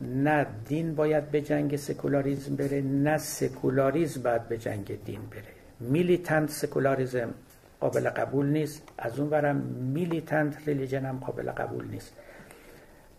[0.01, 5.43] نه دین باید به جنگ سکولاریزم بره نه سکولاریزم باید به جنگ دین بره.
[5.79, 7.33] militant secularism
[7.79, 8.83] قابل قبول نیست.
[8.97, 9.55] از اون ورم
[9.93, 12.13] militant religion هم قابل قبول نیست.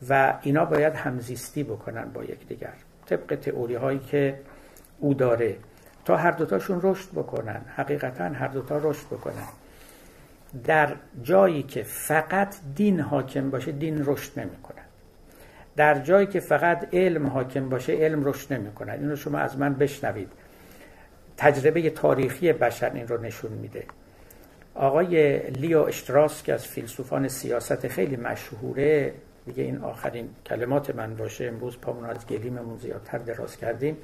[0.08, 2.72] و اینا باید همزیستی بکنن با یکدیگر.
[3.06, 4.40] طبق تئوری هایی که
[4.98, 5.56] او داره.
[6.04, 7.60] تا هر دوتاشون رشد بکنن.
[7.76, 9.48] حقیقتا هر دوتا رشد بکنن.
[10.64, 14.77] در جایی که فقط دین حاکم باشه دین رشد نمی‌کنه.
[15.78, 18.92] در جایی که فقط علم حاکم باشه علم رشد نمی‌کنه.
[18.92, 20.28] این رو شما از من بشنوید.
[21.36, 23.84] تجربه تاریخی بشر این رو نشون میده.
[24.74, 29.12] آقای لیو اشتراس که از فیلسوفان سیاست خیلی مشهوره.
[29.46, 31.44] دیگه این آخرین کلمات من باشه.
[31.44, 33.96] امروز پامون از گلیممون زیادتر دراز کردیم.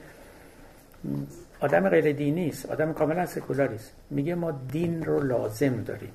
[1.61, 2.67] آدم غیر دینی است.
[2.67, 3.93] آدم کاملا سکولاری است.
[4.11, 6.13] میگه ما دین رو لازم داریم.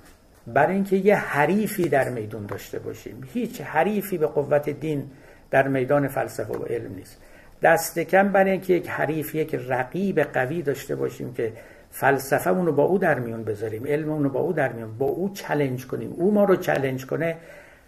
[0.48, 3.24] برای اینکه یه حریفی در میدون داشته باشیم.
[3.34, 5.12] هیچ حریفی به قوت دین
[5.52, 7.18] در میدان فلسفه و علم نیست.
[7.62, 11.54] دست کم برای اینکه یک حریف یک رقیب قوی داشته باشیم که
[11.92, 15.30] فلسفه رو با او در میون بذاریم علم رو با او در میون با او
[15.34, 16.14] چلنج کنیم.
[16.18, 17.38] او ما رو چلنج کنه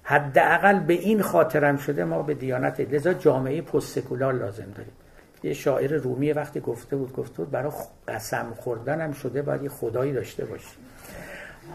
[0.04, 4.94] حداقل به این خاطرم شده ما به دیانت لذا جامعه پست سکولار لازم داریم.
[5.44, 7.72] یه شاعر رومی وقتی گفته بود گفته بود برای
[8.08, 10.78] قسم خوردنم شده باید خدایی داشته باشیم.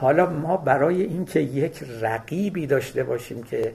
[0.00, 3.72] حالا ما برای اینکه یک رقیبی داشته باشیم که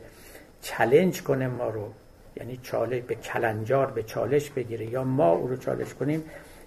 [0.61, 1.93] چلنج کنه ما رو
[2.35, 6.23] یعنی چاله به کلنجار به چالش بگیره یا ما او رو چالش کنیم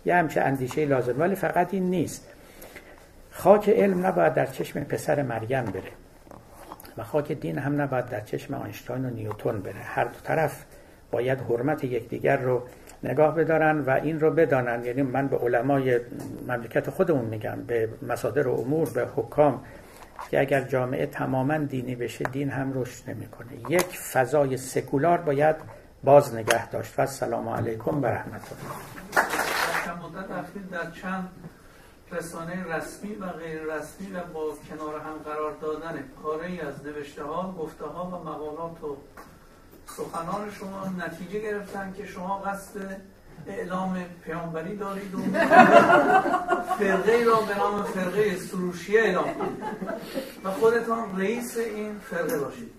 [0.06, 1.20] یه همچه اندیشه لازم.
[1.20, 2.28] ولی فقط این نیست.
[3.30, 5.92] خاک علم نباید در چشم پسر مریم بره.
[6.98, 9.80] و خاک دین هم نباید در چشم آینشتاین و نیوتون بره.
[9.80, 10.64] هر دو طرف
[11.10, 12.62] باید حرمت یکدیگر رو
[13.02, 14.84] نگاه بدارن و این رو بدانن.
[14.84, 16.00] یعنی من به علمای
[16.48, 19.64] مملکت خودمون میگم به مصادر امور به حکام
[20.30, 23.52] که اگر جامعه تماما دینی بشه دین هم رشد نمی‌کنه.
[23.68, 25.56] یک فضای سکولار باید
[26.04, 26.94] باز نگه داشت.
[26.98, 28.94] و سلام علیکم و رحمت الله
[30.70, 31.28] در چند
[32.12, 37.52] رسانه رسمی و غیر رسمی و با کنار هم قرار دادن پاره از نوشته ها
[37.52, 38.96] گفته ها و مقالات و
[39.86, 43.00] سخنان شما نتیجه گرفتن که شما قصد
[43.46, 45.18] اعلام پیامبری دارید و
[46.78, 49.64] فرقه را به نام فرقه سروشیه اعلام کنید.
[50.44, 52.70] و خودتان رئیس این فرقه باشید.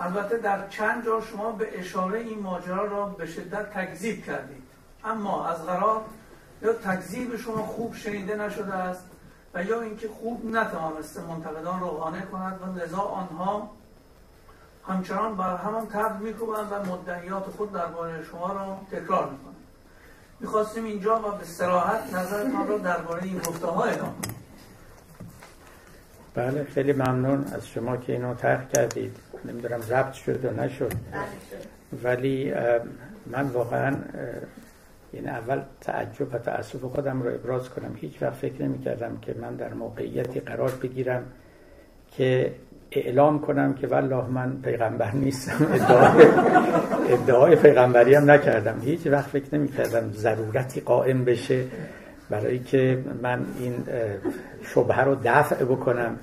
[0.00, 4.62] البته در چند جا شما به اشاره این ماجرا را به شدت تکذیب کردید.
[5.04, 6.00] اما از قرار
[6.62, 9.04] یا تکذیب شما خوب شنیده نشده است
[9.54, 13.70] و یا اینکه خوب نتوانسته منتقدان را قانع کند و لذا آنها
[14.88, 19.53] همچنان بر همان طبع میکوبند و مدعیات خود درباره شما را تکرار می‌کنند.
[20.44, 24.14] می‌خواستیم اینجا و به سراحت نظرتان را درباره این گفته ها اعلام
[26.34, 29.16] بله خیلی ممنون از شما که اینو طرح کردید.
[29.44, 30.92] نمی‌دونم ضبط شد و نشد.
[32.02, 32.54] ولی
[33.26, 33.96] من واقعا
[35.12, 37.96] این اول تعجب و تأسف خودم رو ابراز کنم.
[38.00, 41.22] هیچ وقت فکر نمی کردم که من در موقعیتی قرار بگیرم
[42.16, 42.54] که
[43.00, 45.66] اعلام کنم که والله من پیغمبر نیستم.
[45.72, 46.26] ادعای,
[47.08, 48.80] ادعای پیغمبری هم نکردم.
[48.84, 51.64] هیچ وقت فکر نمی کردم ضرورتی قائم بشه
[52.30, 53.74] برای که من این
[54.74, 56.18] شبهه رو دفع بکنم.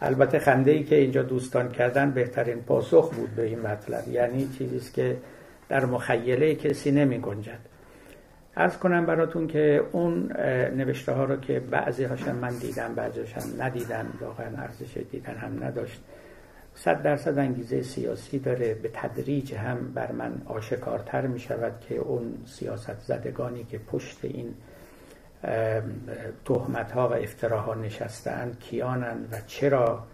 [0.00, 4.08] البته خنده ای که اینجا دوستان کردن بهترین پاسخ بود به این مطلب.
[4.08, 5.16] یعنی چیزی که
[5.68, 7.71] در مخیله کسی نمی گنجد
[8.56, 10.32] ارز کنم براتون که اون
[10.76, 15.64] نوشته ها رو که بعضی هاشم من دیدم بعضی هاشم ندیدم واقعا ارزش دیدن هم
[15.64, 16.00] نداشت.
[16.74, 18.74] صد درصد انگیزه سیاسی داره.
[18.74, 24.54] به تدریج هم بر من آشکارتر می شود که اون سیاست زدگانی که پشت این
[26.44, 30.06] تهمت ها و افتراها نشستند کیانند و چرا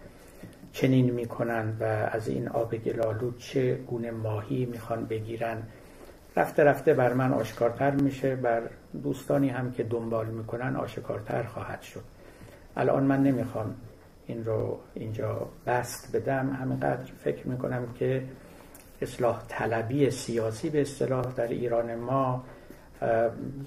[0.73, 5.63] چنین می‌کنند و از این آب گلالود چه گونه ماهی می‌خوان بگیرن
[6.39, 8.61] رفته رفته بر من آشکارتر میشه بر
[9.03, 12.03] دوستانی هم که دنبال می‌کنن آشکارتر خواهد شد.
[12.75, 13.75] الان من نمی‌خوام
[14.27, 16.49] این رو اینجا بست بدم.
[16.49, 18.23] همینقدر فکر می‌کنم که
[19.01, 22.43] اصلاح طلبی سیاسی به اصطلاح در ایران ما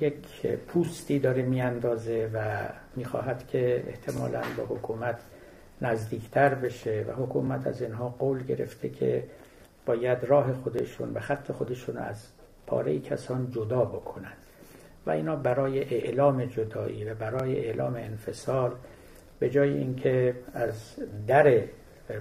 [0.01, 5.20] یک پوستی داره میاندازه و می‌خواهد که احتمالا به حکومت
[5.82, 9.24] نزدیکتر بشه و حکومت از اینها قول گرفته که
[9.86, 12.27] باید راه خودشون و خط خودشون از
[12.66, 14.32] پاره کسان جدا بکنن
[15.06, 18.70] و اینا برای اعلام جدایی و برای اعلام انفصال
[19.39, 20.74] به جای اینکه از
[21.26, 21.52] در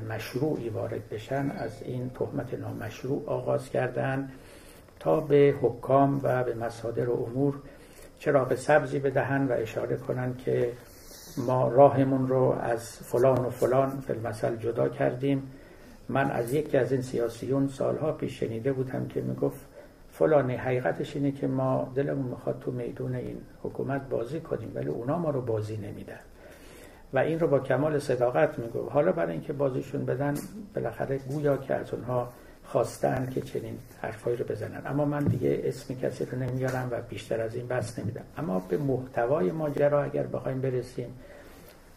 [0.10, 4.32] مشروعی وارد بشن از این تهمت نامشروع آغاز کردن
[5.00, 7.56] تا به حکام و به مصادر و امور
[8.20, 10.72] چراغ سبزی بدهن و اشاره کنن که
[11.38, 15.52] ما راهمون رو از فلان و فلان فلمثل جدا کردیم.
[16.10, 19.66] من از یکی از این سیاسیون سالها پیش شنیده بودم که می‌گفت
[20.22, 20.56] فلانی.
[20.56, 25.30] حقیقتش اینه که ما دلمون می‌خواد تو میدون این حکومت بازی کنیم ولی اونا ما
[25.30, 26.20] رو بازی نمیدن.
[27.14, 28.90] و این رو با کمال صداقت میگو.
[28.90, 30.34] حالا برای اینکه بازیشون بدن
[30.76, 32.30] بالاخره گویا که از اونها
[32.64, 34.82] خواستن که چنین حرفایی رو بزنن.
[34.86, 38.24] اما من دیگه اسم کسی رو نمیارم و بیشتر از این بس نمیدم.
[38.38, 41.10] اما به محتوای ماجرا اگر بخوایم برسیم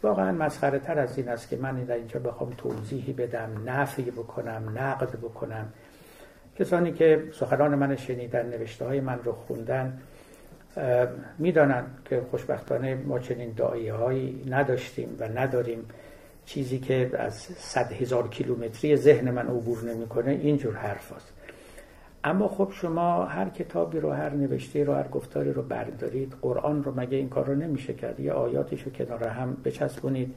[0.03, 4.73] واقعا مسخره تر از این است که من در اینجا بخوام توضیحی بدم نفی بکنم
[4.75, 5.65] نقد بکنم.
[6.59, 9.99] کسانی که سخنان من شنیدن نوشته های من رو خوندن
[11.37, 15.85] می‌دانن که خوشبختانه ما چنین دعایه هایی نداشتیم و نداریم.
[16.45, 21.33] چیزی که از صد هزار کیلومتری ذهن من عبور نمی‌کنه اینجور حرف هست.
[22.23, 26.33] اما خب شما هر کتابی رو هر نوشته رو هر گفتاری رو بردارید.
[26.41, 30.35] قرآن رو مگه این کار رو نمیشه کرد؟ یه آیاتش رو کنار هم بچسبونید.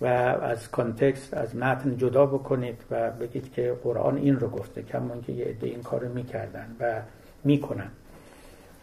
[0.00, 5.20] و از کانتکست از متن جدا بکنید و بگید که قرآن این رو گفته کمون
[5.22, 7.00] که یه عده این کار می‌کردن و
[7.44, 7.90] می‌کنن.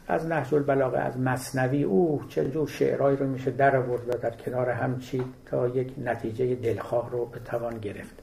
[0.07, 4.29] از نهج البلاغه از مصنوی او چه جور شعرهایی رو میشه در آورد و در
[4.29, 8.15] کنار هم چید تا یک نتیجه دلخواه رو به توان گرفت.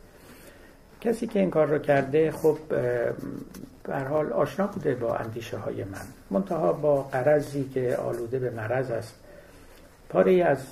[1.00, 2.58] کسی که این کار رو کرده خب
[3.84, 6.06] به حال آشنا بوده با اندیشه های من.
[6.30, 9.23] منتها با قرضی که آلوده به مرض است.
[10.14, 10.66] پاره از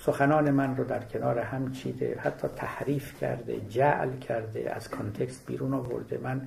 [0.00, 5.74] سخنان من رو در کنار هم چیده حتی تحریف کرده جعل کرده از کانتکست بیرون
[5.74, 6.18] آورده.
[6.22, 6.42] من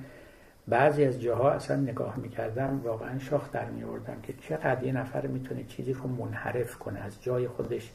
[0.68, 5.64] بعضی از جاها اصلا نگاه می‌کردم واقعا شاخ در میوردم که چقدر یه نفر می‌تونه
[5.64, 7.90] چیزی رو منحرف کنه از جای خودش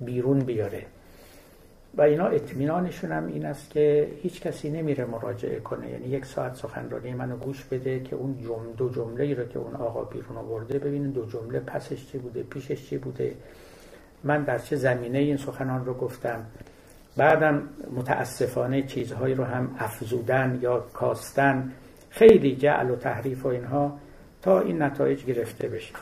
[0.00, 0.86] بیرون بیاره.
[1.96, 5.90] و اینا اطمینانشون هم این است که هیچ کسی نمیره مراجعه کنه.
[5.90, 9.58] یعنی یک ساعت سخنرانی منو گوش بده که اون جمله دو جمله ای رو که
[9.58, 13.34] اون آقا بیرون آورده ببینین دو جمله پسش چی بوده؟ پیشش چی بوده؟
[14.24, 16.46] من در چه زمینه این سخنان رو گفتم؟
[17.16, 17.62] بعدم
[17.96, 21.72] متاسفانه چیزهایی رو هم افزودن یا کاستن.
[22.10, 23.98] خیلی جعل و تحریف و اینها
[24.42, 25.94] تا این نتایج گرفته بشه.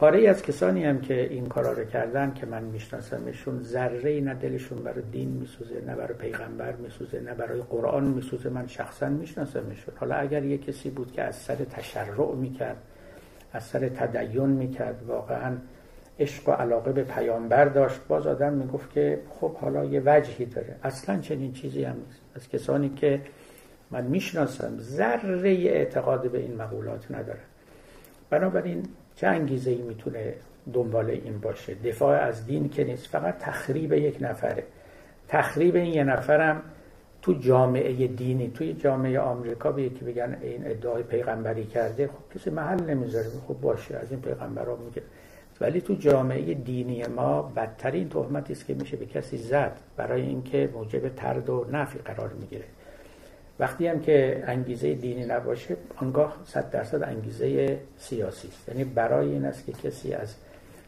[0.00, 4.20] پاره ای از کسانی هم که این کارا رو کردن که من میشناسمشون ذره ای
[4.20, 8.48] نه دلشون برای دین میسوزه نه برای پیغمبر میسوزه نه برای قرآن میسوزه.
[8.48, 9.94] من شخصا میشناسمشون.
[9.96, 12.76] حالا اگر یه کسی بود که از سر تشرع می‌کرد
[13.52, 15.56] از سر تدین می‌کرد واقعا
[16.20, 20.76] عشق و علاقه به پیامبر داشت باز آدم می‌گفت که خب حالا یه وجهی داره.
[20.82, 22.20] اصلا چنین چیزی هم نیست.
[22.34, 23.20] از کسانی که
[23.90, 27.40] من می‌شناسم ذره اعتقاد به این مقولات نداره
[28.30, 28.82] بنابراین
[29.20, 30.34] چه انگیزه ای می‌تونه
[30.72, 34.64] دنبال این باشه؟ دفاع از دین که نیست فقط تخریب یک نفره.
[35.28, 36.62] تخریب این یه نفرم
[37.22, 42.50] تو جامعه دینی توی جامعه آمریکا به یکی بگن این ادعای پیغمبری کرده خب کسی
[42.50, 43.26] محل نمی‌ذاره.
[43.48, 45.02] خب باشه از این پیغمبرا میگه.
[45.60, 50.70] ولی تو جامعه دینی ما بدترین تهمتی است که میشه به کسی زد برای اینکه
[50.74, 52.64] موجب ترد و نفی قرار می‌گیره.
[53.60, 58.68] وقتی هم که انگیزه دینی نباشه آنگاه صد درصد انگیزه سیاسی است.
[58.68, 60.34] یعنی برای این است که کسی از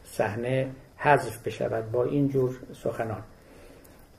[0.05, 0.67] صحنه
[0.97, 3.23] حذف بشود با این جور سخنان.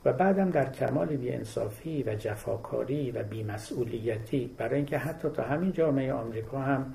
[0.05, 6.13] و بعدم در کمال بیانصافی و جفاکاری و بیمسئولیتی برای اینکه حتی تا همین جامعه
[6.13, 6.93] آمریکا هم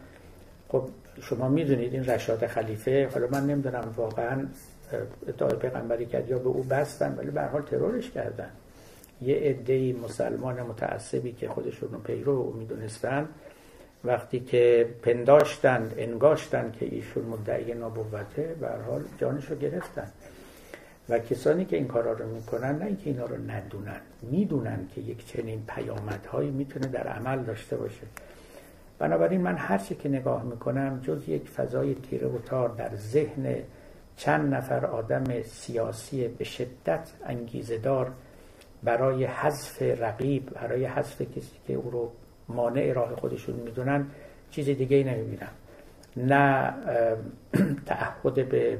[0.68, 0.88] خب
[1.20, 4.46] شما می‌دونید این رشاد خلیفه حالا من نمی‌دونم واقعا
[5.28, 8.50] ادعای پیغمبری کرد یا به او بستن ولی به حال ترورش کردن.
[9.22, 13.28] یه عده مسلمان متعصبی که خودشون رو پیرو او می‌دونستن
[14.04, 20.10] وقتی که پنداشتن انگاشتن که ایشون مدعی نبوته به حال جانش رو گرفتن.
[21.08, 25.26] و کسانی که این کارا رو می‌کنن نه اینکه اینا رو ندونن می‌دونن که یک
[25.26, 28.02] چنین پیامدهایی می‌تونه در عمل داشته باشه.
[28.98, 33.54] بنابراین من هر چی که نگاه می‌کنم جز یک فضای تیره و تار در ذهن
[34.16, 38.12] چند نفر آدم سیاسی به شدت انگیزه دار
[38.82, 42.12] برای حذف رقیب برای حذف کسی که او رو
[42.48, 44.06] مانع راه خودشون می‌دونن
[44.50, 45.48] چیز دیگه ای نمی‌بینم.
[46.16, 46.74] نه
[47.86, 48.78] تعهد به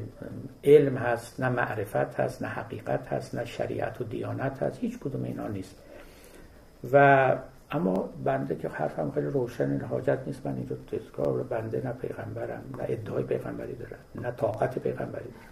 [0.65, 5.25] علم هست نه معرفت هست نه حقیقت هست نه شریعت و دیانت هست هیچ کدوم
[5.25, 5.77] اینا نیست.
[6.93, 7.37] و
[7.73, 12.63] اما بنده که حرفم خیلی روشن این حاجت نیست من اینجا تذکار بنده نه پیغمبرم
[12.79, 15.51] نه ادعای پیغمبری دارم نه طاقت پیغمبری دارم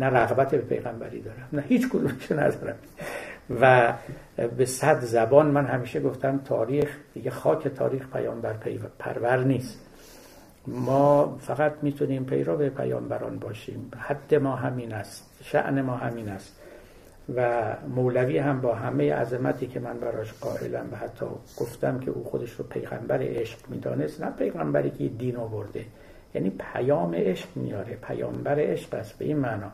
[0.00, 2.76] نه رغبت به پیغمبری دارم نه هیچ کدومش ندارم.
[3.60, 3.94] و
[4.56, 8.54] به صد زبان من همیشه گفتم تاریخ دیگه خاک تاریخ پیامبر
[8.98, 9.86] پرور نیست.
[10.66, 13.90] ما فقط می‌تونیم پیرو به پیامبران باشیم.
[13.98, 16.56] حد ما همین است شعن ما همین است.
[17.34, 22.24] و مولوی هم با همه عظمتی که من براش قائلم و حتی گفتم که او
[22.24, 25.84] خودش رو پیغمبر عشق می‌دانست نه پیغمبری که دین آورده
[26.34, 29.72] یعنی پیام عشق میاره پیامبر عشق است به این معنا.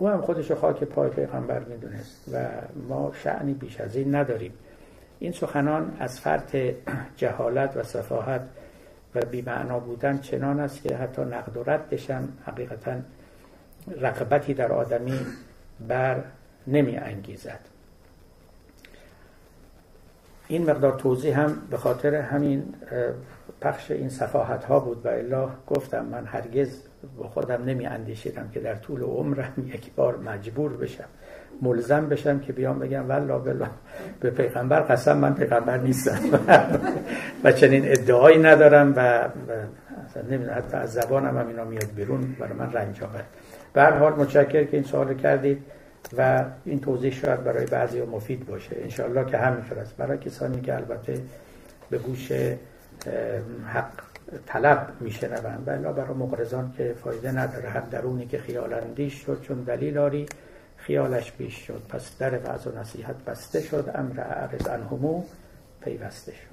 [0.00, 2.46] او هم خودش خاک پای پیغمبر می‌دونست و
[2.88, 4.52] ما شعنی بیش از این نداریم.
[5.18, 6.56] این سخنان از فرط
[7.16, 8.40] جهالت و صفاحت
[9.14, 12.96] و بیمعنا بودن چنان است که حتی نقد و ردش هم حقیقتا
[14.00, 15.20] رقبتی در آدمی
[15.88, 16.22] بر
[16.66, 17.60] نمی انگیزد.
[20.48, 22.74] این مقدار توضیح هم به خاطر همین
[23.60, 26.82] پخش این صفاحت ها بود و الا گفتم من هرگز
[27.18, 31.04] با خودم نمی اندیشیدم که در طول عمرم یک بار مجبور بشم
[31.62, 33.66] ملزم بشم که بیام بگم والله بلا
[34.20, 36.18] به پیغمبر قسم من پیغمبر نیستم.
[37.44, 39.28] و چنین ادعایی ندارم و
[40.30, 43.24] نمی‌دونم حتی از زبانم هم اینا میاد بیرون برای من رنج آور
[43.72, 45.62] به هر حال متشکر که این سوال کردید
[46.18, 48.76] و این توضیح شاید برای بعضی مفید باشه.
[48.82, 49.96] انشاءالله که همینطور است.
[49.96, 51.20] برای کسانی که البته
[51.90, 52.32] به گوش
[53.66, 54.09] حق
[54.46, 57.68] طلب میشنوند و الا برای مقرزان که فایده نداره.
[57.68, 60.26] هر درونی که خیال اندیش شد چون دلیل آری
[60.76, 61.82] خیالش بیش شد.
[61.88, 63.90] پس در وعظ و نصیحت بسته شد.
[63.94, 65.24] امر عرض انهمو
[65.80, 66.50] پیوسته شد.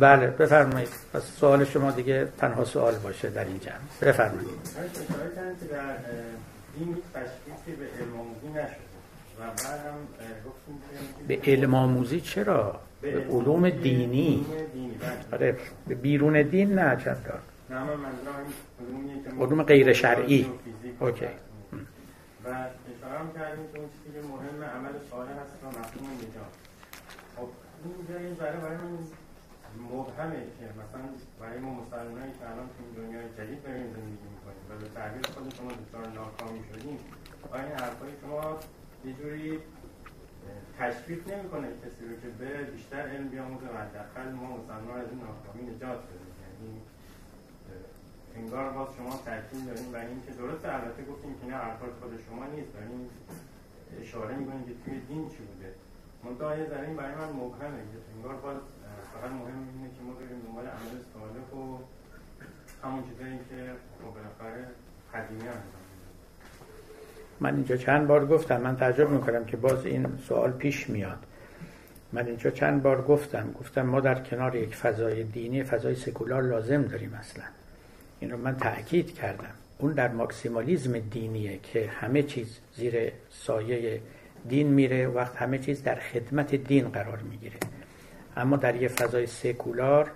[0.00, 0.88] بله بفرمایید.
[1.12, 3.74] پس سوال شما دیگه تنها سوال باشه در این جمع.
[4.02, 4.50] بفرمایید.
[6.78, 6.96] این
[7.66, 8.48] به علم آموزی
[11.28, 14.46] به علم آموزی چرا؟ به علوم دینی.
[15.00, 15.12] بله.
[15.32, 17.40] آره به بیرون دین نه چند دار
[19.40, 20.46] علوم غیر شرعی.
[21.00, 21.24] اوکی.
[22.44, 26.52] و اشاره هم کردیم که اون چیزی که مهم عمل صالح هست و مفهوم نجات.
[27.36, 27.48] خب
[27.84, 28.98] این برای برای من
[29.92, 31.06] مبهمه که مثلا
[31.40, 35.54] برای ما مسلمانایی که الان تو دنیای جدید داریم زندگی می‌کنیم و به تعبیر خود
[35.58, 36.98] شما دچار ناکامی شدیم
[37.52, 38.58] آیا این حرفای شما
[39.06, 39.58] یه جوری
[40.78, 45.20] تشویق نمی‌کنه کسی رو که به بیشتر علم بیاموزه و حداقل ما مسلمان از این
[45.20, 46.34] ناکامی نجات بدیم.
[46.42, 46.80] یعنی
[48.36, 52.46] انگار باز شما تاکید داریم برای اینکه درسته البته گفتیم که نه حرفات خود شما
[52.46, 53.08] نیست این
[54.00, 55.74] اشاره می‌کنیم که توی دین چی بوده.
[56.24, 57.80] منتها یه ذره برای من مبهمه.
[58.16, 58.56] انگار باز
[59.12, 61.78] فقط مهم اینه که ما بریم دنبال عمل صالح و
[62.82, 64.66] همون چیزایی که خب بالاخره
[65.14, 65.48] قدیمی
[67.40, 71.18] من اینجا چند بار گفتم من تعجب می‌کنم که باز این سوال پیش میاد.
[72.12, 76.82] من اینجا چند بار گفتم گفتم ما در کنار یک فضای دینی فضای سکولار لازم
[76.82, 77.44] داریم اصلا.
[78.20, 79.54] این رو من تأکید کردم.
[79.78, 84.00] اون در ماکسیمالیزم دینیه که همه چیز زیر سایه
[84.48, 87.56] دین میره وقت همه چیز در خدمت دین قرار می‌گیره.
[88.36, 90.10] اما در یه فضای سکولار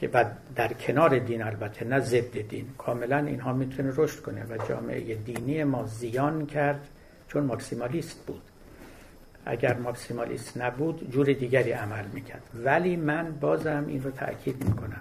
[0.00, 2.66] که بعد در کنار دین البته نه ضد دین.
[2.78, 6.88] کاملا اینها می‌تونه رشد کنه و جامعه دینی ما زیان کرد
[7.28, 8.42] چون ماکسیمالیست بود.
[9.46, 12.42] اگر ماکسیمالیست نبود جور دیگری عمل می‌کرد.
[12.64, 15.00] ولی من بازم این رو تاکید می‌کنم.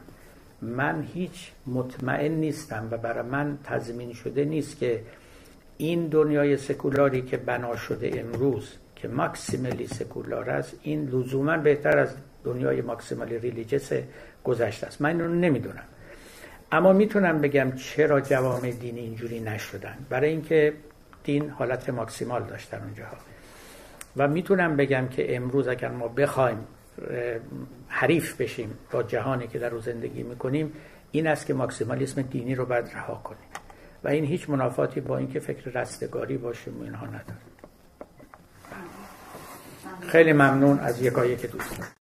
[0.62, 5.02] من هیچ مطمئن نیستم و برای من تضمین شده نیست که
[5.78, 12.16] این دنیای سکولاری که بنا شده امروز که ماکسیملی سکولار است این لزوما بهتر از
[12.44, 13.94] دنیای ماکسیمالی ریلیجس
[14.48, 15.02] گذشته است.
[15.02, 15.84] من این رو نمی‌دونم.
[16.72, 19.98] اما می‌تونم بگم چرا جوامع دینی اینجوری نشدن.
[20.10, 20.74] برای اینکه
[21.24, 23.18] دین حالت ماکسیمال داشتن اونجاها.
[24.18, 26.58] و می‌تونم بگم که امروز اگر ما بخوایم
[27.88, 30.74] حریف بشیم با جهانی که در رو زندگی می‌کنیم
[31.12, 33.50] این است که ماکسیمالیسم دینی رو باید رها کنیم.
[34.04, 37.46] و این هیچ منافاتی با اینکه فکر رستگاری باشیم و اینها نداره
[40.08, 41.94] خیلی ممنون از یکایی که دوست